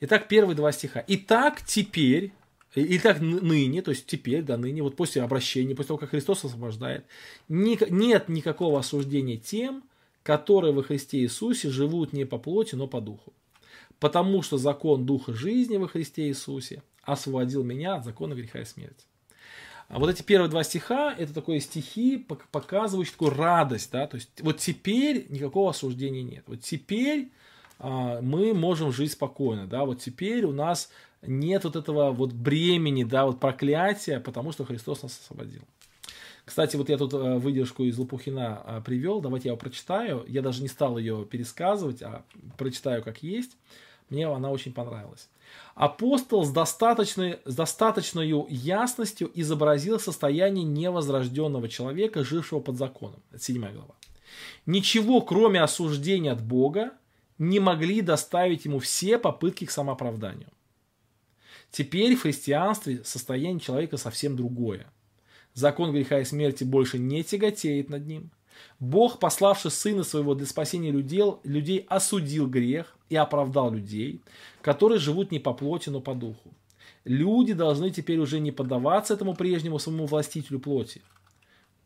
Итак, 0.00 0.28
первые 0.28 0.56
два 0.56 0.72
стиха. 0.72 1.02
Итак, 1.06 1.62
теперь, 1.64 2.32
Итак, 2.76 3.20
ныне, 3.20 3.82
то 3.82 3.90
есть 3.90 4.06
теперь, 4.06 4.42
да, 4.42 4.56
ныне, 4.56 4.82
вот 4.82 4.96
после 4.96 5.22
обращения, 5.22 5.74
после 5.74 5.88
того, 5.88 5.98
как 5.98 6.10
Христос 6.10 6.44
освобождает, 6.44 7.04
нет 7.48 8.28
никакого 8.28 8.80
осуждения 8.80 9.36
тем, 9.36 9.84
которые 10.24 10.72
во 10.72 10.82
Христе 10.82 11.18
Иисусе 11.18 11.70
живут 11.70 12.12
не 12.12 12.24
по 12.24 12.38
плоти, 12.38 12.74
но 12.74 12.88
по 12.88 13.00
духу. 13.00 13.32
Потому 14.00 14.42
что 14.42 14.58
закон 14.58 15.06
Духа 15.06 15.32
жизни 15.32 15.76
во 15.76 15.86
Христе 15.86 16.28
Иисусе 16.28 16.82
освободил 17.02 17.62
меня 17.62 17.96
от 17.96 18.04
закона 18.04 18.34
греха 18.34 18.60
и 18.60 18.64
смерти. 18.64 19.04
А 19.88 19.98
вот 19.98 20.10
эти 20.10 20.22
первые 20.22 20.50
два 20.50 20.64
стиха, 20.64 21.14
это 21.16 21.34
такое 21.34 21.60
стихи, 21.60 22.26
показывающие 22.50 23.12
такую 23.12 23.32
радость, 23.32 23.90
да, 23.92 24.06
то 24.06 24.16
есть 24.16 24.30
вот 24.40 24.58
теперь 24.58 25.26
никакого 25.28 25.70
осуждения 25.70 26.22
нет. 26.22 26.44
Вот 26.46 26.60
теперь 26.60 27.30
а, 27.78 28.20
мы 28.22 28.54
можем 28.54 28.92
жить 28.92 29.12
спокойно, 29.12 29.66
да, 29.66 29.84
вот 29.84 30.00
теперь 30.00 30.44
у 30.44 30.52
нас 30.52 30.90
нет 31.26 31.64
вот 31.64 31.76
этого 31.76 32.10
вот 32.12 32.32
бремени, 32.32 33.04
да, 33.04 33.26
вот 33.26 33.40
проклятия, 33.40 34.20
потому 34.20 34.52
что 34.52 34.64
Христос 34.64 35.02
нас 35.02 35.18
освободил. 35.22 35.62
Кстати, 36.44 36.76
вот 36.76 36.88
я 36.90 36.98
тут 36.98 37.14
э, 37.14 37.38
выдержку 37.38 37.84
из 37.84 37.98
Лопухина 37.98 38.62
э, 38.64 38.82
привел, 38.84 39.20
давайте 39.20 39.48
я 39.48 39.54
ее 39.54 39.58
прочитаю. 39.58 40.24
Я 40.28 40.42
даже 40.42 40.60
не 40.60 40.68
стал 40.68 40.98
ее 40.98 41.24
пересказывать, 41.24 42.02
а 42.02 42.24
прочитаю 42.58 43.02
как 43.02 43.22
есть. 43.22 43.56
Мне 44.10 44.26
она 44.26 44.50
очень 44.50 44.74
понравилась. 44.74 45.30
Апостол 45.74 46.44
с 46.44 46.50
достаточной, 46.50 47.38
с 47.46 47.54
достаточной 47.54 48.46
ясностью 48.50 49.30
изобразил 49.34 49.98
состояние 49.98 50.64
невозрожденного 50.64 51.68
человека, 51.68 52.24
жившего 52.24 52.60
под 52.60 52.76
законом. 52.76 53.22
Это 53.32 53.42
7 53.42 53.60
глава. 53.72 53.94
Ничего, 54.66 55.22
кроме 55.22 55.62
осуждения 55.62 56.32
от 56.32 56.42
Бога, 56.42 56.92
не 57.38 57.60
могли 57.60 58.02
доставить 58.02 58.66
ему 58.66 58.78
все 58.78 59.18
попытки 59.18 59.64
к 59.64 59.70
самооправданию. 59.70 60.48
Теперь 61.74 62.14
в 62.14 62.22
христианстве 62.22 63.02
состояние 63.02 63.58
человека 63.58 63.96
совсем 63.96 64.36
другое. 64.36 64.86
Закон 65.54 65.90
греха 65.90 66.20
и 66.20 66.24
смерти 66.24 66.62
больше 66.62 67.00
не 67.00 67.24
тяготеет 67.24 67.90
над 67.90 68.06
ним. 68.06 68.30
Бог, 68.78 69.18
пославший 69.18 69.72
Сына 69.72 70.04
Своего 70.04 70.36
для 70.36 70.46
спасения 70.46 70.92
людей, 70.92 71.24
людей, 71.42 71.84
осудил 71.88 72.46
грех 72.46 72.96
и 73.08 73.16
оправдал 73.16 73.72
людей, 73.72 74.20
которые 74.62 75.00
живут 75.00 75.32
не 75.32 75.40
по 75.40 75.52
плоти, 75.52 75.88
но 75.88 76.00
по 76.00 76.14
духу. 76.14 76.54
Люди 77.02 77.54
должны 77.54 77.90
теперь 77.90 78.20
уже 78.20 78.38
не 78.38 78.52
поддаваться 78.52 79.14
этому 79.14 79.34
прежнему 79.34 79.80
своему 79.80 80.06
властителю 80.06 80.60
плоти. 80.60 81.02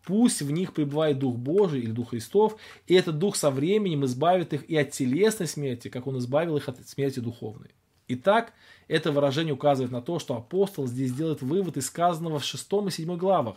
Пусть 0.05 0.43
в 0.43 0.51
них 0.51 0.75
пребывает 0.75 1.19
Дух 1.19 1.37
Божий 1.37 1.81
или 1.81 1.93
Дух 1.93 2.11
Христов, 2.11 2.59
и 2.87 2.93
этот 2.93 3.19
Дух 3.19 3.37
со 3.37 3.51
временем 3.51 4.05
избавит 4.05 4.53
их 4.53 4.69
и 4.69 4.77
от 4.77 4.91
телесной 4.91 5.47
смерти, 5.47 5.89
как 5.89 6.07
Он 6.07 6.19
избавил 6.19 6.59
их 6.59 6.69
от 6.69 6.87
смерти 6.87 7.21
духовной. 7.21 7.71
Итак, 8.09 8.55
это 8.89 9.13
выражение 9.13 9.53
указывает 9.53 9.93
на 9.93 10.01
то, 10.01 10.19
что 10.19 10.35
апостол 10.35 10.87
здесь 10.87 11.13
делает 11.13 11.43
вывод 11.43 11.77
из 11.77 11.87
сказанного 11.87 12.39
в 12.39 12.45
6 12.45 12.67
и 12.87 12.91
7 12.91 13.17
главах. 13.17 13.57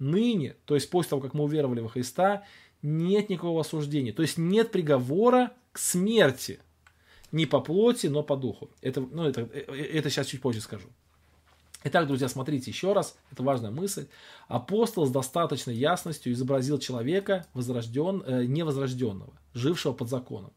Ныне, 0.00 0.56
то 0.64 0.74
есть 0.74 0.90
после 0.90 1.10
того, 1.10 1.22
как 1.22 1.34
мы 1.34 1.44
уверовали 1.44 1.80
во 1.80 1.88
Христа, 1.88 2.42
нет 2.82 3.28
никакого 3.28 3.60
осуждения. 3.60 4.12
То 4.12 4.22
есть 4.22 4.38
нет 4.38 4.72
приговора 4.72 5.52
к 5.70 5.78
смерти. 5.78 6.58
Не 7.30 7.46
по 7.46 7.60
плоти, 7.60 8.08
но 8.08 8.24
по 8.24 8.36
духу. 8.36 8.70
Это, 8.80 9.00
ну, 9.00 9.24
это, 9.24 9.42
это 9.42 10.10
сейчас 10.10 10.26
чуть 10.26 10.42
позже 10.42 10.60
скажу. 10.60 10.88
Итак, 11.84 12.06
друзья, 12.08 12.28
смотрите 12.28 12.70
еще 12.70 12.92
раз, 12.92 13.16
это 13.30 13.42
важная 13.42 13.70
мысль. 13.70 14.06
Апостол 14.48 15.06
с 15.06 15.10
достаточной 15.10 15.74
ясностью 15.74 16.32
изобразил 16.32 16.78
человека 16.78 17.46
возрожден, 17.54 18.22
э, 18.26 18.44
невозрожденного, 18.44 19.32
жившего 19.54 19.92
под 19.92 20.08
законом 20.08 20.52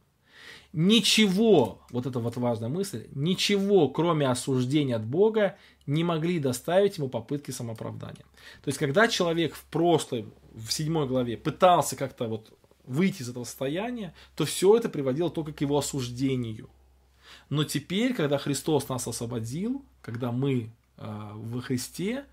ничего, 0.75 1.79
вот 1.89 2.05
это 2.05 2.19
вот 2.19 2.35
важная 2.35 2.67
мысль, 2.67 3.07
ничего, 3.15 3.87
кроме 3.87 4.27
осуждения 4.27 4.97
от 4.97 5.05
Бога, 5.05 5.57
не 5.87 6.03
могли 6.03 6.37
доставить 6.37 6.97
ему 6.97 7.07
попытки 7.07 7.51
самооправдания. 7.51 8.25
То 8.61 8.67
есть, 8.67 8.77
когда 8.77 9.07
человек 9.07 9.55
в 9.55 9.63
прошлом, 9.65 10.33
в 10.53 10.69
седьмой 10.71 11.07
главе, 11.07 11.37
пытался 11.37 11.95
как-то 11.95 12.27
вот 12.27 12.51
выйти 12.83 13.21
из 13.21 13.29
этого 13.29 13.45
состояния, 13.45 14.13
то 14.35 14.43
все 14.43 14.75
это 14.75 14.89
приводило 14.89 15.29
только 15.29 15.53
к 15.53 15.61
его 15.61 15.77
осуждению. 15.77 16.69
Но 17.49 17.63
теперь, 17.63 18.13
когда 18.13 18.37
Христос 18.37 18.89
нас 18.89 19.07
освободил, 19.07 19.83
когда 20.01 20.33
мы 20.33 20.71
э, 20.97 21.31
во 21.33 21.61
Христе, 21.61 22.25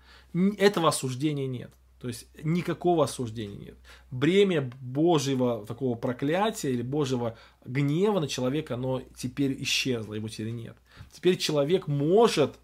этого 0.57 0.89
осуждения 0.89 1.47
нет. 1.47 1.71
То 2.03 2.09
есть 2.09 2.27
никакого 2.43 3.05
осуждения 3.05 3.55
нет. 3.55 3.77
Бремя 4.11 4.69
Божьего 4.81 5.65
такого 5.65 5.95
проклятия 5.95 6.69
или 6.69 6.81
Божьего 6.81 7.37
гнева 7.63 8.19
на 8.19 8.27
человека, 8.27 8.73
оно 8.73 9.01
теперь 9.15 9.55
исчезло, 9.63 10.13
его 10.13 10.27
теперь 10.27 10.51
нет. 10.51 10.75
Теперь 11.13 11.37
человек 11.37 11.87
может 11.87 12.59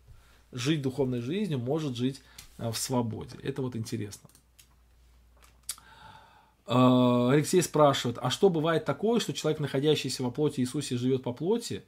жить 0.52 0.82
духовной 0.82 1.22
жизнью, 1.22 1.58
может 1.58 1.96
жить 1.96 2.20
а, 2.58 2.74
в 2.74 2.78
свободе. 2.78 3.38
Это 3.42 3.62
вот 3.62 3.78
интересно. 3.78 4.30
А, 6.66 7.32
Алексей 7.32 7.62
спрашивает, 7.62 8.18
а 8.22 8.32
что 8.32 8.50
бывает 8.50 8.84
такое, 8.84 9.22
что 9.22 9.32
человек, 9.32 9.62
находящийся 9.62 10.22
во 10.22 10.32
плоти 10.32 10.60
Иисусе, 10.60 10.98
живет 10.98 11.24
по 11.24 11.32
плоти? 11.32 11.86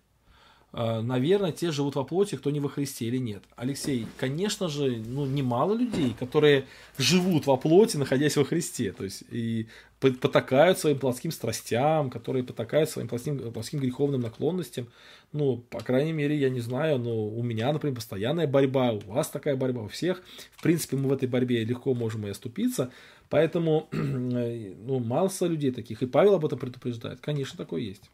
Э, 0.73 1.01
наверное, 1.01 1.51
те 1.51 1.71
живут 1.71 1.95
во 1.95 2.03
плоти, 2.03 2.35
кто 2.35 2.51
не 2.51 2.59
во 2.59 2.69
Христе 2.69 3.05
или 3.05 3.17
нет. 3.17 3.43
Алексей, 3.55 4.07
конечно 4.17 4.67
же, 4.69 5.01
ну, 5.05 5.25
немало 5.25 5.73
людей, 5.73 6.15
которые 6.17 6.65
живут 6.97 7.47
во 7.47 7.57
плоти, 7.57 7.97
находясь 7.97 8.37
во 8.37 8.43
Христе, 8.45 8.91
то 8.91 9.03
есть 9.03 9.23
и 9.29 9.67
потакают 10.01 10.79
своим 10.79 10.97
плотским 10.97 11.31
страстям, 11.31 12.09
которые 12.09 12.43
потакают 12.43 12.89
своим 12.89 13.07
плотским, 13.07 13.51
плотским 13.53 13.79
греховным 13.79 14.21
наклонностям. 14.21 14.87
Ну, 15.31 15.57
по 15.69 15.79
крайней 15.79 16.11
мере, 16.11 16.35
я 16.35 16.49
не 16.49 16.59
знаю, 16.59 16.97
но 16.97 17.27
у 17.27 17.43
меня, 17.43 17.71
например, 17.71 17.95
постоянная 17.95 18.47
борьба, 18.47 18.93
у 18.93 18.99
вас 18.99 19.29
такая 19.29 19.55
борьба, 19.55 19.83
у 19.83 19.87
всех. 19.87 20.23
В 20.57 20.63
принципе, 20.63 20.97
мы 20.97 21.07
в 21.09 21.13
этой 21.13 21.29
борьбе 21.29 21.63
легко 21.63 21.93
можем 21.93 22.25
и 22.25 22.31
оступиться. 22.31 22.91
Поэтому, 23.29 23.87
ну, 23.91 24.99
масса 24.99 25.45
людей 25.45 25.71
таких. 25.71 26.01
И 26.01 26.07
Павел 26.07 26.33
об 26.33 26.45
этом 26.45 26.57
предупреждает. 26.57 27.19
Конечно, 27.21 27.57
такое 27.57 27.81
есть. 27.81 28.09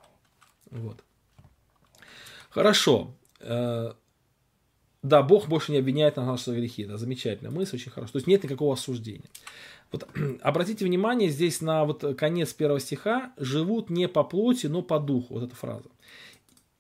Вот. 0.70 1.04
Хорошо. 2.50 3.14
Э, 3.40 3.94
да, 5.04 5.22
Бог 5.22 5.48
больше 5.48 5.72
не 5.72 5.78
обвиняет 5.80 6.18
на 6.18 6.26
наши 6.26 6.52
грехи. 6.52 6.86
Да, 6.86 6.98
замечательная 6.98 7.52
мысль, 7.52 7.76
очень 7.76 7.92
хорошо. 7.92 8.14
То 8.14 8.18
есть 8.18 8.28
нет 8.28 8.44
никакого 8.44 8.74
осуждения. 8.74 9.30
Вот, 9.92 10.08
обратите 10.42 10.86
внимание 10.86 11.30
здесь 11.30 11.62
на 11.62 11.86
вот 11.86 12.04
конец 12.18 12.54
первого 12.54 12.80
стиха. 12.80 13.34
Живут 13.38 13.90
не 13.90 14.08
по 14.08 14.24
плоти, 14.24 14.68
но 14.68 14.82
по 14.82 15.00
духу. 15.00 15.36
Вот 15.36 15.44
эта 15.44 15.56
фраза. 15.56 15.90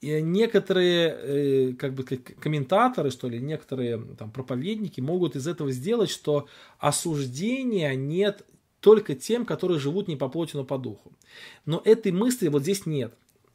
И 0.02 0.22
некоторые 0.22 1.10
э, 1.10 1.74
как 1.74 1.94
бы 1.94 2.04
комментаторы, 2.04 3.10
что 3.10 3.28
ли, 3.30 3.40
некоторые 3.40 3.98
там, 4.18 4.30
проповедники 4.30 5.02
могут 5.02 5.36
из 5.36 5.48
этого 5.48 5.72
сделать, 5.72 6.12
что 6.12 6.48
осуждения 6.78 7.96
нет 7.96 8.46
только 8.80 9.16
тем, 9.16 9.44
которые 9.44 9.80
живут 9.80 10.08
не 10.08 10.16
по 10.16 10.30
плоти, 10.30 10.56
но 10.56 10.64
по 10.64 10.78
духу. 10.78 11.14
Но 11.66 11.82
этой 11.84 12.12
мысли 12.12 12.48
вот 12.48 12.62
здесь 12.62 12.86
нет. 12.86 13.14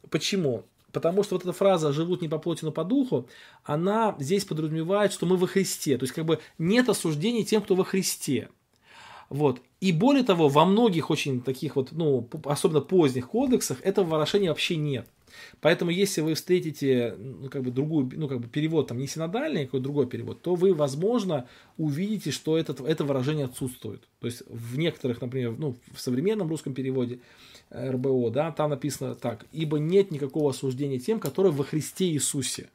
Почему? 0.09 0.65
Потому 0.93 1.23
что 1.23 1.35
вот 1.35 1.43
эта 1.43 1.51
фраза 1.51 1.91
«живут 1.91 2.21
не 2.21 2.29
по 2.29 2.37
плоти, 2.37 2.63
но 2.63 2.71
по 2.71 2.83
духу», 2.83 3.27
она 3.63 4.15
здесь 4.19 4.45
подразумевает, 4.45 5.11
что 5.11 5.25
мы 5.25 5.35
во 5.37 5.47
Христе. 5.47 5.97
То 5.97 6.03
есть 6.03 6.13
как 6.13 6.23
бы 6.23 6.39
нет 6.59 6.87
осуждений 6.87 7.43
тем, 7.43 7.63
кто 7.63 7.75
во 7.75 7.83
Христе. 7.83 8.49
Вот. 9.29 9.59
И 9.81 9.91
более 9.91 10.23
того, 10.23 10.47
во 10.47 10.65
многих 10.65 11.09
очень 11.09 11.41
таких 11.41 11.75
вот, 11.75 11.89
ну, 11.91 12.29
особенно 12.45 12.79
поздних 12.79 13.29
кодексах 13.29 13.81
этого 13.81 14.05
выражения 14.05 14.49
вообще 14.49 14.75
нет. 14.75 15.07
Поэтому, 15.61 15.91
если 15.91 16.21
вы 16.21 16.33
встретите 16.33 17.15
ну, 17.17 17.49
как 17.49 17.63
бы 17.63 17.71
другую, 17.71 18.11
ну, 18.15 18.27
как 18.27 18.39
бы 18.39 18.47
перевод 18.47 18.87
там 18.87 18.97
не 18.97 19.07
синодальный, 19.07 19.63
а 19.63 19.65
какой-то 19.65 19.83
другой 19.83 20.07
перевод, 20.07 20.41
то 20.41 20.55
вы, 20.55 20.73
возможно, 20.73 21.47
увидите, 21.77 22.31
что 22.31 22.57
это, 22.57 22.75
это 22.85 23.03
выражение 23.03 23.45
отсутствует. 23.45 24.01
То 24.19 24.27
есть 24.27 24.43
в 24.47 24.77
некоторых, 24.77 25.21
например, 25.21 25.55
ну, 25.57 25.75
в 25.93 25.99
современном 25.99 26.49
русском 26.49 26.73
переводе 26.73 27.19
э, 27.69 27.91
РБО, 27.91 28.31
да, 28.31 28.51
там 28.51 28.69
написано 28.69 29.15
так, 29.15 29.45
ибо 29.51 29.79
нет 29.79 30.11
никакого 30.11 30.51
осуждения 30.51 30.99
тем, 30.99 31.19
которые 31.19 31.51
во 31.51 31.63
Христе 31.63 32.05
Иисусе. 32.11 32.69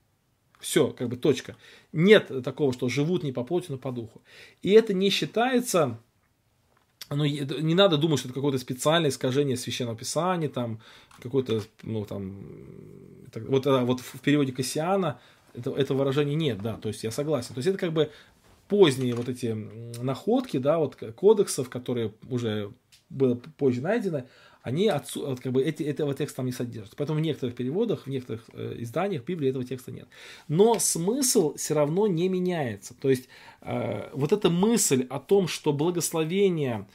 Все, 0.61 0.89
как 0.89 1.09
бы 1.09 1.17
точка. 1.17 1.57
Нет 1.93 2.31
такого, 2.43 2.73
что 2.73 2.89
живут 2.89 3.23
не 3.23 3.33
по 3.33 3.45
плоти, 3.45 3.67
но 3.71 3.79
по 3.79 3.93
духу. 3.93 4.23
И 4.63 4.71
это 4.71 4.93
не 4.93 5.09
считается 5.11 6.01
ну, 7.11 7.25
не 7.25 7.75
надо 7.75 7.97
думать, 7.97 8.19
что 8.19 8.29
это 8.29 8.35
какое-то 8.35 8.59
специальное 8.59 9.11
искажение 9.11 9.57
священного 9.57 9.97
писания, 9.97 10.49
там, 10.49 10.81
какой-то, 11.23 11.63
ну, 11.83 12.05
там, 12.05 12.47
вот, 13.35 13.67
вот 13.67 14.01
в 14.01 14.21
переводе 14.21 14.53
Кассиана 14.53 15.19
это, 15.55 15.71
это 15.71 15.95
выражение 15.95 16.35
нет, 16.35 16.61
да, 16.63 16.77
то 16.77 16.89
есть 16.89 17.05
я 17.05 17.11
согласен. 17.11 17.55
То 17.55 17.59
есть 17.59 17.69
это 17.69 17.79
как 17.79 17.93
бы 17.93 18.11
поздние 18.69 19.15
вот 19.15 19.29
эти 19.29 19.47
находки, 20.03 20.59
да, 20.59 20.79
вот 20.79 20.97
кодексов, 21.17 21.71
которые 21.71 22.13
уже 22.29 22.73
было 23.09 23.35
позже 23.35 23.81
найдены, 23.81 24.25
они 24.69 24.89
отсу, 24.89 25.27
вот, 25.27 25.41
как 25.41 25.53
бы 25.53 25.63
эти, 25.63 25.83
этого 25.83 26.15
текста 26.15 26.43
не 26.43 26.53
содержат. 26.53 26.95
Поэтому 26.97 27.19
в 27.19 27.23
некоторых 27.23 27.57
переводах, 27.57 28.07
в 28.07 28.11
некоторых 28.11 28.45
э, 28.53 28.77
изданиях 28.79 29.25
Библии 29.25 29.51
этого 29.51 29.65
текста 29.65 29.91
нет. 29.91 30.09
Но 30.47 30.79
смысл 30.79 31.55
все 31.57 31.75
равно 31.75 32.07
не 32.07 32.29
меняется. 32.29 32.95
То 32.95 33.11
есть 33.11 33.29
э, 33.63 34.11
вот 34.13 34.33
эта 34.33 34.51
мысль 34.51 35.07
о 35.11 35.19
том, 35.19 35.49
что 35.49 35.73
благословения, 35.73 36.87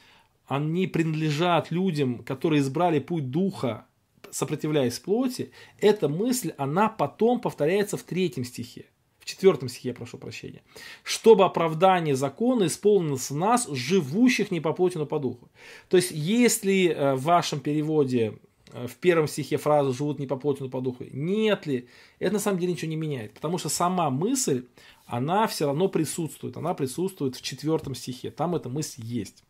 они 0.46 0.86
принадлежат 0.86 1.70
людям, 1.70 2.22
которые 2.22 2.60
избрали 2.60 3.00
путь 3.00 3.30
духа, 3.30 3.86
сопротивляясь 4.30 4.98
плоти, 4.98 5.50
эта 5.78 6.08
мысль, 6.08 6.52
она 6.56 6.88
потом 6.88 7.40
повторяется 7.40 7.96
в 7.96 8.02
третьем 8.02 8.44
стихе 8.44 8.86
в 9.24 9.26
четвертом 9.26 9.70
стихе, 9.70 9.88
я 9.88 9.94
прошу 9.94 10.18
прощения, 10.18 10.60
чтобы 11.02 11.46
оправдание 11.46 12.14
закона 12.14 12.66
исполнилось 12.66 13.30
в 13.30 13.36
нас, 13.36 13.66
живущих 13.70 14.50
не 14.50 14.60
по 14.60 14.74
плоти, 14.74 14.98
но 14.98 15.06
по 15.06 15.18
духу. 15.18 15.48
То 15.88 15.96
есть, 15.96 16.10
если 16.10 16.88
э, 16.88 17.14
в 17.14 17.22
вашем 17.22 17.60
переводе 17.60 18.38
э, 18.72 18.86
в 18.86 18.96
первом 18.96 19.26
стихе 19.26 19.56
фраза 19.56 19.94
«живут 19.94 20.18
не 20.18 20.26
по 20.26 20.36
плоти, 20.36 20.60
но 20.62 20.68
по 20.68 20.82
духу», 20.82 21.04
нет 21.10 21.64
ли, 21.64 21.88
это 22.18 22.34
на 22.34 22.38
самом 22.38 22.58
деле 22.58 22.74
ничего 22.74 22.90
не 22.90 22.96
меняет, 22.96 23.32
потому 23.32 23.56
что 23.56 23.70
сама 23.70 24.10
мысль, 24.10 24.66
она 25.06 25.46
все 25.46 25.64
равно 25.64 25.88
присутствует, 25.88 26.58
она 26.58 26.74
присутствует 26.74 27.34
в 27.34 27.40
четвертом 27.40 27.94
стихе, 27.94 28.30
там 28.30 28.54
эта 28.54 28.68
мысль 28.68 29.02
есть. 29.02 29.42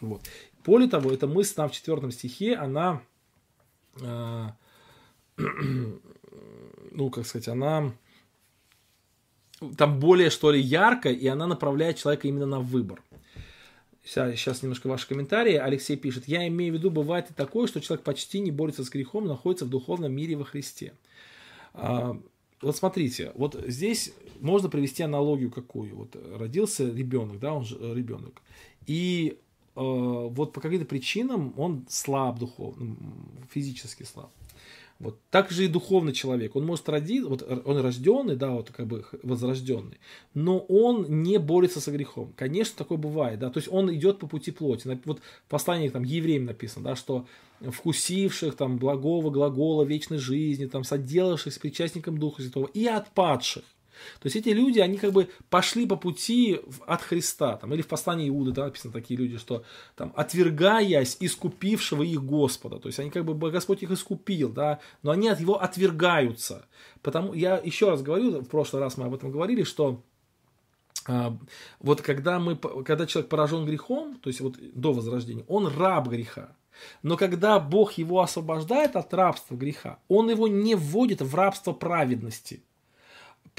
Вот. 0.00 0.22
Более 0.64 0.88
того, 0.88 1.10
эта 1.10 1.26
мысль 1.26 1.54
там 1.54 1.68
в 1.68 1.72
четвертом 1.72 2.12
стихе, 2.12 2.54
она, 2.54 3.02
э, 4.00 4.46
ну, 6.92 7.10
как 7.10 7.26
сказать, 7.26 7.48
она 7.48 7.92
там 9.76 9.98
более, 9.98 10.30
что 10.30 10.50
ли, 10.50 10.60
ярко, 10.60 11.10
и 11.10 11.26
она 11.26 11.46
направляет 11.46 11.96
человека 11.96 12.28
именно 12.28 12.46
на 12.46 12.60
выбор. 12.60 13.02
Сейчас 14.04 14.62
немножко 14.62 14.88
ваши 14.88 15.06
комментарии. 15.06 15.54
Алексей 15.54 15.96
пишет, 15.96 16.26
я 16.26 16.48
имею 16.48 16.72
в 16.72 16.76
виду, 16.78 16.90
бывает 16.90 17.30
и 17.30 17.34
такое, 17.34 17.66
что 17.66 17.80
человек 17.80 18.04
почти 18.04 18.40
не 18.40 18.50
борется 18.50 18.84
с 18.84 18.88
грехом, 18.88 19.26
находится 19.26 19.66
в 19.66 19.68
духовном 19.68 20.12
мире 20.12 20.36
во 20.36 20.44
Христе. 20.44 20.94
А, 21.74 22.18
вот 22.62 22.76
смотрите, 22.76 23.32
вот 23.34 23.62
здесь 23.66 24.14
можно 24.40 24.70
привести 24.70 25.02
аналогию 25.02 25.50
какую. 25.50 25.94
Вот 25.94 26.16
родился 26.36 26.90
ребенок, 26.90 27.38
да, 27.38 27.52
он 27.52 27.64
же 27.64 27.76
э, 27.78 27.94
ребенок. 27.94 28.40
И 28.86 29.38
э, 29.76 29.80
вот 29.80 30.52
по 30.54 30.60
каким-то 30.60 30.86
причинам 30.86 31.52
он 31.58 31.84
слаб 31.90 32.38
духовно, 32.38 32.96
физически 33.50 34.04
слаб. 34.04 34.30
Вот 34.98 35.20
так 35.30 35.50
же 35.50 35.64
и 35.64 35.68
духовный 35.68 36.12
человек. 36.12 36.56
Он 36.56 36.66
может 36.66 36.88
родить, 36.88 37.22
вот 37.22 37.42
он 37.42 37.78
рожденный, 37.78 38.34
да, 38.34 38.50
вот 38.50 38.70
как 38.70 38.88
бы 38.88 39.04
возрожденный, 39.22 39.98
но 40.34 40.58
он 40.58 41.22
не 41.22 41.38
борется 41.38 41.80
со 41.80 41.92
грехом. 41.92 42.32
Конечно, 42.36 42.74
такое 42.76 42.98
бывает, 42.98 43.38
да, 43.38 43.50
то 43.50 43.58
есть 43.58 43.68
он 43.70 43.94
идет 43.94 44.18
по 44.18 44.26
пути 44.26 44.50
плоти. 44.50 44.98
Вот 45.04 45.20
в 45.20 45.48
послании 45.48 45.88
там 45.88 46.02
евреям 46.02 46.46
написано, 46.46 46.84
да, 46.84 46.96
что 46.96 47.26
вкусивших 47.60 48.56
там 48.56 48.78
благого 48.78 49.30
глагола 49.30 49.84
вечной 49.84 50.18
жизни, 50.18 50.66
там 50.66 50.82
соделавших 50.82 51.52
с 51.52 51.58
причастником 51.58 52.18
Духа 52.18 52.42
Святого 52.42 52.66
и 52.66 52.86
отпадших. 52.86 53.62
То 54.20 54.26
есть 54.26 54.36
эти 54.36 54.50
люди, 54.50 54.78
они 54.78 54.98
как 54.98 55.12
бы 55.12 55.28
пошли 55.50 55.86
по 55.86 55.96
пути 55.96 56.60
от 56.86 57.02
Христа, 57.02 57.56
там, 57.56 57.72
или 57.74 57.82
в 57.82 57.86
послании 57.86 58.28
Иуды, 58.28 58.52
да, 58.52 58.64
написано 58.64 58.92
такие 58.92 59.18
люди, 59.18 59.38
что 59.38 59.64
там, 59.96 60.12
отвергаясь 60.16 61.16
искупившего 61.20 62.02
их 62.02 62.22
Господа, 62.24 62.78
то 62.78 62.88
есть 62.88 62.98
они 62.98 63.10
как 63.10 63.24
бы, 63.24 63.50
Господь 63.50 63.82
их 63.82 63.90
искупил, 63.90 64.50
да, 64.50 64.80
но 65.02 65.10
они 65.10 65.28
от 65.28 65.40
его 65.40 65.60
отвергаются. 65.60 66.66
Потому, 67.02 67.34
я 67.34 67.58
еще 67.58 67.90
раз 67.90 68.02
говорю, 68.02 68.40
в 68.40 68.48
прошлый 68.48 68.82
раз 68.82 68.96
мы 68.96 69.06
об 69.06 69.14
этом 69.14 69.30
говорили, 69.30 69.62
что 69.62 70.02
а, 71.06 71.36
вот 71.80 72.02
когда, 72.02 72.38
мы, 72.38 72.56
когда 72.56 73.06
человек 73.06 73.30
поражен 73.30 73.64
грехом, 73.64 74.18
то 74.20 74.28
есть 74.28 74.40
вот 74.40 74.56
до 74.74 74.92
возрождения, 74.92 75.44
он 75.48 75.66
раб 75.66 76.08
греха. 76.08 76.54
Но 77.02 77.16
когда 77.16 77.58
Бог 77.58 77.94
его 77.94 78.20
освобождает 78.20 78.94
от 78.94 79.12
рабства 79.14 79.56
греха, 79.56 79.98
он 80.08 80.30
его 80.30 80.46
не 80.48 80.74
вводит 80.74 81.20
в 81.22 81.34
рабство 81.34 81.72
праведности. 81.72 82.62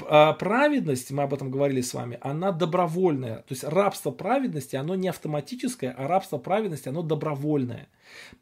А 0.08 0.32
праведность, 0.32 1.10
мы 1.10 1.22
об 1.22 1.34
этом 1.34 1.50
говорили 1.50 1.80
с 1.80 1.94
вами, 1.94 2.18
она 2.20 2.52
добровольная. 2.52 3.36
То 3.36 3.50
есть 3.50 3.64
рабство 3.64 4.10
праведности, 4.10 4.76
оно 4.76 4.94
не 4.94 5.08
автоматическое, 5.08 5.94
а 5.96 6.06
рабство 6.06 6.38
праведности, 6.38 6.88
оно 6.88 7.02
добровольное. 7.02 7.88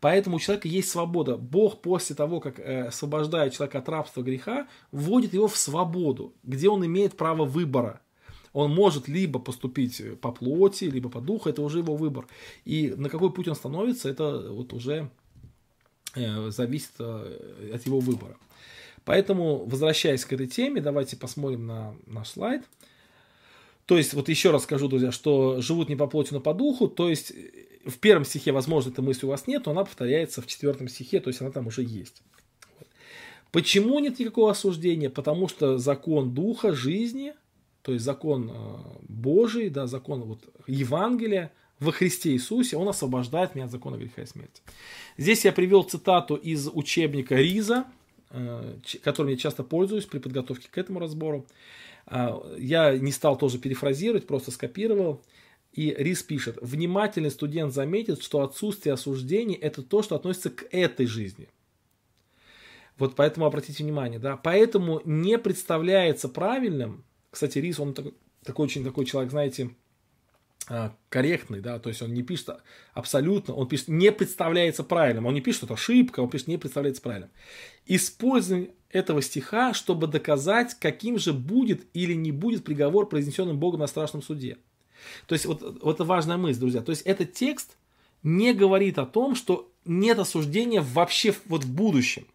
Поэтому 0.01 0.37
у 0.37 0.41
человека 0.41 0.69
есть 0.69 0.91
свобода. 0.91 1.37
Бог 1.37 1.81
после 1.81 2.17
того, 2.17 2.41
как 2.41 2.59
э, 2.59 2.89
освобождает 2.89 3.53
человека 3.53 3.79
от 3.79 3.89
рабства 3.89 4.23
греха, 4.23 4.67
вводит 4.93 5.35
его 5.35 5.49
в 5.49 5.57
свободу, 5.57 6.35
где 6.43 6.69
он 6.69 6.85
имеет 6.85 7.17
право 7.17 7.45
выбора. 7.45 8.01
Он 8.53 8.75
может 8.75 9.09
либо 9.09 9.39
поступить 9.39 10.03
по 10.21 10.33
плоти, 10.33 10.85
либо 10.85 11.09
по 11.09 11.21
духу, 11.21 11.49
это 11.49 11.63
уже 11.63 11.79
его 11.79 11.97
выбор. 11.97 12.27
И 12.65 12.95
на 12.97 13.09
какой 13.09 13.33
путь 13.33 13.49
он 13.49 13.55
становится, 13.55 14.09
это 14.09 14.51
вот 14.51 14.73
уже 14.73 15.11
э, 16.15 16.51
зависит 16.51 16.93
э, 16.99 17.73
от 17.75 17.87
его 17.87 18.01
выбора. 18.01 18.37
Поэтому, 19.09 19.65
возвращаясь 19.65 20.27
к 20.27 20.35
этой 20.35 20.47
теме, 20.47 20.83
давайте 20.83 21.17
посмотрим 21.17 21.67
на 21.67 21.95
наш 22.05 22.29
слайд. 22.29 22.63
То 23.87 23.97
есть, 23.97 24.13
вот 24.13 24.29
еще 24.29 24.51
раз 24.51 24.65
скажу, 24.65 24.87
друзья, 24.87 25.13
что 25.13 25.63
живут 25.63 25.89
не 25.89 25.97
по 25.97 26.07
плоти, 26.07 26.35
но 26.35 26.41
по 26.41 26.53
духу. 26.53 26.89
То 26.89 27.09
есть, 27.09 27.33
в 27.87 27.97
первом 28.01 28.27
стихе, 28.27 28.53
возможно, 28.53 28.91
эта 28.91 29.01
мысль 29.01 29.25
у 29.25 29.31
вас 29.31 29.47
нет, 29.47 29.65
но 29.65 29.73
она 29.73 29.87
повторяется 29.87 30.43
в 30.43 30.47
четвертом 30.47 30.89
стихе, 30.89 31.21
то 31.21 31.31
есть 31.31 31.41
она 31.41 31.51
там 31.51 31.69
уже 31.69 31.85
есть. 31.85 32.21
Почему 33.51 33.99
нет 33.99 34.19
никакого 34.19 34.51
осуждения? 34.51 35.09
Потому 35.09 35.49
что 35.49 35.79
закон 35.79 36.35
духа, 36.35 36.75
жизни, 36.75 37.33
то 37.81 37.95
есть 37.95 38.05
закон 38.05 38.51
э, 38.53 38.77
Божий, 39.09 39.71
да, 39.71 39.87
закон 39.87 40.21
вот 40.25 40.41
Евангелия 40.67 41.51
во 41.81 41.93
Христе 41.93 42.33
Иисусе, 42.33 42.77
он 42.77 42.87
освобождает 42.87 43.55
меня 43.55 43.65
от 43.65 43.71
закона 43.71 43.97
греха 43.97 44.21
и 44.21 44.27
смерти. 44.27 44.61
Здесь 45.17 45.47
я 45.47 45.53
привел 45.53 45.83
цитату 45.83 46.35
из 46.35 46.69
учебника 46.69 47.37
Риза, 47.37 47.87
которым 49.03 49.31
я 49.31 49.37
часто 49.37 49.65
пользуюсь 49.65 50.05
при 50.05 50.19
подготовке 50.19 50.69
к 50.71 50.79
этому 50.79 51.01
разбору. 51.01 51.47
А, 52.07 52.43
я 52.59 52.97
не 52.97 53.13
стал 53.13 53.37
тоже 53.37 53.59
перефразировать, 53.59 54.27
просто 54.27 54.51
скопировал. 54.51 55.23
И 55.73 55.95
Рис 55.97 56.23
пишет, 56.23 56.59
внимательный 56.61 57.31
студент 57.31 57.73
заметит, 57.73 58.23
что 58.23 58.41
отсутствие 58.41 58.95
осуждений– 58.95 59.55
это 59.61 59.83
то, 59.83 60.03
что 60.03 60.17
относится 60.17 60.51
к 60.51 60.67
этой 60.71 61.07
жизни. 61.07 61.49
Вот 62.97 63.15
поэтому 63.15 63.47
обратите 63.47 63.85
внимание, 63.85 64.19
да, 64.19 64.37
поэтому 64.37 65.01
не 65.05 65.39
представляется 65.39 66.29
правильным, 66.29 67.05
кстати, 67.31 67.59
Рис, 67.59 67.79
он 67.79 67.95
такой, 67.95 68.15
такой 68.43 68.65
очень 68.65 68.85
такой 68.85 69.05
человек, 69.05 69.31
знаете, 69.31 69.71
корректный, 71.09 71.61
да, 71.61 71.79
то 71.79 71.89
есть 71.89 72.03
он 72.03 72.13
не 72.13 72.23
пишет 72.23 72.51
абсолютно, 72.93 73.55
он 73.55 73.69
пишет 73.69 73.89
не 73.89 74.13
представляется 74.13 74.85
правильным, 74.85 75.27
он 75.27 75.35
не 75.35 75.41
пишет, 75.41 75.59
что 75.59 75.67
это 75.67 75.75
ошибка, 75.75 76.21
он 76.21 76.29
пишет 76.29 76.49
не 76.49 76.59
представляется 76.59 77.01
правильным. 77.01 77.31
Используем 77.87 78.71
этого 78.91 79.23
стиха, 79.23 79.73
чтобы 79.73 80.07
доказать, 80.07 80.75
каким 80.79 81.19
же 81.19 81.33
будет 81.33 81.87
или 81.95 82.15
не 82.15 82.33
будет 82.33 82.65
приговор, 82.65 83.09
произнесенный 83.09 83.55
Богом 83.55 83.81
на 83.81 83.87
страшном 83.87 84.23
суде. 84.23 84.59
То 85.27 85.35
есть 85.35 85.47
вот, 85.47 85.63
вот 85.63 85.95
это 85.95 86.05
важная 86.05 86.37
мысль, 86.37 86.61
друзья. 86.61 86.83
То 86.83 86.91
есть 86.91 87.03
этот 87.03 87.33
текст 87.33 87.77
не 88.23 88.53
говорит 88.53 88.99
о 88.99 89.07
том, 89.07 89.35
что 89.35 89.73
нет 89.85 90.19
осуждения 90.19 90.83
вообще 90.83 91.35
вот 91.47 91.65
в 91.65 91.73
будущем. 91.73 92.27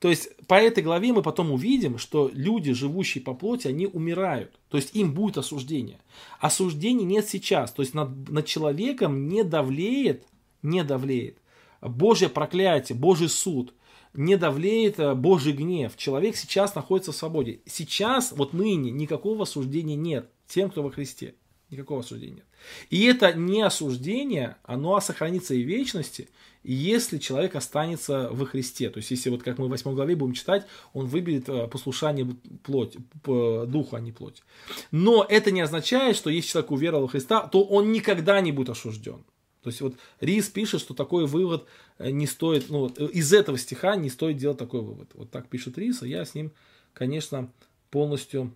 То 0.00 0.08
есть 0.08 0.34
по 0.46 0.54
этой 0.54 0.82
главе 0.82 1.12
мы 1.12 1.22
потом 1.22 1.52
увидим, 1.52 1.98
что 1.98 2.30
люди, 2.32 2.72
живущие 2.72 3.22
по 3.22 3.34
плоти, 3.34 3.68
они 3.68 3.86
умирают. 3.86 4.58
То 4.70 4.78
есть 4.78 4.96
им 4.96 5.12
будет 5.12 5.36
осуждение. 5.36 6.00
Осуждения 6.40 7.04
нет 7.04 7.28
сейчас. 7.28 7.70
То 7.70 7.82
есть 7.82 7.94
над, 7.94 8.28
над 8.30 8.46
человеком 8.46 9.28
не 9.28 9.44
давлеет, 9.44 10.24
не 10.62 10.82
давлеет 10.84 11.36
Божье 11.82 12.30
проклятие, 12.30 12.96
Божий 12.96 13.28
суд, 13.28 13.74
не 14.14 14.36
давлеет 14.36 14.98
э, 14.98 15.14
Божий 15.14 15.52
гнев. 15.52 15.96
Человек 15.96 16.34
сейчас 16.36 16.74
находится 16.74 17.12
в 17.12 17.16
свободе. 17.16 17.60
Сейчас, 17.66 18.32
вот 18.32 18.54
ныне, 18.54 18.90
никакого 18.90 19.42
осуждения 19.42 19.96
нет 19.96 20.30
тем, 20.46 20.70
кто 20.70 20.82
во 20.82 20.90
Христе. 20.90 21.34
Никакого 21.68 22.00
осуждения 22.00 22.36
нет. 22.36 22.46
И 22.90 23.04
это 23.04 23.32
не 23.32 23.62
осуждение, 23.62 24.56
оно 24.64 25.00
сохранится 25.00 25.54
и 25.54 25.62
в 25.62 25.66
вечности, 25.66 26.28
если 26.62 27.18
человек 27.18 27.56
останется 27.56 28.28
во 28.30 28.44
Христе. 28.44 28.90
То 28.90 28.98
есть, 28.98 29.10
если 29.10 29.30
вот 29.30 29.42
как 29.42 29.58
мы 29.58 29.66
в 29.66 29.70
8 29.70 29.94
главе 29.94 30.14
будем 30.14 30.34
читать, 30.34 30.66
он 30.92 31.06
выберет 31.06 31.48
э, 31.48 31.66
послушание 31.68 32.28
плоть, 32.62 32.96
духу, 33.24 33.96
а 33.96 34.00
не 34.00 34.12
плоть. 34.12 34.42
Но 34.90 35.24
это 35.26 35.50
не 35.50 35.62
означает, 35.62 36.16
что 36.16 36.28
если 36.28 36.50
человек 36.50 36.70
уверовал 36.70 37.08
в 37.08 37.12
Христа, 37.12 37.46
то 37.46 37.62
он 37.62 37.92
никогда 37.92 38.40
не 38.40 38.52
будет 38.52 38.70
осужден. 38.70 39.24
То 39.62 39.70
есть 39.70 39.80
вот 39.80 39.94
Рис 40.20 40.48
пишет, 40.48 40.80
что 40.80 40.94
такой 40.94 41.26
вывод 41.26 41.66
э, 41.98 42.10
не 42.10 42.26
стоит, 42.26 42.68
ну, 42.68 42.88
из 42.88 43.32
этого 43.32 43.56
стиха 43.56 43.96
не 43.96 44.10
стоит 44.10 44.36
делать 44.36 44.58
такой 44.58 44.82
вывод. 44.82 45.10
Вот 45.14 45.30
так 45.30 45.48
пишет 45.48 45.78
Рис, 45.78 46.02
и 46.02 46.08
я 46.08 46.24
с 46.26 46.34
ним, 46.34 46.52
конечно, 46.92 47.50
полностью 47.90 48.54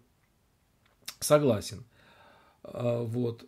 согласен. 1.20 1.84
Вот. 2.62 3.44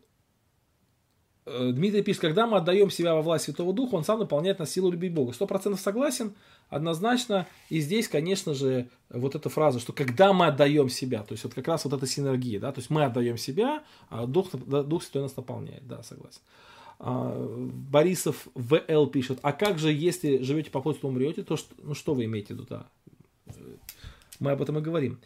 Э, 1.46 1.70
Дмитрий 1.72 2.02
пишет, 2.02 2.22
когда 2.22 2.46
мы 2.46 2.58
отдаем 2.58 2.90
себя 2.90 3.14
во 3.14 3.22
власть 3.22 3.44
Святого 3.44 3.72
Духа, 3.72 3.94
он 3.94 4.04
сам 4.04 4.18
наполняет 4.18 4.58
нас 4.58 4.70
силу 4.70 4.90
любить 4.90 5.14
Бога. 5.14 5.32
Сто 5.32 5.46
процентов 5.46 5.80
согласен, 5.80 6.34
однозначно. 6.68 7.46
И 7.70 7.80
здесь, 7.80 8.08
конечно 8.08 8.52
же, 8.52 8.88
вот 9.10 9.36
эта 9.36 9.48
фраза, 9.48 9.78
что 9.78 9.92
когда 9.92 10.32
мы 10.32 10.46
отдаем 10.46 10.88
себя, 10.88 11.22
то 11.22 11.32
есть 11.32 11.44
вот 11.44 11.54
как 11.54 11.68
раз 11.68 11.84
вот 11.84 11.94
эта 11.94 12.06
синергия, 12.06 12.58
да, 12.58 12.72
то 12.72 12.80
есть 12.80 12.90
мы 12.90 13.04
отдаем 13.04 13.38
себя, 13.38 13.84
а 14.10 14.26
Дух, 14.26 14.50
Дух 14.52 15.04
Святой 15.04 15.22
нас 15.22 15.36
наполняет, 15.36 15.86
да, 15.86 16.02
согласен. 16.02 16.40
А, 16.98 17.30
Борисов 17.90 18.48
ВЛ 18.54 19.06
пишет, 19.06 19.38
а 19.42 19.52
как 19.52 19.78
же, 19.78 19.92
если 19.92 20.42
живете 20.42 20.72
по 20.72 20.80
плоти, 20.80 20.98
то 20.98 21.08
умрете, 21.08 21.44
то 21.44 21.56
что, 21.56 21.72
ну 21.80 21.94
что 21.94 22.14
вы 22.14 22.24
имеете 22.24 22.54
в 22.54 22.56
виду, 22.56 22.66
да? 22.68 22.86
Мы 24.40 24.50
об 24.50 24.60
этом 24.60 24.78
и 24.78 24.80
говорим. 24.80 25.20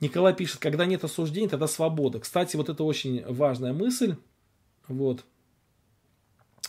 Николай 0.00 0.34
пишет, 0.34 0.58
когда 0.58 0.84
нет 0.84 1.02
осуждения, 1.04 1.48
тогда 1.48 1.66
свобода. 1.66 2.20
Кстати, 2.20 2.56
вот 2.56 2.68
это 2.68 2.84
очень 2.84 3.24
важная 3.26 3.72
мысль. 3.72 4.14
Вот. 4.86 5.24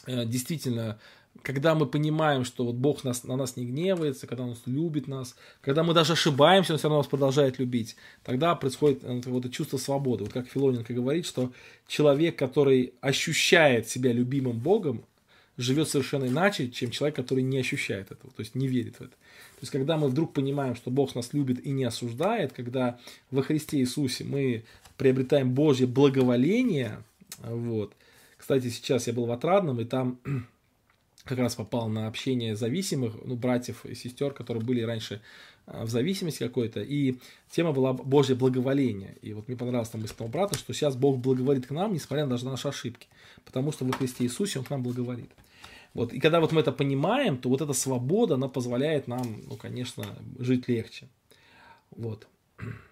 Э, 0.10 0.26
действительно, 0.26 0.98
когда 1.44 1.76
мы 1.76 1.86
понимаем, 1.86 2.44
что 2.44 2.66
вот 2.66 2.76
Бог 2.76 3.04
нас, 3.04 3.24
на 3.24 3.36
нас 3.36 3.56
не 3.56 3.66
гневается, 3.66 4.26
когда 4.26 4.44
Он 4.44 4.56
любит 4.66 5.08
нас, 5.08 5.36
когда 5.62 5.84
мы 5.84 5.94
даже 5.94 6.14
ошибаемся, 6.14 6.74
Он 6.74 6.80
все 6.80 6.88
равно 6.88 6.98
нас 6.98 7.08
продолжает 7.08 7.60
любить, 7.60 7.96
тогда 8.24 8.56
происходит 8.56 9.04
э, 9.04 9.22
вот 9.26 9.46
это 9.46 9.54
чувство 9.54 9.78
свободы. 9.78 10.24
Вот 10.24 10.34
как 10.34 10.48
Филоненко 10.48 10.94
говорит, 10.94 11.28
что 11.28 11.52
человек, 11.88 12.40
который 12.40 12.94
ощущает 13.02 13.88
себя 13.88 14.12
любимым 14.12 14.58
Богом, 14.58 15.04
живет 15.58 15.88
совершенно 15.88 16.26
иначе, 16.26 16.70
чем 16.70 16.90
человек, 16.90 17.16
который 17.16 17.44
не 17.44 17.60
ощущает 17.60 18.12
этого, 18.12 18.34
то 18.34 18.40
есть 18.40 18.56
не 18.56 18.68
верит 18.68 18.96
в 18.96 19.02
это. 19.02 19.12
То 19.12 19.62
есть, 19.62 19.72
когда 19.72 19.98
мы 19.98 20.08
вдруг 20.08 20.34
понимаем, 20.34 20.76
что 20.76 20.90
Бог 20.90 21.14
нас 21.14 21.34
любит 21.34 21.64
и 21.64 21.70
не 21.70 21.84
осуждает, 21.84 22.54
когда 22.54 22.98
во 23.30 23.44
Христе 23.44 23.78
Иисусе 23.78 24.24
мы 24.24 24.64
приобретаем 24.98 25.52
Божье 25.52 25.86
благоволение, 25.86 27.04
вот. 27.44 27.94
Кстати, 28.50 28.70
сейчас 28.70 29.06
я 29.06 29.14
был 29.14 29.28
в 29.28 29.32
Отрадном, 29.32 29.80
и 29.80 29.86
там 29.86 30.18
как 31.24 31.38
раз 31.38 31.54
попал 31.54 31.88
на 31.88 32.08
общение 32.08 32.56
зависимых, 32.56 33.14
ну, 33.24 33.36
братьев 33.36 33.86
и 33.86 33.94
сестер, 33.94 34.34
которые 34.34 34.66
были 34.66 34.82
раньше 34.82 35.22
а, 35.68 35.86
в 35.86 35.90
зависимости 35.92 36.40
какой-то, 36.40 36.82
и 36.82 37.20
тема 37.52 37.74
была 37.74 37.94
Божье 37.94 38.36
благоволение. 38.36 39.18
И 39.22 39.34
вот 39.34 39.48
мне 39.48 39.56
понравилась 39.56 39.90
там 39.90 40.02
мысль 40.02 40.16
того 40.16 40.32
брата, 40.32 40.58
что 40.58 40.74
сейчас 40.74 40.96
Бог 40.96 41.20
благоволит 41.20 41.68
к 41.68 41.70
нам, 41.70 41.94
несмотря 41.94 42.26
даже 42.26 42.46
на 42.46 42.52
наши 42.52 42.68
ошибки, 42.68 43.08
потому 43.46 43.72
что 43.72 43.86
во 43.86 43.92
Христе 43.92 44.24
Иисусе 44.24 44.58
Он 44.58 44.66
к 44.66 44.72
нам 44.72 44.82
благоволит. 44.82 45.30
Вот. 45.94 46.12
И 46.12 46.20
когда 46.20 46.40
вот 46.40 46.52
мы 46.52 46.62
это 46.62 46.72
понимаем, 46.72 47.38
то 47.38 47.50
вот 47.50 47.62
эта 47.62 47.74
свобода, 47.74 48.34
она 48.34 48.48
позволяет 48.48 49.08
нам, 49.08 49.44
ну, 49.48 49.58
конечно, 49.58 50.06
жить 50.40 50.68
легче. 50.68 51.08
Вот. 51.92 52.28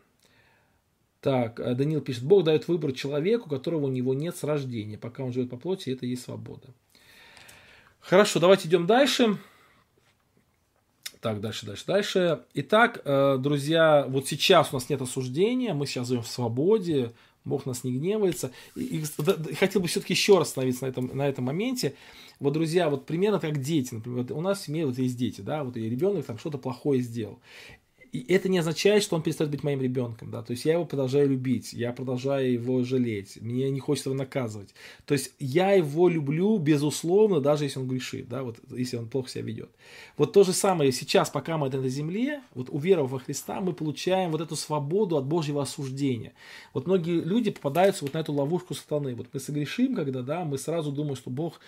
Так, 1.21 1.59
э, 1.59 1.73
Данил 1.73 2.01
пишет, 2.01 2.23
Бог 2.23 2.43
дает 2.43 2.67
выбор 2.67 2.91
человеку, 2.91 3.49
которого 3.49 3.85
у 3.85 3.91
него 3.91 4.13
нет 4.13 4.35
с 4.35 4.43
рождения. 4.43 4.97
Пока 4.97 5.23
он 5.23 5.33
живет 5.33 5.49
по 5.49 5.57
плоти, 5.57 5.89
это 5.89 6.05
и 6.05 6.09
есть 6.09 6.23
свобода. 6.23 6.67
Хорошо, 7.99 8.39
давайте 8.39 8.67
идем 8.67 8.85
дальше. 8.85 9.37
Так, 11.19 11.41
дальше, 11.41 11.65
дальше, 11.65 11.85
дальше. 11.87 12.43
Итак, 12.53 13.01
э, 13.03 13.37
друзья, 13.39 14.05
вот 14.07 14.27
сейчас 14.27 14.71
у 14.71 14.75
нас 14.75 14.89
нет 14.89 15.01
осуждения, 15.01 15.73
мы 15.73 15.87
сейчас 15.87 16.07
живем 16.07 16.21
в 16.21 16.27
свободе, 16.27 17.11
Бог 17.43 17.65
нас 17.65 17.83
не 17.83 17.91
гневается. 17.91 18.51
И, 18.75 18.99
и 18.99 19.53
хотел 19.55 19.81
бы 19.81 19.87
все-таки 19.87 20.13
еще 20.13 20.37
раз 20.37 20.49
остановиться 20.49 20.85
на 20.85 20.89
этом, 20.89 21.17
на 21.17 21.27
этом 21.27 21.45
моменте. 21.45 21.95
Вот, 22.39 22.53
друзья, 22.53 22.89
вот 22.89 23.07
примерно 23.07 23.39
как 23.39 23.59
дети, 23.59 23.95
например, 23.95 24.31
у 24.31 24.41
нас 24.41 24.59
в 24.59 24.65
семье 24.65 24.85
вот 24.85 24.97
есть 24.99 25.17
дети, 25.17 25.41
да, 25.41 25.63
вот 25.63 25.75
и 25.75 25.89
ребенок 25.89 26.25
там 26.25 26.37
что-то 26.37 26.59
плохое 26.59 27.01
сделал. 27.01 27.39
И 28.17 28.33
это 28.33 28.49
не 28.49 28.57
означает, 28.57 29.03
что 29.03 29.15
он 29.15 29.21
перестает 29.21 29.51
быть 29.51 29.61
моим 29.61 29.79
ребенком, 29.79 30.31
да, 30.31 30.41
то 30.41 30.49
есть 30.49 30.65
я 30.65 30.73
его 30.73 30.85
продолжаю 30.85 31.29
любить, 31.29 31.71
я 31.73 31.93
продолжаю 31.93 32.51
его 32.51 32.83
жалеть, 32.83 33.37
мне 33.41 33.69
не 33.69 33.79
хочется 33.79 34.09
его 34.09 34.17
наказывать. 34.17 34.73
То 35.05 35.13
есть 35.13 35.33
я 35.37 35.73
его 35.73 36.09
люблю, 36.09 36.57
безусловно, 36.57 37.41
даже 37.41 37.65
если 37.65 37.79
он 37.79 37.87
грешит, 37.87 38.27
да, 38.27 38.41
вот 38.41 38.57
если 38.71 38.97
он 38.97 39.07
плохо 39.07 39.29
себя 39.29 39.43
ведет. 39.43 39.69
Вот 40.17 40.33
то 40.33 40.43
же 40.43 40.53
самое 40.53 40.91
сейчас, 40.91 41.29
пока 41.29 41.57
мы 41.57 41.69
на 41.69 41.75
этой 41.75 41.89
земле, 41.89 42.41
вот 42.55 42.69
уверовав 42.71 43.11
во 43.11 43.19
Христа, 43.19 43.61
мы 43.61 43.73
получаем 43.73 44.31
вот 44.31 44.41
эту 44.41 44.55
свободу 44.55 45.17
от 45.17 45.25
Божьего 45.25 45.61
осуждения. 45.61 46.33
Вот 46.73 46.87
многие 46.87 47.21
люди 47.21 47.51
попадаются 47.51 48.03
вот 48.03 48.15
на 48.15 48.17
эту 48.17 48.33
ловушку 48.33 48.73
сатаны. 48.73 49.13
Вот 49.13 49.27
мы 49.31 49.39
согрешим, 49.39 49.93
когда, 49.95 50.23
да, 50.23 50.43
мы 50.43 50.57
сразу 50.57 50.91
думаем, 50.91 51.15
что 51.15 51.29
Бог, 51.29 51.59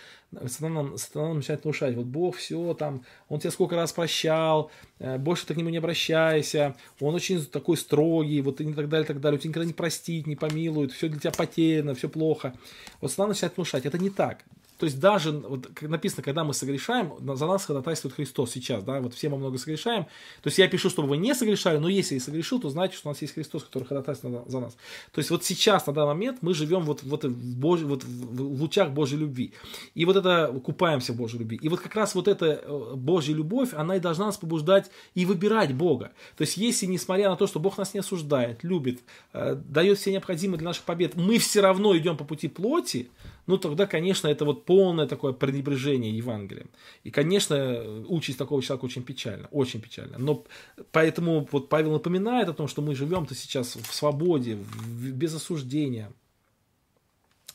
сатана 0.48 0.98
сатана 0.98 1.36
начинает 1.36 1.64
внушать, 1.64 1.96
вот 1.96 2.08
Бог 2.08 2.38
все 2.38 2.74
там, 2.74 3.04
он 3.28 3.40
тебя 3.40 3.52
сколько 3.52 3.76
раз 3.76 3.94
прощал, 3.94 4.72
больше 5.00 5.46
ты 5.46 5.54
к 5.54 5.58
нему 5.58 5.70
не 5.70 5.78
обращайся, 5.78 6.76
он 7.00 7.16
очень 7.16 7.46
такой 7.46 7.78
строгий, 7.78 8.42
вот 8.42 8.62
и 8.62 8.74
так 8.74 8.90
далее, 8.90 9.06
так 9.06 9.22
далее, 9.22 9.38
он 9.38 9.42
тебя 9.42 9.50
никогда 9.50 9.68
не 9.68 9.74
простит, 9.74 10.28
не 10.28 10.36
помилует, 10.36 10.92
все 10.92 11.08
для 11.08 11.20
тебя 11.20 11.32
потеряно, 11.32 11.96
все 11.96 12.10
плохо. 12.10 12.54
Вот 13.02 13.12
сатана 13.12 13.30
начинает 13.30 13.56
внушать, 13.56 13.86
это 13.86 13.98
не 13.98 14.10
так. 14.10 14.44
То 14.80 14.86
есть 14.86 14.98
даже, 14.98 15.32
вот, 15.32 15.68
как 15.74 15.90
написано, 15.90 16.24
когда 16.24 16.46
мы 16.46 16.54
согрешаем, 16.54 17.14
за 17.36 17.46
нас 17.46 17.66
ходатайствует 17.66 18.16
Христос 18.16 18.52
сейчас, 18.52 18.82
да, 18.82 19.02
вот 19.02 19.14
все 19.14 19.28
мы 19.28 19.38
много 19.38 19.58
согрешаем. 19.58 20.06
То 20.42 20.48
есть 20.48 20.58
я 20.58 20.70
пишу, 20.70 20.90
чтобы 20.90 21.10
вы 21.10 21.18
не 21.18 21.36
согрешали, 21.36 21.78
но 21.78 21.90
если 21.90 22.16
и 22.16 22.20
согрешил, 22.20 22.62
то 22.62 22.70
знайте, 22.70 22.96
что 22.96 23.10
у 23.10 23.12
нас 23.12 23.22
есть 23.22 23.34
Христос, 23.34 23.66
который 23.66 23.84
ходатайствует 23.84 24.50
за 24.50 24.60
нас. 24.62 24.78
То 25.12 25.20
есть 25.20 25.32
вот 25.32 25.44
сейчас, 25.44 25.86
на 25.86 25.92
данный 25.92 26.14
момент, 26.14 26.38
мы 26.42 26.54
живем 26.54 26.84
вот, 26.84 27.04
вот, 27.04 27.26
в, 27.26 27.60
Божь, 27.60 27.82
вот 27.82 28.06
в 28.06 28.62
лучах 28.62 28.92
Божьей 28.92 29.18
любви. 29.18 29.54
И 29.96 30.06
вот 30.06 30.16
это, 30.16 30.58
купаемся 30.64 31.12
в 31.12 31.18
Божьей 31.18 31.40
любви. 31.40 31.60
И 31.62 31.68
вот 31.68 31.82
как 31.82 31.96
раз 31.96 32.16
вот 32.16 32.30
эта 32.30 32.46
э, 32.64 32.94
Божья 32.96 33.34
любовь, 33.34 33.74
она 33.74 33.98
и 33.98 34.00
должна 34.00 34.28
нас 34.28 34.38
побуждать 34.38 34.90
и 35.14 35.26
выбирать 35.26 35.74
Бога. 35.76 36.14
То 36.38 36.44
есть 36.44 36.56
если, 36.56 36.86
несмотря 36.86 37.30
на 37.30 37.36
то, 37.36 37.48
что 37.48 37.60
Бог 37.60 37.78
нас 37.78 37.94
не 37.94 38.00
осуждает, 38.00 38.64
любит, 38.64 39.02
э, 39.34 39.56
дает 39.56 39.98
все 39.98 40.14
необходимое 40.14 40.58
для 40.58 40.68
наших 40.68 40.86
побед, 40.86 41.18
мы 41.18 41.38
все 41.38 41.60
равно 41.60 41.98
идем 41.98 42.16
по 42.16 42.24
пути 42.24 42.48
плоти, 42.48 43.10
ну 43.50 43.58
тогда, 43.58 43.88
конечно, 43.88 44.28
это 44.28 44.46
вот 44.46 44.66
полное 44.66 45.08
такое 45.08 45.34
пренебрежение 45.34 46.16
Евангелием. 46.16 46.70
И, 47.04 47.10
конечно, 47.10 48.06
участь 48.08 48.38
такого 48.38 48.62
человека 48.62 48.86
очень 48.86 49.02
печальна, 49.02 49.48
очень 49.50 49.82
печальна. 49.82 50.20
Но 50.20 50.46
поэтому 50.92 51.48
вот 51.52 51.68
Павел 51.68 51.94
напоминает 51.94 52.48
о 52.48 52.54
том, 52.54 52.68
что 52.68 52.84
мы 52.84 52.94
живем-то 52.94 53.34
сейчас 53.34 53.76
в 53.76 53.92
свободе, 53.92 54.56
в, 54.56 55.12
без 55.14 55.34
осуждения. 55.34 56.12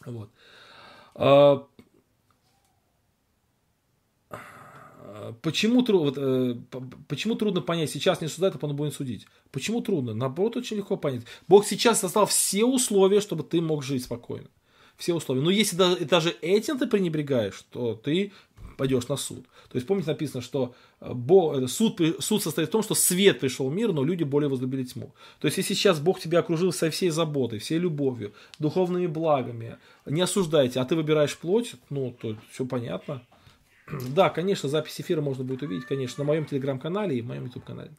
Вот. 0.04 0.30
А, 1.14 1.64
Почему, 5.42 5.84
вот, 5.84 6.18
э, 6.18 6.56
почему 7.06 7.36
трудно 7.36 7.60
понять, 7.60 7.90
сейчас 7.90 8.20
не 8.20 8.26
судят, 8.26 8.56
а 8.56 8.58
потом 8.58 8.76
будет 8.76 8.94
судить? 8.94 9.28
Почему 9.52 9.80
трудно? 9.80 10.12
Наоборот, 10.12 10.56
очень 10.56 10.76
легко 10.76 10.96
понять. 10.96 11.22
Бог 11.46 11.64
сейчас 11.64 12.00
создал 12.00 12.26
все 12.26 12.64
условия, 12.64 13.20
чтобы 13.20 13.44
ты 13.44 13.60
мог 13.60 13.84
жить 13.84 14.02
спокойно. 14.02 14.48
Все 14.96 15.14
условия. 15.14 15.42
Но 15.42 15.50
если 15.50 15.76
даже 16.04 16.30
этим 16.40 16.78
ты 16.78 16.86
пренебрегаешь, 16.86 17.64
то 17.70 17.94
ты 17.94 18.32
пойдешь 18.76 19.08
на 19.08 19.16
суд. 19.16 19.44
То 19.70 19.76
есть, 19.76 19.86
помните, 19.86 20.10
написано, 20.10 20.42
что 20.42 20.74
э, 21.00 21.12
Бог, 21.12 21.56
э, 21.56 21.68
суд, 21.68 22.00
суд 22.20 22.42
состоит 22.42 22.68
в 22.68 22.72
том, 22.72 22.82
что 22.82 22.94
свет 22.94 23.40
пришел 23.40 23.68
в 23.68 23.74
мир, 23.74 23.92
но 23.92 24.04
люди 24.04 24.24
более 24.24 24.48
возлюбили 24.48 24.84
тьму. 24.84 25.12
То 25.40 25.46
есть, 25.46 25.58
если 25.58 25.74
сейчас 25.74 26.00
Бог 26.00 26.20
тебя 26.20 26.40
окружил 26.40 26.72
со 26.72 26.90
всей 26.90 27.10
заботой, 27.10 27.58
всей 27.58 27.78
любовью, 27.78 28.32
духовными 28.58 29.06
благами, 29.06 29.78
не 30.06 30.20
осуждайте, 30.20 30.80
а 30.80 30.84
ты 30.84 30.96
выбираешь 30.96 31.36
плоть, 31.36 31.74
ну, 31.90 32.14
то 32.20 32.36
все 32.50 32.66
понятно. 32.66 33.22
Да, 34.14 34.30
конечно, 34.30 34.68
запись 34.68 35.00
эфира 35.00 35.20
можно 35.20 35.44
будет 35.44 35.62
увидеть, 35.62 35.86
конечно, 35.86 36.24
на 36.24 36.28
моем 36.28 36.46
телеграм-канале 36.46 37.18
и 37.18 37.22
в 37.22 37.26
моем 37.26 37.44
YouTube-канале. 37.44 37.90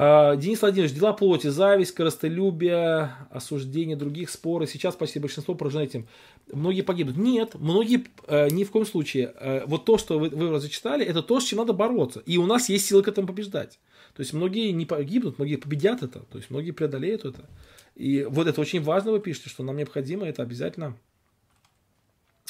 А, 0.00 0.36
Денис 0.36 0.60
Владимирович, 0.60 0.94
дела 0.94 1.12
плоти, 1.12 1.48
зависть, 1.48 1.90
коростолюбие, 1.90 3.16
осуждение 3.32 3.96
других, 3.96 4.30
споры. 4.30 4.68
Сейчас 4.68 4.94
почти 4.94 5.18
большинство 5.18 5.56
поражено 5.56 5.82
этим. 5.82 6.06
Многие 6.52 6.82
погибнут. 6.82 7.16
Нет, 7.16 7.56
многие 7.56 8.04
э, 8.28 8.48
ни 8.50 8.62
в 8.62 8.70
коем 8.70 8.86
случае. 8.86 9.34
Э, 9.40 9.66
вот 9.66 9.86
то, 9.86 9.98
что 9.98 10.20
вы, 10.20 10.28
вы 10.28 10.60
зачитали, 10.60 11.04
это 11.04 11.20
то, 11.20 11.40
с 11.40 11.44
чем 11.44 11.58
надо 11.58 11.72
бороться. 11.72 12.22
И 12.26 12.38
у 12.38 12.46
нас 12.46 12.68
есть 12.68 12.86
силы 12.86 13.02
к 13.02 13.08
этому 13.08 13.26
побеждать. 13.26 13.80
То 14.14 14.20
есть 14.20 14.32
многие 14.32 14.70
не 14.70 14.86
погибнут, 14.86 15.38
многие 15.38 15.56
победят 15.56 16.04
это. 16.04 16.20
То 16.20 16.38
есть 16.38 16.48
многие 16.48 16.70
преодолеют 16.70 17.24
это. 17.24 17.48
И 17.96 18.22
вот 18.22 18.46
это 18.46 18.60
очень 18.60 18.80
важно, 18.80 19.10
вы 19.10 19.18
пишете, 19.18 19.48
что 19.48 19.64
нам 19.64 19.78
необходимо 19.78 20.26
это 20.26 20.44
обязательно 20.44 20.96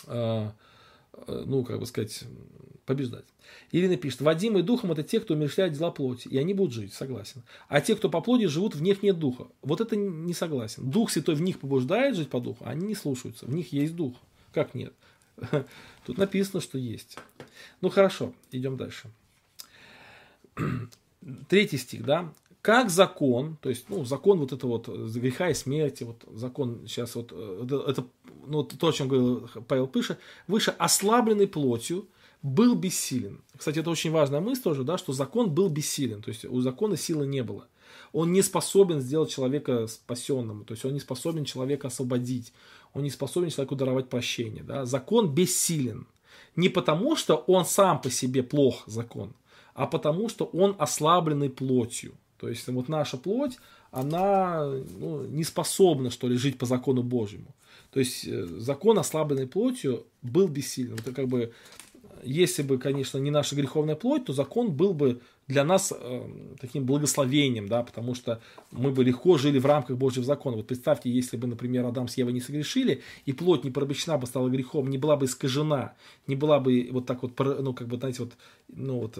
э, 0.06 0.50
Э, 1.26 1.44
ну, 1.46 1.64
как 1.64 1.80
бы 1.80 1.86
сказать, 1.86 2.24
побеждать. 2.88 3.26
Ирина 3.70 3.96
пишет, 3.96 4.22
Вадим 4.22 4.56
и 4.58 4.62
духом 4.62 4.90
это 4.92 5.02
те, 5.02 5.20
кто 5.20 5.34
умерщвляет 5.34 5.74
дела 5.74 5.90
плоти, 5.90 6.26
и 6.26 6.38
они 6.38 6.54
будут 6.54 6.72
жить, 6.72 6.94
согласен. 6.94 7.42
А 7.68 7.80
те, 7.80 7.94
кто 7.94 8.08
по 8.08 8.22
плоти 8.22 8.46
живут, 8.46 8.74
в 8.74 8.82
них 8.82 9.02
нет 9.02 9.18
духа. 9.18 9.46
Вот 9.62 9.80
это 9.80 9.94
не 9.94 10.32
согласен. 10.32 10.90
Дух 10.90 11.10
Святой 11.10 11.34
в 11.34 11.42
них 11.42 11.60
побуждает 11.60 12.16
жить 12.16 12.30
по 12.30 12.40
духу, 12.40 12.64
а 12.64 12.70
они 12.70 12.86
не 12.86 12.94
слушаются. 12.94 13.44
В 13.46 13.54
них 13.54 13.72
есть 13.72 13.94
дух. 13.94 14.14
Как 14.52 14.74
нет? 14.74 14.94
Тут 16.06 16.16
написано, 16.16 16.62
что 16.62 16.78
есть. 16.78 17.18
Ну 17.82 17.90
хорошо, 17.90 18.32
идем 18.50 18.78
дальше. 18.78 19.10
Третий 21.48 21.76
стих, 21.78 22.04
да 22.04 22.32
как 22.60 22.90
закон, 22.90 23.56
то 23.62 23.70
есть, 23.70 23.88
ну, 23.88 24.04
закон 24.04 24.40
вот 24.40 24.52
это 24.52 24.66
вот 24.66 24.88
греха 24.88 25.48
и 25.48 25.54
смерти, 25.54 26.04
вот 26.04 26.24
закон 26.34 26.82
сейчас 26.86 27.14
вот, 27.14 27.32
э, 27.32 27.82
это, 27.86 28.04
ну, 28.46 28.64
то, 28.64 28.88
о 28.88 28.92
чем 28.92 29.08
говорил 29.08 29.48
Павел 29.66 29.86
Пыша, 29.86 30.18
выше 30.48 30.74
ослабленный 30.76 31.46
плотью, 31.46 32.08
был 32.42 32.74
бессилен. 32.74 33.42
Кстати, 33.56 33.80
это 33.80 33.90
очень 33.90 34.10
важная 34.10 34.40
мысль 34.40 34.62
тоже, 34.62 34.84
да, 34.84 34.98
что 34.98 35.12
закон 35.12 35.50
был 35.50 35.68
бессилен, 35.68 36.22
то 36.22 36.30
есть 36.30 36.44
у 36.44 36.60
закона 36.60 36.96
силы 36.96 37.26
не 37.26 37.42
было. 37.42 37.66
Он 38.12 38.32
не 38.32 38.42
способен 38.42 39.00
сделать 39.00 39.30
человека 39.30 39.86
спасенным, 39.86 40.64
то 40.64 40.72
есть 40.72 40.84
он 40.84 40.92
не 40.92 41.00
способен 41.00 41.44
человека 41.44 41.88
освободить, 41.88 42.52
он 42.94 43.02
не 43.02 43.10
способен 43.10 43.50
человеку 43.50 43.76
даровать 43.76 44.08
прощение. 44.08 44.62
Да. 44.62 44.86
Закон 44.86 45.34
бессилен. 45.34 46.06
Не 46.56 46.68
потому, 46.68 47.16
что 47.16 47.36
он 47.46 47.64
сам 47.64 48.00
по 48.00 48.10
себе 48.10 48.42
плох, 48.42 48.84
закон, 48.86 49.32
а 49.74 49.86
потому, 49.86 50.28
что 50.28 50.46
он 50.46 50.74
ослабленный 50.78 51.50
плотью. 51.50 52.14
То 52.38 52.48
есть 52.48 52.66
вот 52.68 52.88
наша 52.88 53.16
плоть, 53.16 53.58
она 53.90 54.64
ну, 54.98 55.24
не 55.24 55.44
способна, 55.44 56.10
что 56.10 56.28
ли, 56.28 56.36
жить 56.36 56.58
по 56.58 56.66
закону 56.66 57.02
Божьему. 57.02 57.54
То 57.90 58.00
есть 58.00 58.26
э, 58.26 58.44
закон, 58.44 58.98
ослабленный 58.98 59.46
плотью, 59.46 60.04
был 60.22 60.48
бессилен. 60.48 60.94
Это 60.94 61.12
как 61.12 61.28
бы, 61.28 61.52
если 62.24 62.62
бы, 62.62 62.78
конечно, 62.78 63.18
не 63.18 63.30
наша 63.30 63.56
греховная 63.56 63.96
плоть, 63.96 64.24
то 64.26 64.32
закон 64.32 64.72
был 64.72 64.94
бы 64.94 65.20
для 65.46 65.64
нас 65.64 65.92
э, 65.96 66.22
таким 66.60 66.84
благословением, 66.84 67.68
да, 67.68 67.82
потому 67.82 68.14
что 68.14 68.40
мы 68.70 68.90
бы 68.90 69.02
легко 69.02 69.38
жили 69.38 69.58
в 69.58 69.66
рамках 69.66 69.96
Божьего 69.96 70.24
закона. 70.24 70.56
Вот 70.56 70.66
представьте, 70.66 71.10
если 71.10 71.38
бы, 71.38 71.46
например, 71.46 71.86
Адам 71.86 72.06
с 72.06 72.18
Евой 72.18 72.34
не 72.34 72.40
согрешили, 72.40 73.02
и 73.24 73.32
плоть 73.32 73.64
не 73.64 73.70
порабощена 73.70 74.18
бы 74.18 74.26
стала 74.26 74.48
грехом, 74.48 74.90
не 74.90 74.98
была 74.98 75.16
бы 75.16 75.24
искажена, 75.24 75.94
не 76.26 76.36
была 76.36 76.60
бы 76.60 76.88
вот 76.92 77.06
так 77.06 77.22
вот, 77.22 77.32
ну, 77.38 77.72
как 77.72 77.88
бы, 77.88 77.96
знаете, 77.96 78.22
вот, 78.24 78.32
ну, 78.74 79.00
вот 79.00 79.18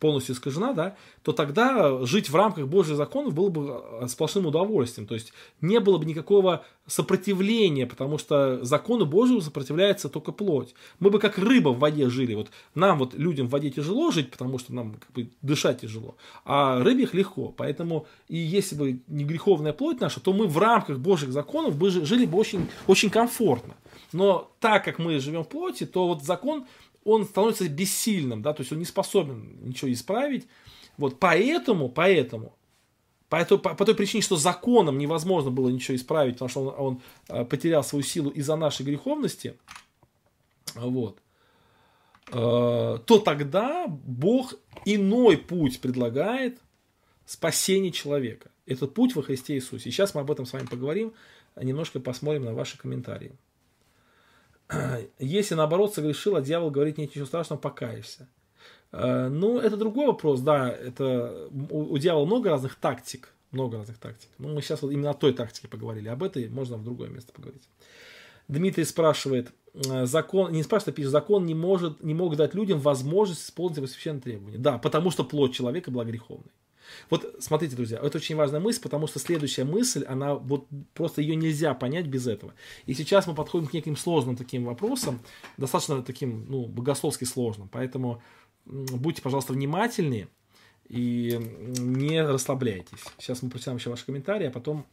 полностью 0.00 0.34
искажена, 0.34 0.72
да, 0.72 0.96
то 1.22 1.32
тогда 1.32 2.04
жить 2.04 2.30
в 2.30 2.36
рамках 2.36 2.66
Божьих 2.66 2.96
законов 2.96 3.34
было 3.34 3.48
бы 3.48 3.82
э, 4.00 4.08
сплошным 4.08 4.46
удовольствием. 4.46 5.06
То 5.06 5.14
есть 5.14 5.32
не 5.60 5.80
было 5.80 5.98
бы 5.98 6.04
никакого 6.06 6.64
сопротивления, 6.86 7.86
потому 7.86 8.18
что 8.18 8.64
закону 8.64 9.04
Божьему 9.06 9.40
сопротивляется 9.40 10.08
только 10.08 10.32
плоть. 10.32 10.74
Мы 10.98 11.10
бы 11.10 11.18
как 11.18 11.38
рыба 11.38 11.70
в 11.70 11.78
воде 11.78 12.08
жили. 12.08 12.34
Вот 12.34 12.48
нам, 12.74 12.98
вот 12.98 13.14
людям 13.14 13.48
в 13.48 13.50
воде 13.50 13.70
тяжело 13.70 14.10
жить, 14.10 14.30
потому 14.30 14.58
что 14.58 14.72
нам 14.72 14.94
как 14.94 15.10
бы, 15.12 15.30
дышать 15.42 15.80
тяжело. 15.80 16.16
А 16.44 16.82
рыбьих 16.82 17.12
легко. 17.12 17.52
Поэтому 17.56 18.06
и 18.28 18.36
если 18.36 18.76
бы 18.76 19.00
не 19.08 19.24
греховная 19.24 19.72
плоть 19.72 20.00
наша, 20.00 20.20
то 20.20 20.32
мы 20.32 20.46
в 20.46 20.58
рамках 20.58 20.98
Божьих 20.98 21.32
законов 21.32 21.76
бы 21.76 21.90
жили 21.90 22.24
бы 22.24 22.38
очень, 22.38 22.68
очень 22.86 23.10
комфортно. 23.10 23.74
Но 24.12 24.50
так 24.60 24.84
как 24.84 24.98
мы 24.98 25.18
живем 25.18 25.44
в 25.44 25.48
плоти, 25.48 25.84
то 25.84 26.08
вот 26.08 26.22
закон, 26.22 26.66
он 27.06 27.24
становится 27.24 27.68
бессильным, 27.68 28.42
да, 28.42 28.52
то 28.52 28.62
есть 28.62 28.72
он 28.72 28.78
не 28.78 28.84
способен 28.84 29.58
ничего 29.62 29.92
исправить. 29.92 30.46
Вот 30.98 31.18
поэтому, 31.18 31.88
поэтому 31.88 32.54
по, 33.28 33.36
этой, 33.36 33.58
по, 33.58 33.74
по 33.74 33.84
той 33.84 33.94
причине, 33.94 34.22
что 34.22 34.36
законом 34.36 34.98
невозможно 34.98 35.50
было 35.50 35.68
ничего 35.68 35.96
исправить, 35.96 36.34
потому 36.34 36.48
что 36.48 36.60
он, 36.68 36.74
он 36.78 37.02
э, 37.28 37.44
потерял 37.44 37.84
свою 37.84 38.02
силу 38.02 38.30
из-за 38.30 38.56
нашей 38.56 38.84
греховности, 38.84 39.56
вот, 40.74 41.18
Э, 42.32 42.98
то 43.04 43.18
тогда 43.18 43.86
Бог 43.86 44.54
иной 44.84 45.36
путь 45.36 45.80
предлагает 45.80 46.58
спасения 47.24 47.92
человека. 47.92 48.50
Этот 48.66 48.94
путь 48.94 49.14
во 49.14 49.22
Христе 49.22 49.54
Иисусе. 49.54 49.90
Сейчас 49.90 50.14
мы 50.14 50.22
об 50.22 50.30
этом 50.30 50.44
с 50.44 50.52
вами 50.52 50.66
поговорим, 50.66 51.12
немножко 51.60 52.00
посмотрим 52.00 52.44
на 52.44 52.54
ваши 52.54 52.76
комментарии. 52.78 53.32
Если 55.18 55.54
наоборот 55.54 55.94
согрешил, 55.94 56.36
а 56.36 56.42
дьявол 56.42 56.70
говорит, 56.70 56.98
нет 56.98 57.10
ничего 57.10 57.26
страшного, 57.26 57.60
покаешься. 57.60 58.28
Э, 58.92 59.28
ну, 59.28 59.58
это 59.58 59.76
другой 59.76 60.06
вопрос, 60.06 60.40
да, 60.40 60.70
это 60.70 61.48
у, 61.70 61.92
у 61.92 61.98
дьявола 61.98 62.26
много 62.26 62.50
разных 62.50 62.76
тактик, 62.76 63.32
много 63.50 63.78
разных 63.78 63.98
тактик. 63.98 64.28
Ну, 64.38 64.54
мы 64.54 64.62
сейчас 64.62 64.82
вот 64.82 64.90
именно 64.90 65.10
о 65.10 65.14
той 65.14 65.32
тактике 65.32 65.68
поговорили, 65.68 66.08
об 66.08 66.22
этой 66.22 66.48
можно 66.48 66.76
в 66.76 66.84
другое 66.84 67.08
место 67.08 67.32
поговорить. 67.32 67.68
Дмитрий 68.48 68.84
спрашивает, 68.84 69.52
Э, 69.84 70.06
закон, 70.06 70.52
не 70.52 70.62
спрашивает, 70.62 70.94
а 70.94 70.96
пишет, 70.96 71.12
закон 71.12 71.44
не, 71.44 71.54
может, 71.54 72.02
не 72.02 72.14
мог 72.14 72.36
дать 72.36 72.54
людям 72.54 72.80
возможность 72.80 73.44
исполнить 73.44 73.76
его 73.76 73.86
священные 73.86 74.22
требования. 74.22 74.58
Да, 74.58 74.78
потому 74.78 75.10
что 75.10 75.24
плоть 75.24 75.54
человека 75.54 75.90
была 75.90 76.04
греховной. 76.04 76.50
Вот 77.10 77.36
смотрите, 77.40 77.76
друзья, 77.76 77.98
это 78.02 78.18
очень 78.18 78.36
важная 78.36 78.60
мысль, 78.60 78.80
потому 78.80 79.06
что 79.06 79.18
следующая 79.18 79.64
мысль, 79.64 80.04
она 80.04 80.34
вот 80.34 80.66
просто 80.94 81.20
ее 81.20 81.36
нельзя 81.36 81.74
понять 81.74 82.06
без 82.06 82.26
этого. 82.26 82.54
И 82.86 82.94
сейчас 82.94 83.26
мы 83.26 83.34
подходим 83.34 83.66
к 83.66 83.72
неким 83.72 83.96
сложным 83.96 84.36
таким 84.36 84.64
вопросам, 84.64 85.20
достаточно 85.56 86.02
таким, 86.02 86.46
ну, 86.48 86.66
богословски 86.66 87.24
сложным. 87.24 87.68
Поэтому 87.68 88.22
будьте, 88.64 89.22
пожалуйста, 89.22 89.52
внимательнее 89.52 90.28
и 90.88 91.38
не 91.78 92.22
расслабляйтесь. 92.22 93.04
Сейчас 93.18 93.42
мы 93.42 93.50
прочитаем 93.50 93.78
еще 93.78 93.90
ваши 93.90 94.06
комментарии, 94.06 94.46
а 94.46 94.50
потом 94.50 94.86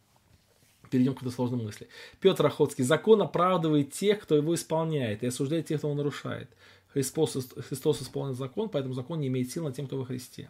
перейдем 0.90 1.16
к 1.16 1.22
этой 1.22 1.32
сложной 1.32 1.64
мысли. 1.64 1.88
Петр 2.20 2.46
Охотский. 2.46 2.84
Закон 2.84 3.22
оправдывает 3.22 3.92
тех, 3.92 4.20
кто 4.22 4.36
его 4.36 4.54
исполняет, 4.54 5.24
и 5.24 5.28
осуждает 5.28 5.66
тех, 5.66 5.80
кто 5.80 5.88
его 5.88 5.98
нарушает. 5.98 6.50
Христос, 6.94 7.36
Христос 7.68 8.04
исполнил 8.04 8.36
закон, 8.36 8.70
поэтому 8.70 8.94
закон 8.94 9.20
не 9.20 9.28
имеет 9.28 9.52
сил 9.52 9.64
над 9.64 9.76
тем, 9.76 9.88
кто 9.88 9.98
во 9.98 10.06
Христе. 10.06 10.50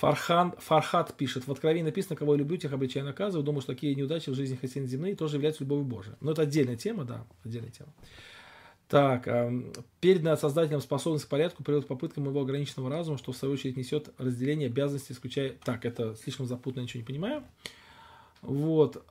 Фархан, 0.00 0.54
Фархат 0.56 1.14
пишет, 1.14 1.46
в 1.46 1.52
Откровении 1.52 1.82
написано, 1.82 2.16
кого 2.16 2.32
я 2.32 2.38
люблю, 2.38 2.56
тех 2.56 2.72
обличаю 2.72 3.04
наказываю. 3.04 3.44
Думаю, 3.44 3.60
что 3.60 3.74
такие 3.74 3.94
неудачи 3.94 4.30
в 4.30 4.34
жизни 4.34 4.56
христиан 4.56 4.86
земные 4.86 5.14
тоже 5.14 5.36
являются 5.36 5.62
любовью 5.62 5.84
Божией. 5.84 6.14
Но 6.20 6.32
это 6.32 6.42
отдельная 6.42 6.76
тема, 6.76 7.04
да, 7.04 7.26
отдельная 7.44 7.70
тема. 7.70 7.92
Так, 8.88 9.28
э, 9.28 9.72
переданная 10.00 10.36
создателем 10.36 10.80
способность 10.80 11.26
к 11.26 11.28
порядку 11.28 11.62
приводит 11.62 11.84
к 11.84 11.88
попыткам 11.88 12.24
его 12.24 12.40
ограниченного 12.40 12.88
разума, 12.88 13.18
что 13.18 13.32
в 13.32 13.36
свою 13.36 13.52
очередь 13.52 13.76
несет 13.76 14.08
разделение 14.16 14.68
обязанностей, 14.68 15.12
исключая... 15.12 15.52
Так, 15.64 15.84
это 15.84 16.14
слишком 16.14 16.46
запутанно, 16.46 16.84
ничего 16.84 17.02
не 17.02 17.06
понимаю. 17.06 17.44
Вот 18.40 19.04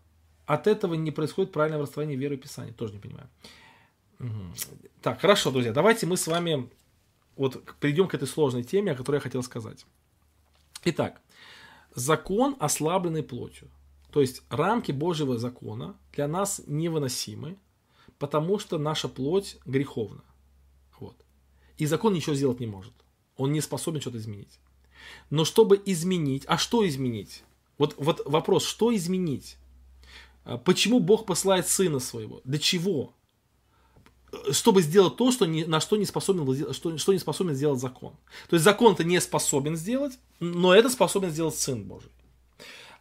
от 0.48 0.66
этого 0.66 0.96
не 0.96 1.12
происходит 1.12 1.52
правильное 1.52 1.80
расставание 1.80 2.18
веры 2.18 2.34
и 2.34 2.40
Писания. 2.40 2.74
Тоже 2.74 2.94
не 2.94 3.00
понимаю. 3.00 3.30
Угу. 4.20 4.30
Так, 5.04 5.22
хорошо, 5.22 5.52
друзья, 5.52 5.72
давайте 5.72 6.08
мы 6.08 6.18
с 6.18 6.26
вами 6.26 6.68
вот 7.38 7.64
перейдем 7.80 8.08
к 8.08 8.16
этой 8.16 8.28
сложной 8.28 8.64
теме, 8.64 8.94
о 8.94 8.96
которой 8.96 9.18
я 9.18 9.22
хотел 9.22 9.44
сказать. 9.44 9.86
Итак, 10.84 11.22
закон, 11.94 12.56
ослабленный 12.60 13.24
плотью. 13.24 13.70
То 14.12 14.22
есть 14.22 14.42
рамки 14.50 14.92
Божьего 14.92 15.38
закона 15.38 15.96
для 16.14 16.28
нас 16.28 16.62
невыносимы, 16.66 17.58
потому 18.18 18.60
что 18.60 18.78
наша 18.78 19.08
плоть 19.08 19.58
греховна. 19.66 20.24
Вот. 21.00 21.16
И 21.78 21.86
закон 21.86 22.14
ничего 22.14 22.36
сделать 22.36 22.60
не 22.60 22.68
может. 22.68 22.94
Он 23.38 23.52
не 23.52 23.62
способен 23.62 24.02
что-то 24.02 24.18
изменить. 24.18 24.60
Но 25.30 25.46
чтобы 25.46 25.82
изменить, 25.86 26.44
а 26.48 26.58
что 26.58 26.88
изменить? 26.88 27.44
Вот, 27.78 27.96
вот 27.98 28.22
вопрос, 28.26 28.66
что 28.66 28.94
изменить? 28.96 29.58
А 30.44 30.58
почему 30.58 31.00
Бог 31.00 31.26
посылает 31.26 31.68
Сына 31.68 32.00
Своего? 32.00 32.42
Для 32.44 32.60
чего? 32.60 33.14
Чтобы 34.52 34.82
сделать 34.82 35.16
то, 35.16 35.32
что 35.32 35.46
не, 35.46 35.66
на 35.66 35.80
что 35.80 35.98
не, 35.98 36.06
способен, 36.06 36.74
что, 36.74 36.98
что 36.98 37.14
не 37.14 37.20
способен 37.20 37.56
сделать 37.56 37.80
закон. 37.80 38.14
То 38.50 38.56
есть 38.56 38.64
закон 38.64 38.94
это 38.94 39.04
не 39.04 39.20
способен 39.20 39.76
сделать, 39.76 40.18
но 40.40 40.74
это 40.74 40.90
способен 40.90 41.30
сделать 41.30 41.56
Сын 41.56 41.84
Божий. 41.84 42.12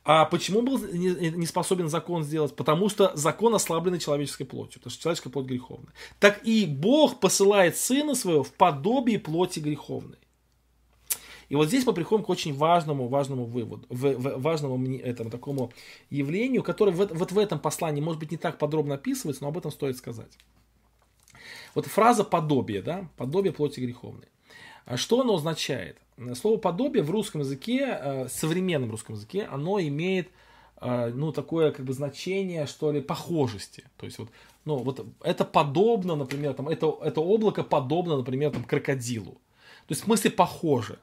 А 0.04 0.24
почему 0.24 0.62
был 0.62 0.78
не 0.78 1.44
способен 1.44 1.88
закон 1.90 2.24
сделать? 2.24 2.56
Потому 2.56 2.88
что 2.88 3.12
закон 3.14 3.54
ослабленный 3.54 3.98
человеческой 3.98 4.46
плотью, 4.46 4.80
потому 4.80 4.90
что 4.90 5.02
человеческая 5.02 5.30
плоть 5.30 5.46
греховная. 5.46 5.92
Так 6.18 6.40
и 6.46 6.64
Бог 6.64 7.20
посылает 7.20 7.76
Сына 7.76 8.14
Своего 8.14 8.42
в 8.42 8.52
подобие 8.52 9.18
плоти 9.18 9.60
греховной. 9.60 10.16
И 11.50 11.56
вот 11.56 11.68
здесь 11.68 11.84
мы 11.86 11.92
приходим 11.92 12.24
к 12.24 12.28
очень 12.28 12.54
важному, 12.54 13.08
важному 13.08 13.44
выводу, 13.44 13.86
в, 13.88 14.14
в, 14.14 14.40
важному 14.40 14.96
этому 14.98 15.30
такому 15.30 15.72
явлению, 16.10 16.62
которое 16.62 16.92
в, 16.92 17.06
вот 17.12 17.32
в 17.32 17.38
этом 17.38 17.58
послании, 17.58 18.02
может 18.02 18.20
быть, 18.20 18.30
не 18.30 18.36
так 18.36 18.58
подробно 18.58 18.94
описывается, 18.94 19.42
но 19.42 19.48
об 19.48 19.58
этом 19.58 19.70
стоит 19.70 19.96
сказать. 19.96 20.32
Вот 21.74 21.86
фраза 21.86 22.24
подобие, 22.24 22.82
да, 22.82 23.08
подобие 23.16 23.52
плоти 23.52 23.80
греховной. 23.80 24.28
А 24.84 24.96
что 24.96 25.20
оно 25.20 25.34
означает? 25.34 25.98
Слово 26.34 26.58
подобие 26.58 27.02
в 27.02 27.10
русском 27.10 27.42
языке, 27.42 27.98
э, 28.00 28.28
современном 28.28 28.90
русском 28.90 29.14
языке, 29.14 29.46
оно 29.50 29.80
имеет 29.80 30.28
э, 30.80 31.12
ну, 31.14 31.32
такое 31.32 31.70
как 31.72 31.84
бы 31.84 31.92
значение, 31.92 32.66
что 32.66 32.90
ли, 32.90 33.00
похожести. 33.00 33.84
То 33.98 34.06
есть 34.06 34.18
вот, 34.18 34.30
ну, 34.64 34.76
вот 34.76 35.06
это 35.22 35.44
подобно, 35.44 36.16
например, 36.16 36.54
там, 36.54 36.68
это, 36.68 36.96
это 37.02 37.20
облако 37.20 37.62
подобно, 37.62 38.16
например, 38.16 38.50
там, 38.50 38.64
крокодилу. 38.64 39.32
То 39.32 39.92
есть 39.92 40.02
в 40.02 40.04
смысле 40.04 40.30
похоже. 40.30 40.98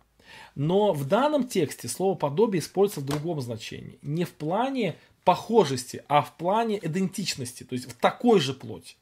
Но 0.56 0.94
в 0.94 1.06
данном 1.06 1.48
тексте 1.48 1.88
слово 1.88 2.16
подобие 2.16 2.60
используется 2.60 3.02
в 3.02 3.06
другом 3.06 3.42
значении. 3.42 4.00
Не 4.02 4.26
в 4.26 4.32
плане 4.34 4.96
похожести, 5.24 6.04
а 6.08 6.22
в 6.22 6.36
плане 6.38 6.80
идентичности, 6.82 7.64
то 7.64 7.74
есть 7.74 7.90
в 7.90 7.96
такой 7.96 8.40
же 8.40 8.54
плоти. 8.54 8.96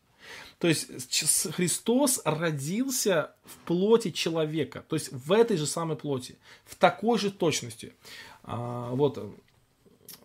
То 0.60 0.68
есть 0.68 0.88
Христос 1.56 2.22
родился 2.24 3.36
в 3.44 3.58
плоти 3.66 4.12
человека, 4.12 4.86
то 4.88 4.96
есть 4.96 5.12
в 5.12 5.32
этой 5.32 5.58
же 5.58 5.66
самой 5.66 5.98
плоти, 5.98 6.38
в 6.66 6.76
такой 6.76 7.20
же 7.20 7.32
точности. 7.32 7.94
А, 8.44 8.92
вот. 8.92 9.18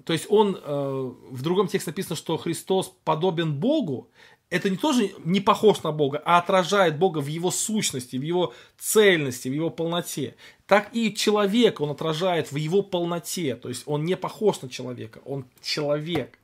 То 0.05 0.12
есть 0.12 0.26
он, 0.28 0.57
э, 0.57 1.12
в 1.30 1.42
другом 1.42 1.68
тексте 1.68 1.90
написано, 1.90 2.16
что 2.16 2.36
Христос 2.36 2.94
подобен 3.05 3.55
Богу, 3.55 4.09
это 4.51 4.70
не 4.70 4.76
тоже 4.76 5.12
не 5.24 5.40
похож 5.40 5.82
на 5.82 5.92
Бога, 5.92 6.22
а 6.24 6.38
отражает 6.38 6.99
Бога 6.99 7.18
в 7.18 7.26
его 7.26 7.51
сущности, 7.51 8.16
в 8.16 8.22
его 8.22 8.55
цельности, 8.78 9.49
в 9.49 9.53
его 9.53 9.70
полноте. 9.70 10.36
Так 10.66 10.94
и 10.94 11.14
человек 11.14 11.80
он 11.80 11.90
отражает 11.90 12.51
в 12.51 12.57
его 12.57 12.82
полноте. 12.82 13.57
То 13.57 13.68
есть 13.68 13.82
он 13.86 14.05
не 14.05 14.16
похож 14.16 14.62
на 14.62 14.68
человека, 14.68 15.20
он 15.24 15.44
человек. 15.61 16.38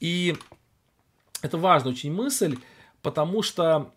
И 0.00 0.36
это 1.42 1.58
важная 1.58 1.92
очень 1.92 2.12
мысль, 2.12 2.58
потому 3.02 3.42
что 3.42 3.92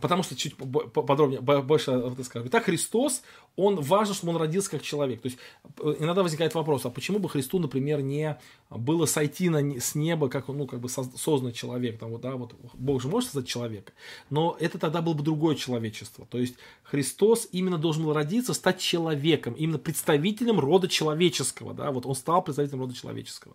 Потому 0.00 0.22
что 0.22 0.34
чуть 0.34 0.56
подробнее, 0.56 1.42
больше 1.42 1.90
это 1.90 2.24
скажу. 2.24 2.46
Итак, 2.48 2.64
Христос, 2.64 3.20
он 3.54 3.78
важно, 3.82 4.14
чтобы 4.14 4.32
он 4.32 4.40
родился 4.40 4.70
как 4.70 4.80
человек. 4.80 5.20
То 5.20 5.26
есть 5.26 5.38
э, 5.78 5.96
иногда 5.98 6.22
возникает 6.22 6.54
вопрос, 6.54 6.86
а 6.86 6.90
почему 6.90 7.18
бы 7.18 7.28
Христу, 7.28 7.58
например, 7.58 8.00
не 8.00 8.38
было 8.70 9.04
сойти 9.04 9.50
на, 9.50 9.78
с 9.78 9.94
неба, 9.94 10.30
как, 10.30 10.48
ну, 10.48 10.66
как 10.66 10.80
бы 10.80 10.88
создан 10.88 11.52
человек, 11.52 11.98
там, 11.98 12.12
вот, 12.12 12.22
да, 12.22 12.34
вот 12.36 12.54
Бог 12.72 13.02
же 13.02 13.08
может 13.08 13.30
создать 13.30 13.46
человека, 13.46 13.92
но 14.30 14.56
это 14.58 14.78
тогда 14.78 15.02
было 15.02 15.12
бы 15.12 15.22
другое 15.22 15.54
человечество. 15.54 16.26
То 16.30 16.38
есть 16.38 16.54
Христос 16.82 17.46
именно 17.52 17.76
должен 17.76 18.04
был 18.04 18.14
родиться, 18.14 18.54
стать 18.54 18.80
человеком, 18.80 19.52
именно 19.52 19.78
представителем 19.78 20.60
рода 20.60 20.88
человеческого, 20.88 21.74
да, 21.74 21.90
вот 21.90 22.06
он 22.06 22.14
стал 22.14 22.40
представителем 22.40 22.80
рода 22.80 22.94
человеческого. 22.94 23.54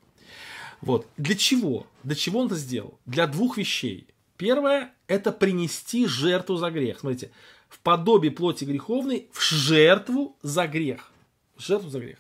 Вот. 0.82 1.07
Для 1.17 1.36
чего? 1.36 1.88
Для 2.03 2.15
чего 2.15 2.39
он 2.39 2.47
это 2.47 2.55
сделал? 2.55 2.99
Для 3.05 3.27
двух 3.27 3.57
вещей. 3.57 4.07
Первое– 4.38 4.93
это 5.07 5.32
принести 5.32 6.05
жертву 6.07 6.55
за 6.55 6.71
грех. 6.71 6.99
Смотрите, 6.99 7.32
в 7.67 7.80
подобии 7.80 8.30
плоти 8.30 8.63
греховной 8.63 9.27
в 9.32 9.41
жертву 9.41 10.38
за 10.41 10.67
грех. 10.67 11.11
В 11.57 11.61
жертву 11.61 11.89
за 11.89 11.99
грех. 11.99 12.17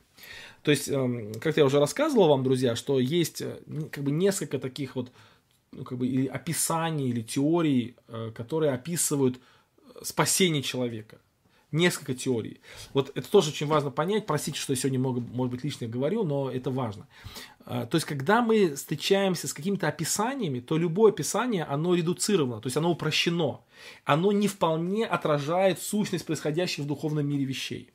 То 0.63 0.71
есть, 0.71 0.89
эм, 0.89 1.33
как 1.35 1.55
я 1.57 1.65
уже 1.65 1.79
рассказывал 1.79 2.27
вам, 2.27 2.43
друзья, 2.43 2.75
что 2.75 2.99
есть 2.99 3.41
э, 3.41 3.59
как 3.91 4.03
бы 4.03 4.11
несколько 4.11 4.59
таких 4.59 4.95
вот 4.95 5.11
ну, 5.71 5.83
как 5.83 5.97
бы, 5.97 6.07
или 6.07 6.27
описаний 6.27 7.09
или 7.09 7.21
теорий, 7.21 7.95
э, 8.07 8.31
которые 8.35 8.73
описывают 8.73 9.37
э, 9.37 10.03
спасение 10.03 10.61
человека 10.61 11.19
несколько 11.71 12.13
теорий. 12.13 12.61
Вот 12.93 13.11
это 13.15 13.29
тоже 13.29 13.51
очень 13.51 13.67
важно 13.67 13.91
понять. 13.91 14.25
Простите, 14.25 14.59
что 14.59 14.73
я 14.73 14.77
сегодня 14.77 14.99
много, 14.99 15.21
может 15.21 15.51
быть, 15.51 15.63
лишнее 15.63 15.89
говорю, 15.89 16.23
но 16.23 16.49
это 16.49 16.71
важно. 16.71 17.07
А, 17.71 17.85
то 17.85 17.97
есть, 17.97 18.07
когда 18.07 18.41
мы 18.41 18.73
встречаемся 18.73 19.47
с 19.47 19.53
какими-то 19.53 19.87
описаниями, 19.87 20.59
то 20.59 20.75
любое 20.75 21.11
описание, 21.11 21.63
оно 21.65 21.93
редуцировано, 21.93 22.61
то 22.61 22.65
есть 22.65 22.77
оно 22.77 22.89
упрощено. 22.89 23.61
Оно 24.05 24.31
не 24.31 24.47
вполне 24.47 25.05
отражает 25.05 25.79
сущность 25.79 26.25
происходящих 26.25 26.85
в 26.85 26.87
духовном 26.87 27.27
мире 27.27 27.45
вещей. 27.45 27.91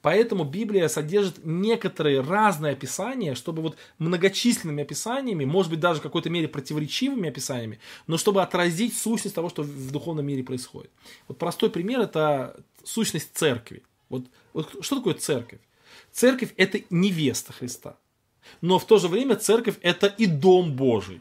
Поэтому 0.00 0.42
Библия 0.42 0.88
содержит 0.88 1.44
некоторые 1.44 2.20
разные 2.20 2.72
описания, 2.72 3.36
чтобы 3.36 3.62
вот 3.62 3.76
многочисленными 3.98 4.82
описаниями, 4.82 5.44
может 5.44 5.70
быть 5.70 5.78
даже 5.78 6.00
в 6.00 6.02
какой-то 6.02 6.28
мере 6.28 6.48
противоречивыми 6.48 7.28
описаниями, 7.28 7.78
но 8.08 8.18
чтобы 8.18 8.42
отразить 8.42 8.98
сущность 8.98 9.36
того, 9.36 9.48
что 9.50 9.62
в 9.62 9.92
духовном 9.92 10.26
мире 10.26 10.42
происходит. 10.42 10.90
Вот 11.28 11.38
простой 11.38 11.70
пример 11.70 12.00
это 12.00 12.60
сущность 12.82 13.30
церкви. 13.34 13.84
Вот, 14.08 14.24
вот 14.52 14.84
что 14.84 14.96
такое 14.96 15.14
церковь? 15.14 15.60
Церковь 16.10 16.52
это 16.56 16.80
невеста 16.90 17.52
Христа. 17.52 17.96
Но 18.60 18.78
в 18.78 18.86
то 18.86 18.98
же 18.98 19.08
время 19.08 19.36
церковь 19.36 19.76
это 19.82 20.06
и 20.06 20.26
дом 20.26 20.74
Божий. 20.74 21.20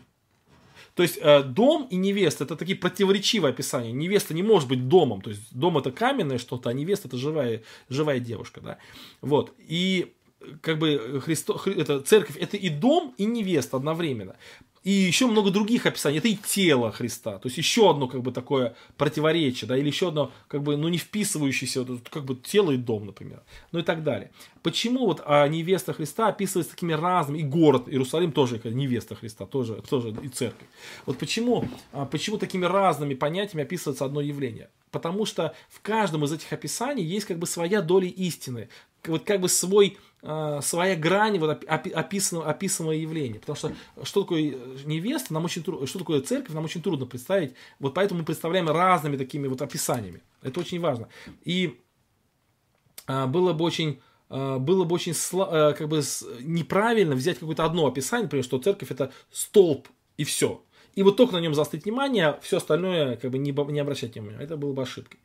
То 0.96 1.04
есть 1.04 1.20
э, 1.22 1.44
дом 1.44 1.88
и 1.90 1.96
невеста 1.96 2.44
это 2.44 2.56
такие 2.56 2.78
противоречивые 2.78 3.52
описания. 3.52 3.92
Невеста 3.92 4.34
не 4.34 4.44
может 4.44 4.68
быть 4.68 4.88
домом. 4.88 5.22
То 5.22 5.30
есть 5.30 5.42
дом 5.52 5.78
это 5.78 5.92
каменное 5.92 6.38
что-то, 6.38 6.70
а 6.70 6.74
невеста 6.74 7.08
это 7.08 7.18
живая, 7.18 7.64
живая 7.90 8.20
девушка. 8.20 8.62
Да? 8.62 8.78
Вот. 9.22 9.54
И 9.60 10.14
как 10.62 10.80
бы 10.80 11.22
Христо, 11.24 11.60
это, 11.66 12.02
церковь 12.02 12.38
это 12.38 12.58
и 12.58 12.70
дом, 12.70 13.14
и 13.18 13.26
невеста 13.26 13.78
одновременно. 13.78 14.36
И 14.84 14.92
еще 14.92 15.28
много 15.28 15.52
других 15.52 15.86
описаний. 15.86 16.18
Это 16.18 16.28
и 16.28 16.36
тело 16.36 16.92
Христа. 16.92 17.38
То 17.38 17.48
есть 17.48 17.58
еще 17.58 17.92
одно 17.92 18.08
как 18.08 18.22
бы 18.24 18.32
такое 18.32 18.76
противоречие, 18.98 19.68
да, 19.68 19.78
или 19.78 19.88
еще 19.88 20.08
одно 20.08 20.32
как 20.48 20.64
бы, 20.64 20.76
ну, 20.76 20.88
не 20.88 20.98
вписывающееся, 20.98 21.86
как 22.10 22.26
бы 22.26 22.36
тело 22.36 22.72
и 22.72 22.78
дом, 22.78 23.06
например. 23.06 23.44
Ну 23.72 23.80
и 23.80 23.84
так 23.84 24.04
далее. 24.04 24.32
Почему 24.64 25.06
вот 25.06 25.22
а 25.26 25.48
невеста 25.48 25.94
Христа 25.94 26.30
описывается 26.30 26.74
такими 26.74 26.94
разными, 26.94 27.40
и 27.40 27.44
город 27.44 27.88
Иерусалим 27.88 28.32
тоже 28.32 28.60
невеста 28.64 29.16
Христа, 29.16 29.46
тоже, 29.46 29.76
тоже 29.88 30.16
и 30.24 30.28
церковь. 30.30 30.68
Вот 31.06 31.18
почему, 31.20 31.68
а, 31.94 32.06
почему 32.06 32.38
такими 32.38 32.66
разными 32.66 33.14
понятиями 33.14 33.64
описывается 33.64 34.06
одно 34.06 34.20
явление? 34.20 34.70
Потому 34.92 35.26
что 35.26 35.56
в 35.70 35.80
каждом 35.82 36.26
из 36.26 36.34
этих 36.34 36.52
описаний 36.52 37.04
есть 37.04 37.26
как 37.26 37.40
бы 37.40 37.48
своя 37.48 37.82
доля 37.82 38.08
истины, 38.08 38.68
вот 39.08 39.24
как 39.24 39.42
бы 39.42 39.50
свой 39.50 39.98
Э, 40.24 40.60
своя 40.62 40.96
грань 40.96 41.40
вот, 41.40 41.64
описанного, 41.68 42.48
описанного 42.48 42.94
явления. 42.94 43.40
Потому 43.40 43.56
что 43.56 43.74
что 44.04 44.22
такое 44.22 44.56
невеста, 44.86 45.34
нам 45.34 45.46
очень 45.46 45.64
трудно, 45.64 45.88
что 45.88 45.98
такое 45.98 46.22
церковь, 46.22 46.54
нам 46.54 46.64
очень 46.64 46.82
трудно 46.84 47.08
представить. 47.08 47.56
Вот 47.80 47.96
поэтому 47.96 48.20
мы 48.20 48.26
представляем 48.26 48.70
разными 48.70 49.18
такими 49.18 49.48
вот 49.48 49.64
описаниями. 49.64 50.22
Это 50.44 50.60
очень 50.60 50.80
важно. 50.80 51.08
И 51.44 51.82
а, 53.08 53.26
было 53.26 53.54
бы 53.54 53.66
очень 53.66 54.00
а, 54.30 54.60
было 54.60 54.84
бы 54.84 54.94
очень 54.94 55.16
а, 55.34 55.74
как 55.74 55.88
бы 55.90 56.04
неправильно 56.42 57.16
взять 57.16 57.40
какое-то 57.40 57.66
одно 57.66 57.88
описание, 57.88 58.26
например, 58.26 58.46
что 58.46 58.60
церковь 58.60 58.92
это 58.92 59.12
столб 59.32 59.88
и 60.18 60.24
все. 60.24 60.64
И 60.96 61.04
вот 61.04 61.18
только 61.18 61.34
на 61.34 61.40
нем 61.40 61.54
заострить 61.54 61.86
внимание, 61.86 62.38
все 62.42 62.58
остальное 62.58 63.16
как 63.16 63.32
бы 63.32 63.38
не, 63.38 63.52
не 63.52 63.80
обращать 63.80 64.16
внимания. 64.16 64.40
Это 64.40 64.58
было 64.58 64.74
бы 64.74 64.82
ошибкой. 64.82 65.20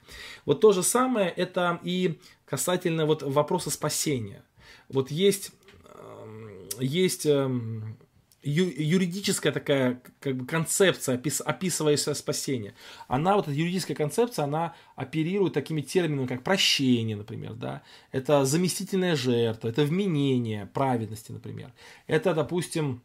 Вот 0.44 0.60
то 0.60 0.72
же 0.72 0.82
самое 0.82 1.28
это 1.28 1.80
и 1.82 2.18
касательно 2.44 3.06
вот 3.06 3.22
вопроса 3.22 3.70
спасения 3.70 4.42
вот 4.88 5.10
есть, 5.10 5.52
эм, 5.84 6.68
есть 6.80 7.26
эм, 7.26 7.96
юридическая 8.42 9.52
такая 9.52 10.00
как 10.20 10.36
бы 10.36 10.46
концепция, 10.46 11.20
описывающая 11.44 12.14
спасение. 12.14 12.74
Она, 13.08 13.34
вот 13.34 13.48
эта 13.48 13.56
юридическая 13.56 13.96
концепция, 13.96 14.44
она 14.44 14.74
оперирует 14.94 15.54
такими 15.54 15.80
терминами, 15.80 16.26
как 16.26 16.44
прощение, 16.44 17.16
например, 17.16 17.54
да, 17.54 17.82
это 18.12 18.44
заместительная 18.44 19.16
жертва, 19.16 19.68
это 19.68 19.82
вменение 19.82 20.66
праведности, 20.66 21.32
например. 21.32 21.72
Это, 22.06 22.34
допустим, 22.34 23.02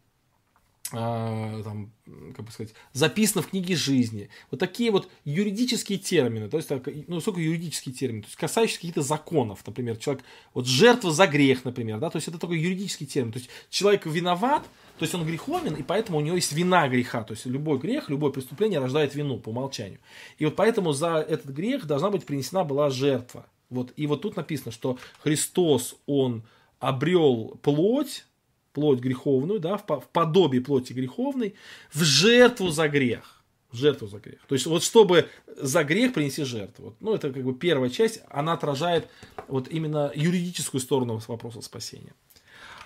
там, 0.91 1.91
как 2.35 2.45
бы 2.45 2.51
сказать, 2.51 2.73
записано 2.93 3.41
в 3.41 3.47
книге 3.47 3.75
жизни. 3.75 4.29
Вот 4.49 4.59
такие 4.59 4.91
вот 4.91 5.09
юридические 5.23 5.97
термины, 5.97 6.49
то 6.49 6.57
есть, 6.57 6.69
ну, 7.07 7.21
сколько 7.21 7.39
юридические 7.39 7.95
термины, 7.95 8.23
то 8.23 8.27
есть, 8.27 8.37
касающиеся 8.37 8.81
каких-то 8.81 9.01
законов, 9.01 9.65
например, 9.65 9.97
человек, 9.97 10.23
вот 10.53 10.67
жертва 10.67 11.11
за 11.11 11.27
грех, 11.27 11.63
например, 11.63 11.99
да, 11.99 12.09
то 12.09 12.17
есть, 12.17 12.27
это 12.27 12.37
такой 12.37 12.59
юридический 12.59 13.05
термин, 13.05 13.31
то 13.31 13.39
есть, 13.39 13.49
человек 13.69 14.05
виноват, 14.05 14.63
то 14.97 15.03
есть, 15.03 15.15
он 15.15 15.25
греховен, 15.25 15.75
и 15.75 15.83
поэтому 15.83 16.17
у 16.17 16.21
него 16.21 16.35
есть 16.35 16.51
вина 16.51 16.87
греха, 16.89 17.23
то 17.23 17.33
есть, 17.33 17.45
любой 17.45 17.79
грех, 17.79 18.09
любое 18.09 18.31
преступление 18.31 18.79
рождает 18.79 19.15
вину 19.15 19.37
по 19.39 19.49
умолчанию. 19.49 19.99
И 20.37 20.45
вот 20.45 20.55
поэтому 20.55 20.91
за 20.91 21.15
этот 21.17 21.51
грех 21.51 21.85
должна 21.85 22.09
быть 22.09 22.25
принесена 22.25 22.63
была 22.63 22.89
жертва. 22.89 23.45
Вот, 23.69 23.93
и 23.95 24.05
вот 24.07 24.23
тут 24.23 24.35
написано, 24.35 24.73
что 24.73 24.97
Христос, 25.23 25.95
он 26.05 26.43
обрел 26.79 27.57
плоть, 27.61 28.25
плоть 28.73 28.99
греховную, 28.99 29.59
да, 29.59 29.77
в 29.77 29.85
подобии 30.11 30.59
плоти 30.59 30.93
греховной, 30.93 31.55
в 31.93 32.03
жертву 32.03 32.69
за 32.69 32.87
грех. 32.87 33.43
Жертву 33.71 34.07
за 34.07 34.19
грех. 34.19 34.39
То 34.47 34.55
есть 34.55 34.65
вот 34.65 34.83
чтобы 34.83 35.29
за 35.47 35.83
грех 35.83 36.13
принести 36.13 36.43
жертву. 36.43 36.85
Вот, 36.85 36.95
ну, 36.99 37.13
это 37.13 37.31
как 37.31 37.43
бы 37.43 37.53
первая 37.53 37.89
часть, 37.89 38.21
она 38.29 38.53
отражает 38.53 39.07
вот 39.47 39.69
именно 39.69 40.11
юридическую 40.13 40.81
сторону 40.81 41.21
вопроса 41.27 41.61
спасения. 41.61 42.13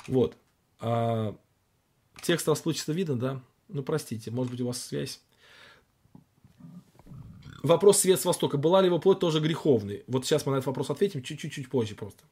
Вот. 0.07 0.37
А, 0.79 1.35
текст 2.21 2.47
расплывчато 2.47 2.93
видно, 2.93 3.15
да? 3.15 3.41
Ну, 3.67 3.81
простите, 3.81 4.29
может 4.29 4.51
быть, 4.51 4.61
у 4.61 4.67
вас 4.67 4.81
связь. 4.81 5.21
Вопрос 7.63 8.01
свет 8.01 8.21
с 8.21 8.25
востока. 8.25 8.57
Была 8.57 8.81
ли 8.81 8.87
его 8.87 8.99
плоть 8.99 9.19
тоже 9.19 9.39
греховной? 9.39 10.03
Вот 10.05 10.25
сейчас 10.25 10.45
мы 10.45 10.51
на 10.51 10.57
этот 10.57 10.67
вопрос 10.67 10.91
ответим 10.91 11.23
чуть-чуть 11.23 11.67
позже 11.67 11.95
просто. 11.95 12.23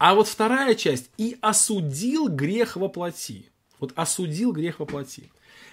А 0.00 0.14
вот 0.14 0.28
вторая 0.28 0.74
часть. 0.74 1.10
И 1.18 1.36
осудил 1.42 2.28
грех 2.28 2.76
во 2.76 2.88
плоти. 2.88 3.50
Вот 3.78 3.92
осудил 3.96 4.50
грех 4.50 4.80
во 4.80 4.86
плоти. 4.86 5.30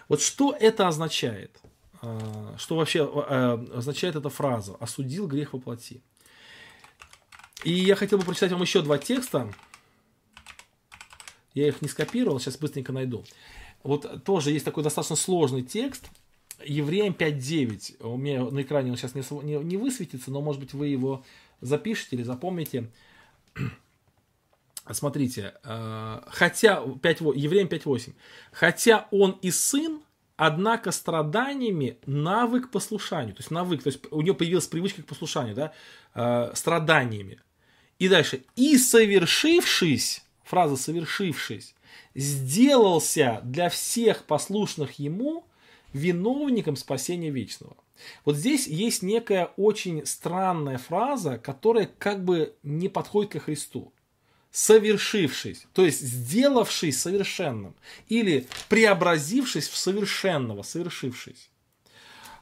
Вот 0.09 0.21
что 0.21 0.51
это 0.51 0.89
означает? 0.89 1.57
А, 2.01 2.53
что 2.57 2.75
вообще 2.75 3.09
а, 3.09 3.53
означает 3.73 4.17
эта 4.17 4.28
фраза? 4.28 4.75
Осудил 4.82 5.28
грех 5.28 5.53
во 5.53 5.59
плоти. 5.59 6.01
И 7.63 7.71
я 7.71 7.95
хотел 7.95 8.17
бы 8.17 8.25
прочитать 8.25 8.51
вам 8.51 8.61
еще 8.61 8.82
два 8.82 8.97
текста. 8.97 9.49
Я 11.53 11.69
их 11.69 11.82
не 11.82 11.88
скопировал, 11.88 12.41
сейчас 12.41 12.57
быстренько 12.57 12.91
найду. 12.91 13.23
Вот 13.82 14.25
тоже 14.25 14.51
есть 14.51 14.65
такой 14.65 14.84
достаточно 14.84 15.15
сложный 15.15 15.63
текст. 15.63 16.09
Евреям 16.65 17.13
5.9. 17.17 18.05
У 18.05 18.17
меня 18.17 18.43
на 18.43 18.61
экране 18.61 18.91
он 18.91 18.97
сейчас 18.97 19.15
не, 19.15 19.23
не, 19.43 19.55
не 19.63 19.78
высветится, 19.78 20.32
но 20.32 20.41
может 20.41 20.59
быть 20.59 20.73
вы 20.73 20.88
его 20.88 21.23
запишете 21.61 22.17
или 22.17 22.23
запомните. 22.23 22.91
Смотрите, 24.93 25.53
э, 25.63 26.21
хотя 26.27 26.81
5, 26.81 27.21
Евреям 27.35 27.67
5.8. 27.67 28.13
Хотя 28.51 29.07
он 29.11 29.31
и 29.41 29.51
сын, 29.51 30.01
однако 30.35 30.91
страданиями 30.91 31.97
навык 32.05 32.71
послушанию. 32.71 33.35
То 33.35 33.41
есть 33.41 33.51
навык, 33.51 33.83
то 33.83 33.88
есть 33.88 33.99
у 34.11 34.21
него 34.21 34.35
появилась 34.35 34.67
привычка 34.67 35.03
к 35.03 35.05
послушанию, 35.07 35.55
да, 35.55 35.73
э, 36.13 36.51
страданиями. 36.55 37.41
И 37.99 38.07
дальше. 38.07 38.43
И 38.55 38.77
совершившись, 38.77 40.23
фраза 40.43 40.77
совершившись, 40.77 41.75
сделался 42.15 43.41
для 43.43 43.69
всех 43.69 44.23
послушных 44.25 44.99
ему 44.99 45.45
виновником 45.93 46.75
спасения 46.75 47.31
вечного. 47.31 47.75
Вот 48.25 48.35
здесь 48.35 48.67
есть 48.67 49.01
некая 49.01 49.45
очень 49.57 50.05
странная 50.05 50.77
фраза, 50.77 51.39
которая 51.39 51.89
как 51.97 52.23
бы 52.23 52.55
не 52.61 52.89
подходит 52.89 53.31
ко 53.31 53.39
Христу 53.39 53.91
совершившись, 54.51 55.67
то 55.73 55.85
есть 55.85 56.01
сделавшись 56.01 56.99
совершенным, 57.01 57.75
или 58.07 58.47
преобразившись 58.69 59.67
в 59.67 59.77
совершенного, 59.77 60.63
совершившись. 60.63 61.49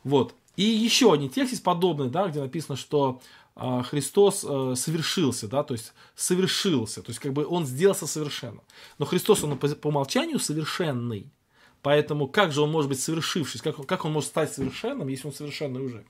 Вот. 0.04 0.36
И 0.56 0.64
еще 0.64 1.12
один 1.12 1.30
текст 1.30 1.52
есть 1.52 1.64
подобный, 1.64 2.10
да, 2.10 2.28
где 2.28 2.40
написано, 2.40 2.78
что 2.78 3.22
э, 3.56 3.84
Христос 3.84 4.46
э, 4.48 4.76
совершился, 4.78 5.48
да, 5.48 5.64
то 5.64 5.74
есть 5.74 5.94
совершился, 6.16 7.02
то 7.02 7.10
есть 7.10 7.20
как 7.20 7.34
бы 7.34 7.46
он 7.46 7.66
сделался 7.66 8.08
совершенным. 8.08 8.64
Но 8.98 9.06
Христос, 9.06 9.44
он 9.44 9.58
по, 9.58 9.68
по 9.68 9.88
умолчанию 9.88 10.40
совершенный. 10.40 11.30
Поэтому 11.82 12.28
как 12.28 12.52
же 12.52 12.62
он 12.62 12.72
может 12.72 12.90
быть 12.90 13.00
совершившись, 13.00 13.62
как, 13.62 13.86
как 13.86 14.06
он 14.06 14.14
может 14.14 14.30
стать 14.30 14.54
совершенным, 14.54 15.08
если 15.08 15.28
он 15.28 15.34
совершенный 15.34 15.82
уже? 15.82 16.06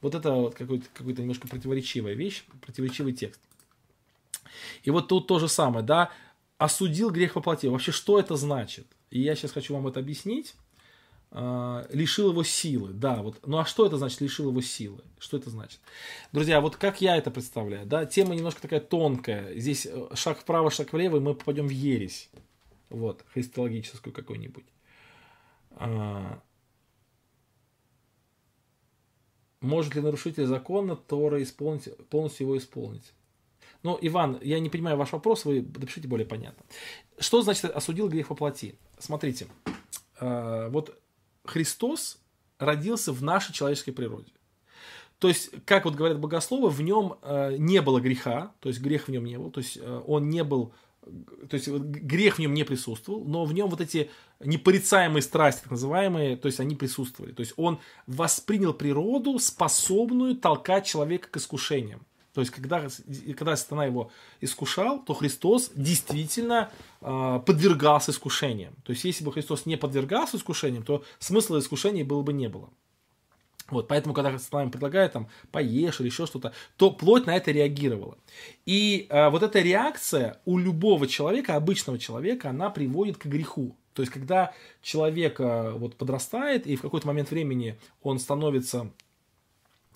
Вот 0.00 0.14
это 0.14 0.32
вот 0.32 0.54
какой-то, 0.54 0.86
какой-то 0.92 1.22
немножко 1.22 1.48
противоречивая 1.48 2.14
вещь, 2.14 2.44
противоречивый 2.60 3.12
текст. 3.12 3.40
И 4.82 4.90
вот 4.90 5.08
тут 5.08 5.26
то 5.26 5.38
же 5.38 5.48
самое, 5.48 5.84
да, 5.84 6.10
осудил 6.58 7.10
грех 7.10 7.36
воплоти. 7.36 7.68
Вообще, 7.68 7.92
что 7.92 8.18
это 8.18 8.36
значит? 8.36 8.86
И 9.10 9.20
я 9.20 9.34
сейчас 9.34 9.52
хочу 9.52 9.74
вам 9.74 9.86
это 9.86 10.00
объяснить. 10.00 10.54
А, 11.36 11.84
лишил 11.90 12.30
его 12.30 12.44
силы, 12.44 12.92
да, 12.92 13.20
вот. 13.22 13.44
Ну 13.44 13.58
а 13.58 13.64
что 13.64 13.86
это 13.86 13.96
значит, 13.96 14.20
лишил 14.20 14.50
его 14.50 14.60
силы? 14.60 15.02
Что 15.18 15.36
это 15.36 15.50
значит? 15.50 15.80
Друзья, 16.32 16.60
вот 16.60 16.76
как 16.76 17.00
я 17.00 17.16
это 17.16 17.32
представляю, 17.32 17.86
да, 17.86 18.06
тема 18.06 18.36
немножко 18.36 18.62
такая 18.62 18.78
тонкая. 18.80 19.58
Здесь 19.58 19.84
э, 19.84 20.08
шаг 20.14 20.38
вправо, 20.38 20.70
шаг 20.70 20.92
влево, 20.92 21.16
и 21.16 21.20
мы 21.20 21.34
попадем 21.34 21.66
в 21.66 21.70
ересь. 21.70 22.30
Вот, 22.88 23.24
христологическую 23.32 24.12
какую-нибудь. 24.12 24.66
А, 25.72 26.40
может 29.60 29.96
ли 29.96 30.02
нарушитель 30.02 30.46
закона 30.46 30.94
Тора 30.94 31.42
исполнить, 31.42 31.88
полностью 32.10 32.46
его 32.46 32.58
исполнить? 32.58 33.12
Но, 33.84 33.98
Иван, 34.00 34.38
я 34.42 34.58
не 34.60 34.70
понимаю 34.70 34.96
ваш 34.96 35.12
вопрос, 35.12 35.44
вы 35.44 35.60
напишите 35.60 36.08
более 36.08 36.26
понятно. 36.26 36.64
Что 37.18 37.42
значит 37.42 37.66
осудил 37.66 38.08
грех 38.08 38.30
воплоти? 38.30 38.76
Смотрите, 38.98 39.46
э, 40.20 40.68
вот 40.70 40.98
Христос 41.44 42.18
родился 42.58 43.12
в 43.12 43.22
нашей 43.22 43.52
человеческой 43.52 43.92
природе. 43.92 44.32
То 45.18 45.28
есть, 45.28 45.50
как 45.66 45.84
вот 45.84 45.94
говорят 45.94 46.18
богословы, 46.18 46.70
в 46.70 46.80
нем 46.80 47.18
э, 47.20 47.56
не 47.58 47.82
было 47.82 48.00
греха, 48.00 48.52
то 48.60 48.70
есть 48.70 48.80
грех 48.80 49.08
в 49.08 49.10
нем 49.10 49.26
не 49.26 49.38
был, 49.38 49.50
то 49.50 49.60
есть 49.60 49.76
э, 49.76 50.02
он 50.06 50.30
не 50.30 50.44
был, 50.44 50.72
то 51.50 51.54
есть 51.54 51.68
грех 51.68 52.36
в 52.36 52.38
нем 52.38 52.54
не 52.54 52.64
присутствовал, 52.64 53.22
но 53.26 53.44
в 53.44 53.52
нем 53.52 53.68
вот 53.68 53.82
эти 53.82 54.10
непорицаемые 54.40 55.20
страсти, 55.20 55.60
так 55.60 55.72
называемые, 55.72 56.38
то 56.38 56.46
есть 56.46 56.58
они 56.58 56.74
присутствовали. 56.74 57.32
То 57.32 57.40
есть 57.40 57.52
он 57.56 57.80
воспринял 58.06 58.72
природу, 58.72 59.38
способную 59.38 60.36
толкать 60.36 60.86
человека 60.86 61.28
к 61.28 61.36
искушениям. 61.36 62.06
То 62.34 62.40
есть, 62.40 62.52
когда, 62.52 62.88
когда 63.38 63.56
сатана 63.56 63.86
его 63.86 64.10
искушал, 64.40 64.98
то 64.98 65.14
Христос 65.14 65.70
действительно 65.74 66.70
э, 67.00 67.40
подвергался 67.46 68.10
искушениям. 68.10 68.74
То 68.84 68.92
есть, 68.92 69.04
если 69.04 69.24
бы 69.24 69.32
Христос 69.32 69.66
не 69.66 69.76
подвергался 69.76 70.36
искушениям, 70.36 70.82
то 70.82 71.04
смысла 71.20 71.60
искушения 71.60 72.04
было 72.04 72.22
бы 72.22 72.32
не 72.32 72.48
было. 72.48 72.70
Вот, 73.70 73.88
поэтому, 73.88 74.14
когда 74.14 74.36
сатана 74.38 74.62
ему 74.62 74.72
предлагает 74.72 75.12
там 75.12 75.28
поешь 75.50 76.00
или 76.00 76.08
еще 76.08 76.26
что-то, 76.26 76.52
то 76.76 76.90
плоть 76.90 77.26
на 77.26 77.36
это 77.36 77.50
реагировала. 77.50 78.18
И 78.66 79.06
э, 79.08 79.30
вот 79.30 79.42
эта 79.42 79.60
реакция 79.60 80.40
у 80.44 80.58
любого 80.58 81.06
человека, 81.06 81.54
обычного 81.54 81.98
человека, 81.98 82.50
она 82.50 82.68
приводит 82.68 83.16
к 83.16 83.26
греху. 83.26 83.76
То 83.94 84.02
есть, 84.02 84.12
когда 84.12 84.52
человек 84.82 85.38
э, 85.38 85.70
вот 85.70 85.96
подрастает, 85.96 86.66
и 86.66 86.74
в 86.74 86.82
какой-то 86.82 87.06
момент 87.06 87.30
времени 87.30 87.78
он 88.02 88.18
становится 88.18 88.90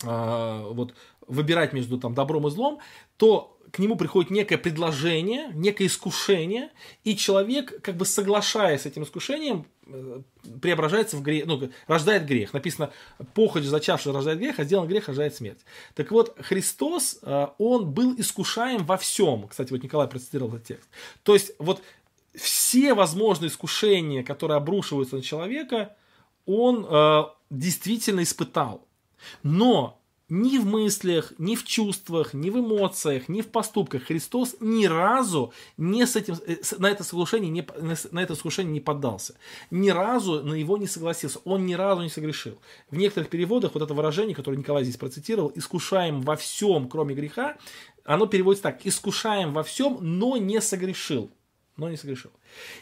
э, 0.03 0.67
вот 0.71 0.95
выбирать 1.29 1.73
между 1.73 1.97
там, 1.97 2.13
добром 2.13 2.47
и 2.47 2.51
злом, 2.51 2.79
то 3.17 3.55
к 3.71 3.79
нему 3.79 3.95
приходит 3.95 4.31
некое 4.31 4.57
предложение, 4.57 5.51
некое 5.53 5.85
искушение, 5.85 6.71
и 7.03 7.15
человек, 7.15 7.81
как 7.81 7.97
бы 7.97 8.05
соглашаясь 8.05 8.81
с 8.81 8.85
этим 8.87 9.03
искушением, 9.03 9.67
э, 9.85 10.21
преображается 10.59 11.17
в 11.17 11.21
грех, 11.21 11.45
ну, 11.45 11.69
рождает 11.87 12.25
грех. 12.25 12.53
Написано, 12.53 12.91
похоть 13.35 13.63
зачавший 13.63 14.11
рождает 14.11 14.39
грех, 14.39 14.59
а 14.59 14.63
сделан 14.63 14.87
грех 14.87 15.07
рождает 15.07 15.35
смерть. 15.35 15.59
Так 15.93 16.11
вот, 16.11 16.35
Христос, 16.41 17.19
э, 17.21 17.47
он 17.59 17.91
был 17.91 18.15
искушаем 18.17 18.83
во 18.85 18.97
всем. 18.97 19.47
Кстати, 19.47 19.71
вот 19.71 19.83
Николай 19.83 20.07
процитировал 20.07 20.55
этот 20.55 20.67
текст. 20.67 20.89
То 21.23 21.33
есть, 21.33 21.51
вот 21.59 21.81
все 22.33 22.93
возможные 22.93 23.49
искушения, 23.49 24.23
которые 24.23 24.57
обрушиваются 24.57 25.15
на 25.15 25.21
человека, 25.21 25.95
он 26.45 26.87
э, 26.89 27.23
действительно 27.51 28.23
испытал. 28.23 28.87
Но 29.43 29.98
ни 30.29 30.59
в 30.59 30.65
мыслях, 30.65 31.33
ни 31.37 31.55
в 31.55 31.65
чувствах, 31.65 32.33
ни 32.33 32.49
в 32.49 32.59
эмоциях, 32.59 33.27
ни 33.29 33.41
в 33.41 33.47
поступках 33.47 34.03
Христос 34.03 34.55
ни 34.59 34.85
разу 34.85 35.53
не 35.77 36.05
с 36.05 36.15
этим, 36.15 36.35
э, 36.45 36.57
на 36.77 36.89
это 36.89 37.03
соглашение 37.03 37.49
не, 37.49 37.67
на 38.11 38.19
это 38.19 38.35
соглашение 38.35 38.73
не 38.73 38.79
поддался. 38.79 39.35
Ни 39.71 39.89
разу 39.89 40.43
на 40.43 40.53
его 40.53 40.77
не 40.77 40.87
согласился. 40.87 41.39
Он 41.45 41.65
ни 41.65 41.73
разу 41.73 42.03
не 42.03 42.09
согрешил. 42.09 42.59
В 42.89 42.97
некоторых 42.97 43.29
переводах 43.29 43.73
вот 43.73 43.83
это 43.83 43.93
выражение, 43.93 44.35
которое 44.35 44.57
Николай 44.57 44.83
здесь 44.83 44.97
процитировал, 44.97 45.51
«искушаем 45.55 46.21
во 46.21 46.35
всем, 46.35 46.87
кроме 46.87 47.15
греха», 47.15 47.57
оно 48.05 48.27
переводится 48.27 48.63
так, 48.63 48.85
«искушаем 48.85 49.53
во 49.53 49.63
всем, 49.63 49.97
но 50.01 50.37
не 50.37 50.61
согрешил» 50.61 51.31
но 51.77 51.89
не 51.89 51.95
согрешил. 51.95 52.31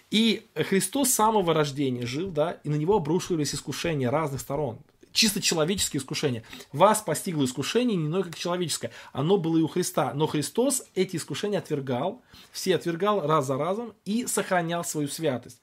И 0.10 0.48
Христос 0.56 1.10
с 1.10 1.14
самого 1.14 1.54
рождения 1.54 2.08
жил, 2.08 2.32
да, 2.32 2.58
и 2.64 2.70
на 2.70 2.74
него 2.74 2.96
обрушивались 2.96 3.54
искушения 3.54 4.10
разных 4.10 4.42
сторон 4.42 4.80
чисто 5.18 5.42
человеческие 5.42 6.00
искушения. 6.00 6.44
Вас 6.72 7.02
постигло 7.02 7.44
искушение 7.44 7.98
не 7.98 8.06
иное, 8.06 8.22
как 8.22 8.38
человеческое. 8.38 8.92
Оно 9.12 9.38
было 9.38 9.58
и 9.58 9.62
у 9.62 9.68
Христа. 9.68 10.14
Но 10.14 10.28
Христос 10.28 10.84
эти 10.94 11.16
искушения 11.16 11.58
отвергал, 11.58 12.22
все 12.52 12.76
отвергал 12.76 13.26
раз 13.26 13.48
за 13.48 13.58
разом 13.58 13.94
и 14.06 14.28
сохранял 14.28 14.84
свою 14.84 15.08
святость. 15.08 15.60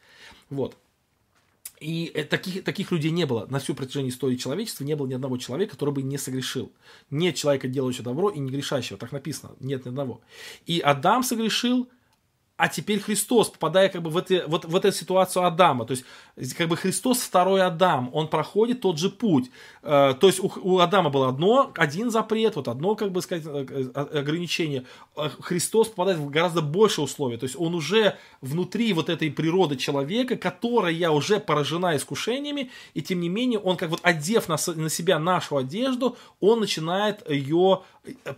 Вот. 0.51 0.77
И 1.79 2.11
э, 2.15 2.25
таких, 2.25 2.65
таких 2.65 2.91
людей 2.91 3.13
не 3.13 3.27
было. 3.27 3.47
На 3.47 3.61
всю 3.61 3.75
протяжении 3.75 4.11
истории 4.11 4.37
человечества 4.37 4.83
не 4.83 4.97
было 4.97 5.07
ни 5.07 5.15
одного 5.15 5.37
человека, 5.37 5.73
который 5.73 5.95
бы 5.95 6.03
не 6.03 6.19
согрешил. 6.19 6.73
Нет 7.11 7.37
человека, 7.37 7.69
делающего 7.69 8.05
добро 8.05 8.31
и 8.31 8.41
не 8.41 8.51
грешащего. 8.51 8.99
Так 8.99 9.13
написано. 9.13 9.55
Нет 9.61 9.85
ни 9.85 9.91
одного. 9.91 10.21
И 10.67 10.81
Адам 10.81 11.23
согрешил, 11.23 11.89
а 12.57 12.69
теперь 12.69 13.01
Христос, 13.01 13.49
попадая 13.49 13.89
как 13.89 14.03
бы 14.03 14.11
в, 14.11 14.17
эти, 14.17 14.45
вот, 14.47 14.65
в 14.65 14.77
эту 14.77 14.93
ситуацию 14.93 15.45
Адама, 15.45 15.85
то 15.87 15.93
есть 15.93 16.55
как 16.55 16.69
бы 16.69 16.77
Христос 16.77 17.19
второй 17.19 17.63
Адам, 17.63 18.11
он 18.13 18.29
проходит 18.29 18.81
тот 18.81 18.97
же 18.99 19.11
путь. 19.11 19.51
Э, 19.83 20.15
то 20.19 20.29
есть 20.29 20.39
у, 20.39 20.53
у 20.63 20.79
Адама 20.79 21.11
было 21.11 21.29
одно, 21.29 21.73
один 21.77 22.13
запрет, 22.13 22.55
вот 22.55 22.69
одно, 22.69 22.95
как 22.95 23.11
бы 23.11 23.23
сказать, 23.23 23.45
э, 23.45 23.91
э, 23.95 24.19
ограничение. 24.19 24.85
Христос 25.41 25.89
попадает 25.89 26.19
в 26.19 26.31
гораздо 26.31 26.63
больше 26.63 27.03
условий, 27.03 27.39
то 27.39 27.45
есть 27.45 27.57
он 27.59 27.75
уже 27.75 28.17
внутри 28.41 28.93
вот 28.93 29.09
этой 29.09 29.33
природы 29.33 29.77
человека, 29.77 30.37
которая 30.37 31.11
уже 31.11 31.41
поражена 31.41 31.97
искушениями, 31.97 32.71
и 32.95 33.03
тем 33.03 33.21
не 33.21 33.29
менее 33.29 33.59
он 33.59 33.77
как 33.77 33.91
вот 33.91 34.01
одев 34.03 34.49
на, 34.49 34.57
на 34.77 34.91
себя 34.91 35.19
нашу 35.19 35.57
одежду, 35.57 36.17
он 36.41 36.61
начинает 36.61 37.29
ее 37.29 37.83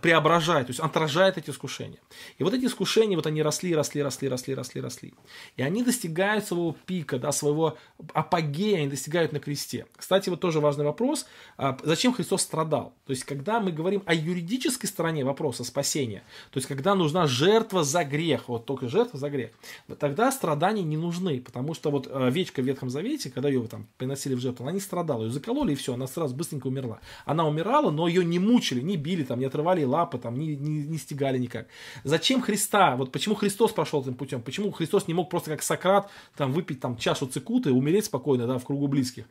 преображать, 0.01 0.67
то 0.67 0.71
есть 0.71 0.79
отражает 0.79 1.37
эти 1.37 1.49
искушения. 1.49 1.99
И 2.37 2.43
вот 2.43 2.53
эти 2.53 2.65
искушения, 2.65 3.17
вот 3.17 3.27
они 3.27 3.41
росли, 3.41 3.75
росли, 3.75 4.01
росли, 4.01 4.29
росли, 4.29 4.53
росли, 4.55 4.81
росли. 4.81 5.13
И 5.57 5.61
они 5.61 5.83
достигают 5.83 6.45
своего 6.45 6.75
пика, 6.85 7.19
да, 7.19 7.31
своего 7.31 7.77
апогея, 8.13 8.77
они 8.77 8.87
достигают 8.87 9.33
на 9.33 9.39
кресте. 9.39 9.85
Кстати, 9.95 10.29
вот 10.29 10.39
тоже 10.39 10.61
важный 10.61 10.85
вопрос, 10.85 11.25
а, 11.57 11.77
зачем 11.83 12.13
Христос 12.13 12.43
страдал? 12.43 12.93
То 13.05 13.11
есть, 13.11 13.25
когда 13.25 13.59
мы 13.59 13.71
говорим 13.71 14.03
о 14.05 14.13
юридической 14.13 14.87
стороне 14.87 15.25
вопроса 15.25 15.65
спасения, 15.65 16.23
то 16.51 16.57
есть, 16.57 16.67
когда 16.67 16.95
нужна 16.95 17.27
жертва 17.27 17.83
за 17.83 18.05
грех, 18.05 18.47
вот 18.47 18.65
только 18.65 18.87
жертва 18.87 19.19
за 19.19 19.29
грех, 19.29 19.51
тогда 19.99 20.31
страдания 20.31 20.83
не 20.83 20.97
нужны, 20.97 21.41
потому 21.41 21.73
что 21.73 21.91
вот 21.91 22.07
а, 22.07 22.27
овечка 22.27 22.61
в 22.61 22.65
Ветхом 22.65 22.89
Завете, 22.89 23.29
когда 23.29 23.49
ее 23.49 23.67
там 23.67 23.87
приносили 23.97 24.33
в 24.33 24.39
жертву, 24.39 24.63
она 24.63 24.71
не 24.71 24.79
страдала, 24.79 25.23
ее 25.23 25.31
закололи 25.31 25.73
и 25.73 25.75
все, 25.75 25.93
она 25.93 26.07
сразу 26.07 26.33
быстренько 26.33 26.67
умерла. 26.67 26.99
Она 27.25 27.45
умирала, 27.45 27.91
но 27.91 28.07
ее 28.07 28.23
не 28.23 28.39
мучили, 28.39 28.79
не 28.79 28.95
били, 28.95 29.23
там, 29.23 29.39
не 29.39 29.45
отрывали 29.57 29.83
лапы, 29.83 30.17
там, 30.17 30.37
не, 30.37 30.55
не, 30.55 30.83
не 30.83 30.97
стегали 30.97 31.37
никак. 31.37 31.67
Зачем 32.03 32.41
Христа? 32.41 32.95
Вот 32.95 33.11
почему 33.11 33.35
Христос 33.35 33.71
прошел 33.71 34.01
этим 34.01 34.13
путем? 34.13 34.41
Почему 34.41 34.71
Христос 34.71 35.07
не 35.07 35.13
мог 35.13 35.29
просто 35.29 35.51
как 35.51 35.63
Сократ 35.63 36.09
там 36.35 36.53
выпить 36.53 36.79
там 36.79 36.97
чашу 36.97 37.27
цикуты, 37.27 37.71
умереть 37.71 38.05
спокойно, 38.05 38.47
да, 38.47 38.57
в 38.57 38.65
кругу 38.65 38.87
близких? 38.87 39.25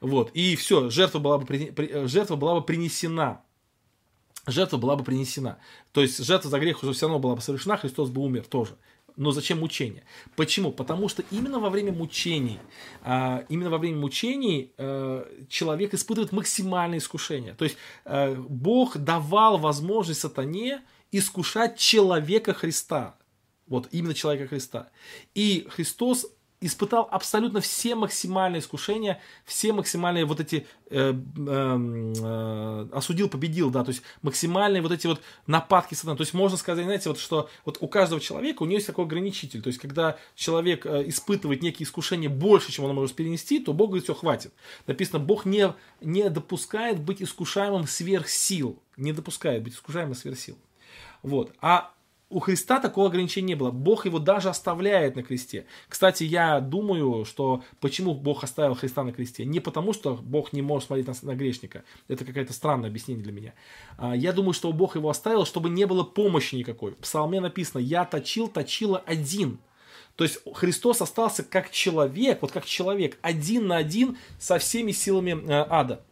Вот. 0.00 0.30
И 0.32 0.56
все, 0.56 0.90
жертва 0.90 1.18
была 1.18 1.38
бы, 1.38 1.74
жертва 2.06 2.36
была 2.36 2.54
бы 2.54 2.62
принесена. 2.62 3.42
Жертва 4.46 4.76
была 4.76 4.96
бы 4.96 5.04
принесена. 5.04 5.58
То 5.92 6.02
есть 6.02 6.24
жертва 6.24 6.50
за 6.50 6.58
грех 6.58 6.82
уже 6.82 6.92
все 6.92 7.06
равно 7.06 7.18
была 7.18 7.34
бы 7.34 7.42
совершена, 7.42 7.76
Христос 7.76 8.10
бы 8.10 8.22
умер 8.22 8.44
тоже. 8.44 8.76
Но 9.16 9.30
зачем 9.30 9.60
мучение? 9.60 10.04
Почему? 10.36 10.72
Потому 10.72 11.08
что 11.08 11.24
именно 11.30 11.58
во 11.58 11.70
время 11.70 11.92
мучений, 11.92 12.58
а, 13.02 13.44
именно 13.48 13.70
во 13.70 13.78
время 13.78 13.96
мучений 13.96 14.72
э, 14.76 15.44
человек 15.48 15.94
испытывает 15.94 16.32
максимальное 16.32 16.98
искушение. 16.98 17.54
То 17.54 17.64
есть 17.64 17.78
э, 18.04 18.34
Бог 18.34 18.98
давал 18.98 19.56
возможность 19.56 20.20
сатане 20.20 20.82
искушать 21.12 21.78
человека 21.78 22.52
Христа. 22.52 23.16
Вот 23.66 23.88
именно 23.90 24.12
человека 24.14 24.48
Христа. 24.48 24.90
И 25.34 25.66
Христос 25.70 26.26
испытал 26.66 27.08
абсолютно 27.10 27.60
все 27.60 27.94
максимальные 27.94 28.60
искушения, 28.60 29.20
все 29.44 29.72
максимальные 29.72 30.24
вот 30.24 30.40
эти 30.40 30.66
э, 30.90 31.12
э, 31.12 31.14
э, 31.16 32.88
осудил, 32.92 33.28
победил, 33.28 33.70
да, 33.70 33.84
то 33.84 33.90
есть 33.90 34.02
максимальные 34.22 34.82
вот 34.82 34.92
эти 34.92 35.06
вот 35.06 35.20
нападки 35.46 35.94
сатаны. 35.94 36.16
То 36.16 36.22
есть 36.22 36.34
можно 36.34 36.56
сказать, 36.56 36.84
знаете, 36.84 37.08
вот 37.08 37.18
что 37.18 37.48
вот 37.64 37.78
у 37.80 37.88
каждого 37.88 38.20
человека 38.20 38.62
у 38.62 38.66
него 38.66 38.76
есть 38.76 38.86
такой 38.86 39.04
ограничитель. 39.04 39.62
То 39.62 39.68
есть 39.68 39.78
когда 39.78 40.16
человек 40.34 40.86
э, 40.86 41.08
испытывает 41.08 41.62
некие 41.62 41.86
искушения 41.86 42.28
больше, 42.28 42.72
чем 42.72 42.84
он 42.84 42.94
может 42.94 43.14
перенести, 43.14 43.60
то 43.60 43.72
Бог 43.72 43.88
говорит, 43.88 44.04
все, 44.04 44.14
хватит. 44.14 44.52
Написано, 44.86 45.18
Бог 45.18 45.44
не, 45.44 45.72
не 46.00 46.28
допускает 46.28 47.00
быть 47.00 47.22
искушаемым 47.22 47.86
сверх 47.86 48.28
сил. 48.28 48.78
Не 48.96 49.12
допускает 49.12 49.62
быть 49.62 49.74
искушаемым 49.74 50.14
сверх 50.14 50.38
сил. 50.38 50.56
Вот. 51.22 51.52
А 51.60 51.92
у 52.36 52.38
Христа 52.38 52.80
такого 52.80 53.06
ограничения 53.06 53.46
не 53.46 53.54
было. 53.54 53.70
Бог 53.70 54.04
его 54.04 54.18
даже 54.18 54.50
оставляет 54.50 55.16
на 55.16 55.22
кресте. 55.22 55.64
Кстати, 55.88 56.22
я 56.22 56.60
думаю, 56.60 57.24
что 57.24 57.64
почему 57.80 58.12
Бог 58.12 58.44
оставил 58.44 58.74
Христа 58.74 59.04
на 59.04 59.12
кресте? 59.14 59.46
Не 59.46 59.58
потому, 59.58 59.94
что 59.94 60.16
Бог 60.16 60.52
не 60.52 60.60
может 60.60 60.88
смотреть 60.88 61.06
на, 61.06 61.14
на 61.22 61.34
грешника. 61.34 61.82
Это 62.08 62.26
какое-то 62.26 62.52
странное 62.52 62.90
объяснение 62.90 63.24
для 63.24 63.32
меня. 63.32 63.54
А, 63.96 64.14
я 64.14 64.34
думаю, 64.34 64.52
что 64.52 64.70
Бог 64.74 64.96
его 64.96 65.08
оставил, 65.08 65.46
чтобы 65.46 65.70
не 65.70 65.86
было 65.86 66.04
помощи 66.04 66.56
никакой. 66.56 66.90
В 66.90 66.96
псалме 66.96 67.40
написано 67.40 67.80
«Я 67.80 68.04
точил, 68.04 68.48
точила 68.48 69.02
один». 69.06 69.58
То 70.16 70.24
есть 70.24 70.38
Христос 70.52 71.00
остался 71.00 71.42
как 71.42 71.70
человек, 71.70 72.42
вот 72.42 72.52
как 72.52 72.66
человек, 72.66 73.16
один 73.22 73.66
на 73.66 73.78
один 73.78 74.18
со 74.38 74.58
всеми 74.58 74.92
силами 74.92 75.42
э, 75.42 75.66
ада. 75.70 76.02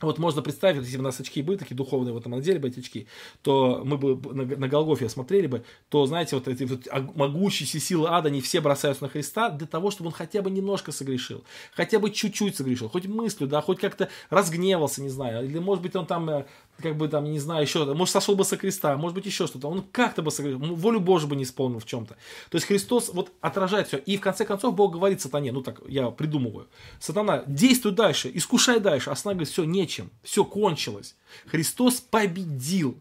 Вот 0.00 0.18
можно 0.18 0.42
представить, 0.42 0.82
если 0.82 0.96
бы 0.96 1.02
у 1.02 1.04
нас 1.04 1.20
очки 1.20 1.42
были 1.42 1.56
такие 1.56 1.76
духовные, 1.76 2.12
вот 2.12 2.26
надели 2.26 2.58
бы 2.58 2.68
эти 2.68 2.80
очки, 2.80 3.06
то 3.42 3.82
мы 3.84 3.96
бы 3.98 4.34
на, 4.34 4.44
на 4.44 4.68
Голгофе 4.68 5.08
смотрели 5.08 5.46
бы, 5.46 5.64
то, 5.88 6.06
знаете, 6.06 6.36
вот 6.36 6.48
эти 6.48 6.64
вот 6.64 6.86
могущиеся 7.16 7.80
силы 7.80 8.08
ада, 8.08 8.28
они 8.28 8.40
все 8.40 8.60
бросаются 8.60 9.04
на 9.04 9.10
Христа 9.10 9.50
для 9.50 9.66
того, 9.66 9.90
чтобы 9.90 10.08
он 10.08 10.14
хотя 10.14 10.42
бы 10.42 10.50
немножко 10.50 10.92
согрешил, 10.92 11.44
хотя 11.74 11.98
бы 11.98 12.10
чуть-чуть 12.10 12.56
согрешил, 12.56 12.88
хоть 12.88 13.06
мыслью, 13.06 13.48
да, 13.48 13.60
хоть 13.60 13.78
как-то 13.78 14.08
разгневался, 14.30 15.02
не 15.02 15.08
знаю, 15.08 15.44
или, 15.44 15.58
может 15.58 15.82
быть, 15.82 15.96
он 15.96 16.06
там 16.06 16.28
э, 16.30 16.44
как 16.80 16.96
бы 16.96 17.08
там, 17.08 17.24
не 17.24 17.38
знаю, 17.38 17.62
еще, 17.62 17.84
может, 17.94 18.12
сошел 18.12 18.34
бы 18.34 18.44
со 18.44 18.56
креста, 18.56 18.96
может 18.96 19.14
быть, 19.14 19.26
еще 19.26 19.46
что-то. 19.46 19.68
Он 19.68 19.82
как-то 19.82 20.22
бы 20.22 20.30
волю 20.30 21.00
Божию 21.00 21.28
бы 21.28 21.36
не 21.36 21.44
исполнил 21.44 21.78
в 21.78 21.86
чем-то. 21.86 22.16
То 22.50 22.56
есть 22.56 22.66
Христос 22.66 23.10
вот 23.12 23.32
отражает 23.40 23.88
все. 23.88 23.98
И 23.98 24.16
в 24.16 24.20
конце 24.20 24.44
концов 24.44 24.74
Бог 24.74 24.92
говорит 24.92 25.20
сатане, 25.20 25.52
ну 25.52 25.62
так 25.62 25.80
я 25.88 26.10
придумываю, 26.10 26.68
сатана, 26.98 27.44
действуй 27.46 27.92
дальше, 27.92 28.30
искушай 28.32 28.80
дальше. 28.80 29.10
А 29.10 29.16
сатана 29.16 29.34
говорит, 29.34 29.52
все, 29.52 29.64
нечем, 29.64 30.10
все 30.22 30.44
кончилось. 30.44 31.16
Христос 31.46 32.00
победил. 32.00 32.98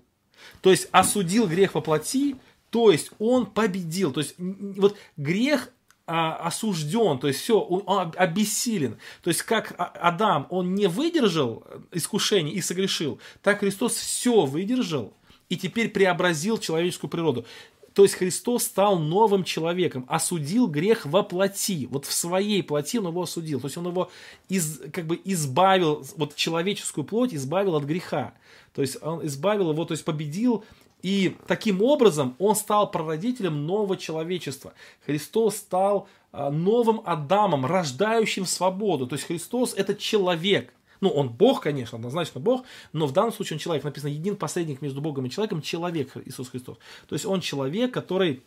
То 0.61 0.71
есть 0.71 0.87
осудил 0.91 1.47
грех 1.47 1.75
во 1.75 1.81
плоти, 1.81 2.35
то 2.69 2.91
есть 2.91 3.11
он 3.19 3.45
победил. 3.45 4.11
То 4.11 4.21
есть 4.21 4.35
вот 4.37 4.95
грех 5.17 5.69
а, 6.09 6.35
осужден, 6.37 7.19
то 7.19 7.27
есть 7.27 7.39
все, 7.41 7.59
он 7.59 8.11
обессилен. 8.17 8.97
То 9.21 9.29
есть 9.29 9.43
как 9.43 9.75
а, 9.77 9.85
Адам, 9.85 10.47
он 10.49 10.73
не 10.73 10.87
выдержал 10.87 11.63
искушений 11.91 12.51
и 12.51 12.61
согрешил, 12.61 13.19
так 13.43 13.59
Христос 13.59 13.93
все 13.93 14.45
выдержал 14.45 15.13
и 15.49 15.55
теперь 15.55 15.89
преобразил 15.89 16.57
человеческую 16.57 17.11
природу. 17.11 17.45
То 17.93 18.03
есть 18.03 18.15
Христос 18.15 18.63
стал 18.63 18.97
новым 18.97 19.43
человеком, 19.43 20.05
осудил 20.07 20.67
грех 20.67 21.05
во 21.05 21.21
плоти, 21.21 21.87
вот 21.91 22.05
в 22.05 22.13
своей 22.13 22.63
плоти 22.63 22.97
он 22.97 23.07
его 23.07 23.23
осудил. 23.23 23.59
То 23.59 23.67
есть 23.67 23.77
он 23.77 23.87
его 23.87 24.09
из, 24.47 24.79
как 24.91 25.05
бы 25.05 25.19
избавил, 25.25 26.05
вот 26.15 26.35
человеческую 26.35 27.03
плоть 27.03 27.33
избавил 27.33 27.75
от 27.75 27.83
греха. 27.83 28.33
То 28.73 28.81
есть 28.81 28.97
он 29.01 29.25
избавил 29.25 29.71
его, 29.71 29.85
то 29.85 29.93
есть 29.93 30.05
победил 30.05 30.63
и 31.01 31.37
таким 31.47 31.81
образом 31.81 32.35
он 32.39 32.55
стал 32.55 32.91
прародителем 32.91 33.65
нового 33.65 33.95
человечества. 33.95 34.73
Христос 35.05 35.57
стал 35.57 36.07
а, 36.31 36.49
новым 36.49 37.01
Адамом, 37.05 37.65
рождающим 37.65 38.45
свободу. 38.45 39.07
То 39.07 39.15
есть 39.15 39.25
Христос 39.27 39.73
это 39.73 39.95
человек. 39.95 40.73
Ну, 41.01 41.09
он 41.09 41.29
Бог, 41.29 41.61
конечно, 41.61 41.95
однозначно 41.97 42.41
Бог, 42.41 42.65
но 42.91 43.07
в 43.07 43.13
данном 43.13 43.31
случае 43.31 43.55
он 43.55 43.59
человек. 43.59 43.85
Написано, 43.85 44.09
един 44.09 44.35
посредник 44.35 44.81
между 44.81 44.99
Богом 44.99 45.25
и 45.25 45.29
человеком, 45.29 45.61
человек 45.61 46.11
Иисус 46.25 46.49
Христос. 46.49 46.77
То 47.07 47.15
есть 47.15 47.25
он 47.25 47.39
человек, 47.39 47.93
который 47.93 48.43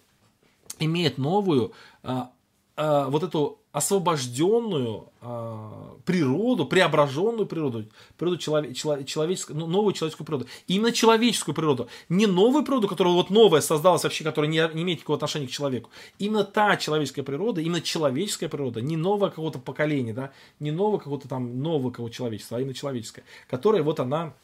имеет 0.79 1.17
новую, 1.17 1.73
а, 2.03 2.33
а, 2.77 3.09
вот 3.09 3.23
эту 3.23 3.62
освобожденную 3.73 5.09
э, 5.23 5.97
природу, 6.05 6.67
преображенную 6.67 7.47
природу, 7.47 7.87
природу 8.19 8.37
человек, 8.37 8.77
человеческую, 8.77 9.59
ну, 9.59 9.67
новую 9.67 9.95
человеческую 9.95 10.27
природу. 10.27 10.47
Именно 10.69 10.93
человеческую 10.93 11.55
природу. 11.55 11.89
Не 12.11 12.27
новую 12.27 12.65
природу, 12.65 12.87
которая 12.87 13.15
вот 13.15 13.31
новая 13.31 13.63
создалась 13.63 14.05
вообще, 14.05 14.25
которая 14.25 14.51
не, 14.51 14.59
не 14.75 14.83
имеет 14.83 14.99
никакого 14.99 15.17
отношения 15.17 15.47
к 15.47 15.51
человеку. 15.51 15.89
Именно 16.19 16.45
та 16.45 16.77
человеческая 16.77 17.23
природа, 17.23 17.63
именно 17.63 17.81
человеческая 17.81 18.49
природа, 18.49 18.83
не 18.83 18.99
новое 18.99 19.31
какого-то 19.31 19.59
поколения, 19.59 20.13
да, 20.13 20.33
не 20.61 20.71
нового 20.71 20.99
какого-то 20.99 21.27
там 21.29 21.63
нового 21.63 21.91
какого 21.91 22.11
человечества, 22.11 22.59
а 22.59 22.61
именно 22.61 22.75
человеческая, 22.75 23.25
которая 23.49 23.83
вот 23.83 24.01
она 24.01 24.35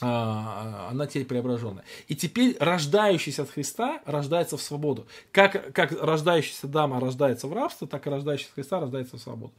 она 0.00 1.06
теперь 1.06 1.26
преображенная. 1.26 1.84
И 2.08 2.16
теперь 2.16 2.56
рождающийся 2.58 3.42
от 3.42 3.50
Христа 3.50 4.00
рождается 4.04 4.56
в 4.56 4.62
свободу. 4.62 5.06
Как, 5.30 5.72
как 5.72 5.92
рождающаяся 5.92 6.66
дама 6.66 6.98
рождается 6.98 7.46
в 7.46 7.52
рабство, 7.52 7.86
так 7.86 8.06
и 8.06 8.10
рождающийся 8.10 8.52
Христа 8.54 8.80
рождается 8.80 9.16
в 9.16 9.20
свободу. 9.20 9.52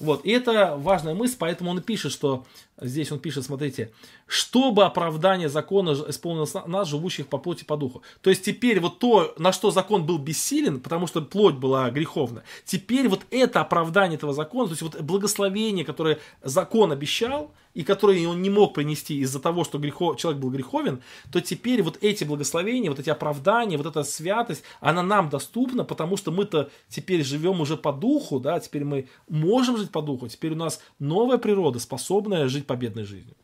Вот. 0.00 0.24
И 0.24 0.30
это 0.30 0.76
важная 0.76 1.14
мысль, 1.14 1.36
поэтому 1.38 1.70
он 1.70 1.80
пишет, 1.80 2.10
что 2.12 2.44
здесь 2.80 3.12
он 3.12 3.20
пишет, 3.20 3.44
смотрите, 3.44 3.92
чтобы 4.26 4.84
оправдание 4.84 5.48
закона 5.48 5.92
исполнилось 6.08 6.54
нас, 6.66 6.88
живущих 6.88 7.26
по 7.26 7.38
плоти 7.38 7.64
по 7.64 7.76
духу. 7.76 8.02
То 8.20 8.30
есть 8.30 8.44
теперь 8.44 8.80
вот 8.80 8.98
то, 8.98 9.34
на 9.38 9.52
что 9.52 9.70
закон 9.70 10.06
был 10.06 10.18
бессилен, 10.18 10.80
потому 10.80 11.06
что 11.06 11.22
плоть 11.22 11.54
была 11.54 11.90
греховна, 11.90 12.42
теперь 12.64 13.08
вот 13.08 13.22
это 13.30 13.60
оправдание 13.60 14.16
этого 14.16 14.32
закона, 14.32 14.68
то 14.68 14.72
есть 14.72 14.82
вот 14.82 15.00
благословение, 15.00 15.84
которое 15.84 16.18
закон 16.42 16.92
обещал, 16.92 17.52
и 17.74 17.82
которые 17.82 18.28
он 18.28 18.40
не 18.40 18.50
мог 18.50 18.72
принести 18.72 19.18
из-за 19.18 19.40
того, 19.40 19.64
что 19.64 19.78
грехов, 19.78 20.16
человек 20.16 20.40
был 20.40 20.50
греховен, 20.50 21.02
то 21.30 21.40
теперь 21.40 21.82
вот 21.82 21.98
эти 22.00 22.24
благословения, 22.24 22.88
вот 22.88 23.00
эти 23.00 23.10
оправдания, 23.10 23.76
вот 23.76 23.86
эта 23.86 24.04
святость, 24.04 24.62
она 24.80 25.02
нам 25.02 25.28
доступна, 25.28 25.84
потому 25.84 26.16
что 26.16 26.30
мы-то 26.30 26.70
теперь 26.88 27.24
живем 27.24 27.60
уже 27.60 27.76
по 27.76 27.92
духу, 27.92 28.38
да, 28.40 28.60
теперь 28.60 28.84
мы 28.84 29.08
можем 29.28 29.76
жить 29.76 29.90
по 29.90 30.02
духу, 30.02 30.28
теперь 30.28 30.52
у 30.52 30.56
нас 30.56 30.80
новая 30.98 31.38
природа, 31.38 31.80
способная 31.80 32.48
жить 32.48 32.66
победной 32.66 33.04
жизнью. 33.04 33.34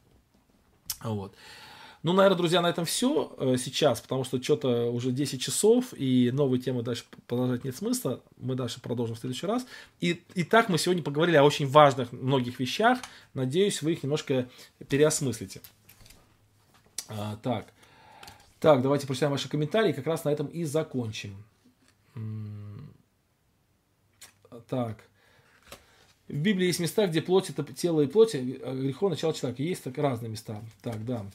Вот. 1.03 1.35
Ну, 2.03 2.15
наверное, 2.15 2.39
друзья, 2.39 2.63
на 2.63 2.71
этом 2.71 2.87
все 2.87 3.35
э, 3.37 3.57
сейчас, 3.59 4.01
потому 4.01 4.25
что 4.25 4.43
что-то 4.43 4.91
уже 4.91 5.13
10 5.13 5.41
часов, 5.41 5.93
и 5.95 6.31
новые 6.33 6.61
темы 6.61 6.83
дальше 6.83 7.05
продолжать 7.27 7.63
нет 7.65 7.77
смысла. 7.77 8.23
Мы 8.39 8.55
дальше 8.55 8.81
продолжим 8.81 9.17
в 9.17 9.19
следующий 9.19 9.47
раз. 9.47 9.67
И, 10.01 10.23
и 10.35 10.45
так 10.45 10.71
мы 10.71 10.79
сегодня 10.79 11.03
поговорили 11.03 11.37
о 11.37 11.45
очень 11.45 11.67
важных 11.67 12.11
многих 12.13 12.59
вещах. 12.59 13.01
Надеюсь, 13.35 13.83
вы 13.83 13.93
их 13.93 14.03
немножко 14.03 14.49
переосмыслите. 14.89 15.61
А, 17.09 17.37
так. 17.43 17.67
Так, 18.61 18.81
давайте 18.81 19.07
прочитаем 19.07 19.33
ваши 19.33 19.51
комментарии. 19.51 19.93
Как 19.93 20.07
раз 20.07 20.25
на 20.25 20.31
этом 20.31 20.47
и 20.47 20.65
закончим. 20.65 21.37
Так. 24.69 25.10
В 26.31 26.37
Библии 26.37 26.67
есть 26.67 26.79
места, 26.79 27.09
где 27.09 27.21
плоть 27.21 27.51
это 27.51 27.65
тело 27.73 28.03
и 28.03 28.07
плоть, 28.07 28.37
а 28.37 28.39
грехов 28.39 29.11
начало 29.11 29.35
человека. 29.35 29.65
Есть 29.65 29.83
так 29.83 29.99
разные 29.99 30.31
места. 30.31 30.63
Так, 30.81 31.05
да. 31.05 31.27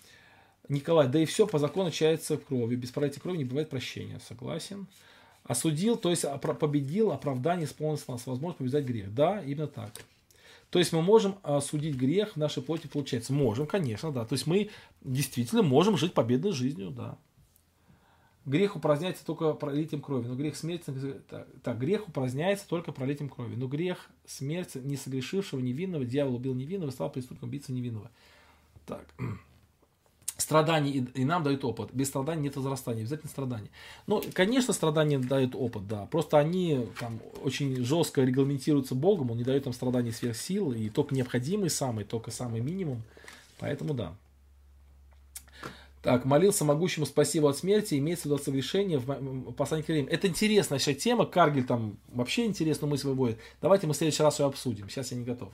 Николай, 0.70 1.10
да 1.10 1.20
и 1.20 1.26
все 1.26 1.46
по 1.46 1.60
закону 1.60 1.92
чается 1.92 2.38
кровью. 2.38 2.78
Без 2.78 2.92
пролития 2.92 3.20
крови 3.22 3.40
не 3.40 3.44
бывает 3.44 3.70
прощения. 3.70 4.22
Согласен. 4.26 4.88
Осудил, 5.44 5.98
то 5.98 6.10
есть 6.10 6.26
победил, 6.60 7.12
оправдание 7.12 7.68
исполнилось 7.68 8.08
нас, 8.08 8.26
возможность 8.26 8.58
побеждать 8.60 8.86
грех. 8.86 9.14
Да, 9.14 9.42
именно 9.42 9.68
так. 9.68 9.92
То 10.70 10.80
есть 10.80 10.94
мы 10.94 11.02
можем 11.02 11.36
осудить 11.44 11.96
грех 11.96 12.34
в 12.34 12.38
нашей 12.38 12.64
плоти, 12.64 12.88
получается. 12.88 13.34
Можем, 13.34 13.68
конечно, 13.68 14.14
да. 14.14 14.26
То 14.26 14.34
есть 14.34 14.48
мы 14.48 14.70
действительно 15.02 15.62
можем 15.62 15.98
жить 15.98 16.14
победной 16.14 16.54
жизнью, 16.54 16.92
да. 16.92 17.18
Грех 18.46 18.76
упраздняется 18.76 19.26
только 19.26 19.54
пролитием 19.54 20.02
крови, 20.02 20.28
но 20.28 20.36
грех 20.36 20.56
смерти... 20.56 20.94
Так, 21.30 21.48
так, 21.64 21.80
грех 21.80 22.08
упраздняется 22.08 22.68
только 22.68 22.92
пролитием 22.92 23.28
крови, 23.28 23.56
но 23.56 23.68
грех 23.68 24.08
смерти 24.28 24.78
не 24.78 24.98
согрешившего 24.98 25.60
невинного, 25.60 26.06
дьявол 26.06 26.36
убил 26.36 26.54
невинного, 26.54 26.92
стал 26.92 27.12
преступником 27.12 27.50
убийца 27.50 27.74
невинного. 27.74 28.12
Так. 28.86 29.08
Страдания 30.38 30.92
и, 30.92 31.22
и 31.22 31.26
нам 31.26 31.42
дают 31.42 31.66
опыт. 31.66 31.90
Без 31.92 32.08
страданий 32.10 32.44
нет 32.44 32.56
возрастания, 32.56 33.02
обязательно 33.02 33.32
страдания. 33.32 33.70
Ну, 34.06 34.22
конечно, 34.34 34.74
страдания 34.74 35.18
дают 35.18 35.56
опыт, 35.56 35.88
да. 35.88 36.06
Просто 36.06 36.38
они 36.38 36.86
там 37.00 37.20
очень 37.42 37.84
жестко 37.84 38.22
регламентируются 38.22 38.94
Богом, 38.94 39.32
он 39.32 39.38
не 39.38 39.44
дает 39.44 39.66
нам 39.66 39.74
страданий 39.74 40.12
сверх 40.12 40.38
сил, 40.38 40.72
и 40.72 40.90
только 40.90 41.16
необходимый 41.16 41.72
самый, 41.72 42.06
только 42.06 42.30
самый 42.30 42.62
минимум. 42.62 43.02
Поэтому 43.58 43.96
да. 43.96 44.14
Так, 46.06 46.24
молился 46.24 46.64
могущему 46.64 47.08
спасибо 47.08 47.50
от 47.50 47.58
смерти, 47.58 47.96
имеется 47.96 48.24
в 48.24 48.26
виду 48.26 48.36
от 48.36 48.44
совершения 48.44 49.00
в 49.00 49.52
послании 49.54 49.84
к 49.84 49.90
Римлянам. 49.90 50.14
Это 50.14 50.28
интересная 50.28 50.78
вообще 50.78 50.94
тема, 50.94 51.26
Каргель 51.26 51.66
там 51.66 51.98
вообще 52.10 52.46
интересную 52.46 52.92
мысль 52.92 53.08
выводит. 53.08 53.40
Давайте 53.60 53.88
мы 53.88 53.94
в 53.94 53.98
следующий 53.98 54.22
раз 54.22 54.40
ее 54.40 54.46
обсудим, 54.46 54.88
сейчас 54.88 55.10
я 55.10 55.18
не 55.18 55.26
готов. 55.26 55.52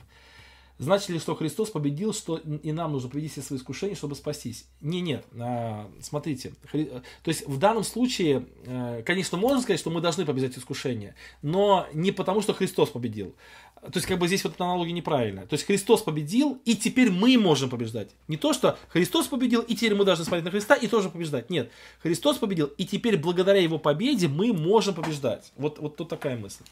Значит 0.78 1.10
ли, 1.10 1.20
что 1.20 1.36
Христос 1.36 1.70
победил, 1.70 2.12
что 2.12 2.38
и 2.38 2.72
нам 2.74 2.92
нужно 2.92 3.08
победить 3.08 3.32
все 3.32 3.42
свои 3.42 3.60
искушения, 3.60 3.96
чтобы 3.96 4.16
спастись? 4.16 4.66
Не, 4.82 5.00
нет. 5.00 5.26
А, 5.40 5.90
смотрите, 6.02 6.54
то 6.72 7.04
есть 7.28 7.48
в 7.48 7.58
данном 7.58 7.84
случае, 7.84 8.48
э, 8.66 9.04
конечно, 9.06 9.38
можно 9.38 9.62
сказать, 9.62 9.80
что 9.80 9.90
мы 9.90 10.02
должны 10.02 10.26
победить 10.26 10.58
искушения, 10.58 11.16
но 11.42 11.88
не 11.94 12.12
потому, 12.12 12.42
что 12.42 12.54
Христос 12.54 12.90
победил. 12.90 13.36
То 13.82 13.94
есть, 13.96 14.06
как 14.06 14.20
бы 14.20 14.28
здесь 14.28 14.44
вот 14.44 14.54
эта 14.54 14.64
аналогия 14.64 14.92
неправильная. 14.92 15.48
То 15.48 15.54
есть, 15.54 15.66
Христос 15.66 16.04
победил, 16.04 16.62
и 16.66 16.76
теперь 16.76 17.10
мы 17.12 17.36
можем 17.38 17.70
побеждать. 17.70 18.10
Не 18.28 18.38
то, 18.38 18.54
что 18.54 18.78
Христос 18.90 19.28
победил, 19.28 19.62
и 19.62 19.74
теперь 19.74 19.96
мы 19.96 20.06
должны 20.06 20.24
смотреть 20.24 20.46
на 20.46 20.52
Христа 20.52 20.76
и 20.76 20.88
тоже 20.88 21.10
побеждать. 21.10 21.50
Нет, 21.50 21.72
Христос 22.04 22.38
победил, 22.38 22.68
и 22.68 22.86
теперь 22.86 23.18
благодаря 23.18 23.60
Его 23.60 23.80
победе 23.80 24.28
мы 24.28 24.54
можем 24.54 24.94
побеждать. 24.94 25.52
Вот, 25.58 25.80
вот 25.80 25.96
тут 25.96 26.10
такая 26.10 26.38
мысль. 26.38 26.64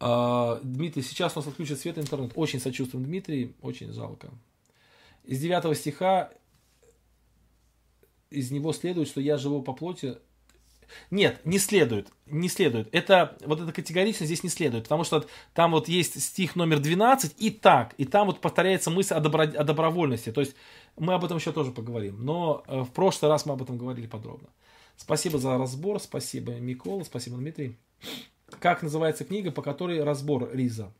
А, 0.00 0.58
Дмитрий, 0.62 1.02
сейчас 1.02 1.36
у 1.36 1.40
нас 1.40 1.46
отключат 1.46 1.78
свет 1.78 1.98
и 1.98 2.00
интернет. 2.00 2.32
Очень 2.34 2.58
сочувствуем, 2.58 3.04
Дмитрий, 3.04 3.54
очень 3.60 3.92
жалко. 3.92 4.30
Из 5.24 5.38
9 5.38 5.76
стиха, 5.76 6.32
из 8.30 8.50
него 8.50 8.72
следует, 8.72 9.08
что 9.08 9.20
я 9.20 9.36
живу 9.36 9.62
по 9.62 9.74
плоти. 9.74 10.16
Нет, 11.10 11.40
не 11.44 11.58
следует, 11.58 12.08
не 12.26 12.48
следует. 12.48 12.88
Это, 12.92 13.36
вот 13.44 13.60
это 13.60 13.72
категорично 13.72 14.26
здесь 14.26 14.42
не 14.42 14.50
следует, 14.50 14.84
потому 14.84 15.04
что 15.04 15.26
там 15.54 15.72
вот 15.72 15.88
есть 15.88 16.20
стих 16.22 16.56
номер 16.56 16.78
12 16.78 17.34
и 17.38 17.50
так, 17.50 17.94
и 17.98 18.04
там 18.04 18.26
вот 18.26 18.40
повторяется 18.40 18.90
мысль 18.90 19.14
о, 19.14 19.20
добро, 19.20 19.42
о 19.42 19.64
добровольности. 19.64 20.32
То 20.32 20.40
есть 20.40 20.54
мы 20.96 21.14
об 21.14 21.24
этом 21.24 21.38
еще 21.38 21.52
тоже 21.52 21.72
поговорим, 21.72 22.24
но 22.24 22.62
э, 22.66 22.80
в 22.80 22.90
прошлый 22.90 23.30
раз 23.30 23.46
мы 23.46 23.54
об 23.54 23.62
этом 23.62 23.78
говорили 23.78 24.06
подробно. 24.06 24.48
Спасибо 24.96 25.38
за 25.38 25.56
разбор, 25.56 25.98
спасибо 26.00 26.52
Микола, 26.52 27.04
спасибо 27.04 27.36
Дмитрий 27.36 27.78
как 28.58 28.82
называется 28.82 29.24
книга, 29.24 29.50
по 29.50 29.62
которой 29.62 30.02
разбор 30.02 30.50
Риза. 30.52 30.92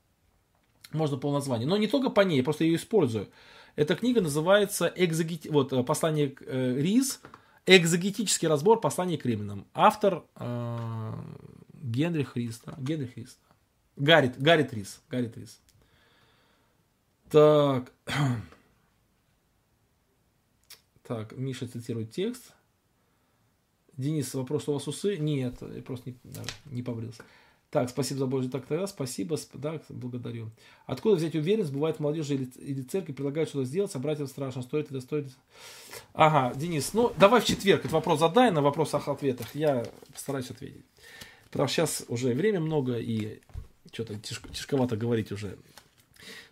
Можно 0.92 1.16
по 1.16 1.32
названию. 1.32 1.68
Но 1.68 1.76
не 1.76 1.86
только 1.86 2.10
по 2.10 2.20
ней, 2.20 2.38
я 2.38 2.44
просто 2.44 2.64
ее 2.64 2.76
использую. 2.76 3.28
Эта 3.76 3.94
книга 3.94 4.20
называется 4.20 4.92
экзогет... 4.94 5.46
вот, 5.46 5.72
э, 5.72 5.82
«Послание 5.82 6.34
э, 6.40 6.74
Риз», 6.76 7.20
экзогетический 7.66 8.48
разбор 8.48 8.80
послания 8.80 9.18
к 9.18 9.26
римлянам. 9.26 9.66
Автор 9.74 10.24
э, 10.36 11.12
Генрих 11.82 12.36
Риз. 12.36 12.60
Да? 12.64 12.74
Генрих 12.78 13.16
Риз. 13.16 13.38
Гаррит, 13.96 14.40
Гаррит 14.40 14.72
Риз. 14.72 15.00
Гаррит 15.08 15.36
Риз. 15.36 15.60
Так. 17.30 17.92
Так, 21.02 21.32
Миша 21.32 21.66
цитирует 21.66 22.12
текст. 22.12 22.52
Денис, 23.96 24.32
вопрос, 24.32 24.68
у 24.68 24.74
вас 24.74 24.86
усы? 24.86 25.16
Нет, 25.16 25.56
я 25.60 25.82
просто 25.82 26.10
не, 26.10 26.16
да, 26.22 26.42
не 26.66 26.84
побрился. 26.84 27.24
Так, 27.70 27.88
спасибо 27.88 28.18
за 28.18 28.26
Божий 28.26 28.50
так 28.50 28.66
тогда, 28.66 28.88
спасибо, 28.88 29.38
да, 29.54 29.80
благодарю. 29.88 30.50
Откуда 30.86 31.14
взять 31.14 31.36
уверенность, 31.36 31.72
бывает 31.72 32.00
молодежи 32.00 32.34
или, 32.34 32.50
или 32.56 32.82
церкви 32.82 33.12
предлагают 33.12 33.48
что-то 33.48 33.64
сделать, 33.64 33.94
а 33.94 34.00
братьям 34.00 34.26
страшно, 34.26 34.62
стоит 34.62 34.90
это, 34.90 35.00
стоит 35.00 35.28
Ага, 36.12 36.52
Денис, 36.56 36.92
ну 36.94 37.12
давай 37.16 37.40
в 37.40 37.44
четверг 37.44 37.80
этот 37.80 37.92
вопрос 37.92 38.18
задай 38.18 38.50
на 38.50 38.60
вопросах-ответах, 38.60 39.54
я 39.54 39.86
постараюсь 40.12 40.50
ответить. 40.50 40.84
Потому 41.50 41.68
что 41.68 41.76
сейчас 41.76 42.04
уже 42.08 42.34
время 42.34 42.58
много 42.58 42.98
и 42.98 43.40
что-то 43.92 44.16
тяжко, 44.16 44.48
тяжковато 44.48 44.96
говорить 44.96 45.30
уже. 45.30 45.56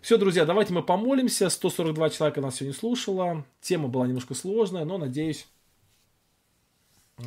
Все, 0.00 0.16
друзья, 0.18 0.44
давайте 0.44 0.72
мы 0.72 0.82
помолимся. 0.82 1.50
142 1.50 2.10
человека 2.10 2.40
нас 2.40 2.56
сегодня 2.56 2.78
слушало. 2.78 3.44
Тема 3.60 3.88
была 3.88 4.06
немножко 4.06 4.34
сложная, 4.34 4.84
но 4.84 4.98
надеюсь, 4.98 5.46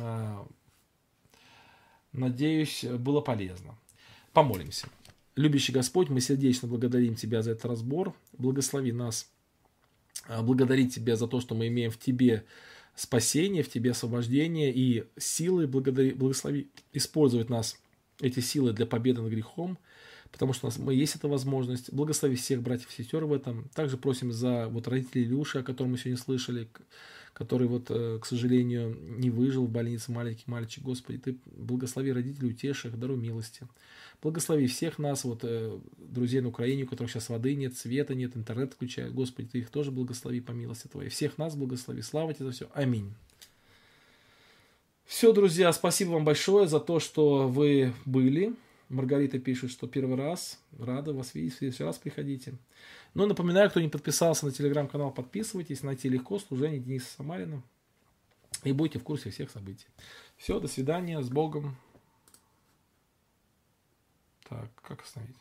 а, 0.00 0.46
надеюсь, 2.12 2.84
было 2.84 3.20
полезно. 3.20 3.76
Помолимся. 4.32 4.88
Любящий 5.36 5.72
Господь, 5.72 6.08
мы 6.08 6.20
сердечно 6.20 6.68
благодарим 6.68 7.14
Тебя 7.14 7.42
за 7.42 7.52
этот 7.52 7.66
разбор. 7.66 8.14
Благослови 8.36 8.92
нас 8.92 9.30
а, 10.26 10.42
благодарить 10.42 10.94
Тебя 10.94 11.16
за 11.16 11.26
то, 11.26 11.40
что 11.40 11.54
мы 11.54 11.68
имеем 11.68 11.90
в 11.90 11.98
Тебе 11.98 12.44
спасение, 12.94 13.62
в 13.62 13.68
Тебе 13.68 13.90
освобождение 13.90 14.72
и 14.72 15.04
силы. 15.18 15.66
Благодари, 15.66 16.12
благослови 16.12 16.68
использовать 16.92 17.50
нас, 17.50 17.78
эти 18.20 18.40
силы 18.40 18.72
для 18.72 18.86
победы 18.86 19.20
над 19.20 19.30
грехом, 19.30 19.78
потому 20.30 20.52
что 20.52 20.66
у 20.66 20.68
нас 20.68 20.78
мы, 20.78 20.94
есть 20.94 21.16
эта 21.16 21.28
возможность. 21.28 21.92
Благослови 21.92 22.36
всех 22.36 22.62
братьев 22.62 22.88
и 22.90 23.02
сестер 23.02 23.24
в 23.24 23.32
этом. 23.32 23.68
Также 23.74 23.96
просим 23.96 24.32
за 24.32 24.68
вот 24.68 24.88
родителей 24.88 25.24
Илюши, 25.24 25.58
о 25.58 25.62
котором 25.62 25.92
мы 25.92 25.98
сегодня 25.98 26.16
слышали, 26.16 26.68
который 27.32 27.66
вот, 27.66 27.86
э, 27.90 28.18
к 28.20 28.26
сожалению, 28.26 28.96
не 29.00 29.30
выжил 29.30 29.64
в 29.64 29.70
больнице, 29.70 30.12
маленький 30.12 30.44
мальчик. 30.46 30.82
Господи, 30.82 31.18
Ты 31.18 31.36
благослови 31.46 32.12
родителей, 32.12 32.50
утеши 32.50 32.88
их, 32.88 32.98
даруй 32.98 33.16
милости. 33.16 33.66
Благослови 34.22 34.66
всех 34.66 34.98
нас, 34.98 35.24
вот, 35.24 35.40
э, 35.42 35.78
друзей 35.98 36.40
на 36.40 36.48
Украине, 36.48 36.84
у 36.84 36.86
которых 36.86 37.10
сейчас 37.10 37.28
воды 37.28 37.54
нет, 37.54 37.76
света 37.76 38.14
нет, 38.14 38.36
интернет 38.36 38.74
включают. 38.74 39.14
Господи, 39.14 39.48
Ты 39.48 39.58
их 39.60 39.70
тоже 39.70 39.90
благослови 39.90 40.40
по 40.40 40.52
милости 40.52 40.88
Твоей. 40.88 41.08
Всех 41.08 41.38
нас 41.38 41.56
благослови. 41.56 42.02
Слава 42.02 42.34
Тебе 42.34 42.46
за 42.46 42.52
все. 42.52 42.68
Аминь. 42.74 43.12
Все, 45.06 45.32
друзья, 45.32 45.72
спасибо 45.72 46.10
вам 46.10 46.24
большое 46.24 46.68
за 46.68 46.80
то, 46.80 47.00
что 47.00 47.48
вы 47.48 47.92
были. 48.04 48.54
Маргарита 48.92 49.38
пишет, 49.38 49.70
что 49.70 49.86
первый 49.86 50.16
раз. 50.16 50.60
Рада 50.78 51.12
вас 51.12 51.34
видеть. 51.34 51.54
В 51.54 51.58
следующий 51.58 51.84
раз 51.84 51.98
приходите. 51.98 52.54
Но 53.14 53.26
напоминаю, 53.26 53.70
кто 53.70 53.80
не 53.80 53.88
подписался 53.88 54.46
на 54.46 54.52
телеграм-канал, 54.52 55.10
подписывайтесь. 55.10 55.82
Найти 55.82 56.08
легко. 56.08 56.38
Служение 56.38 56.78
Дениса 56.78 57.14
Самарина. 57.16 57.62
И 58.64 58.72
будете 58.72 58.98
в 58.98 59.02
курсе 59.02 59.30
всех 59.30 59.50
событий. 59.50 59.86
Все, 60.36 60.60
до 60.60 60.68
свидания. 60.68 61.20
С 61.22 61.30
Богом. 61.30 61.76
Так, 64.48 64.70
как 64.82 65.02
остановить? 65.02 65.36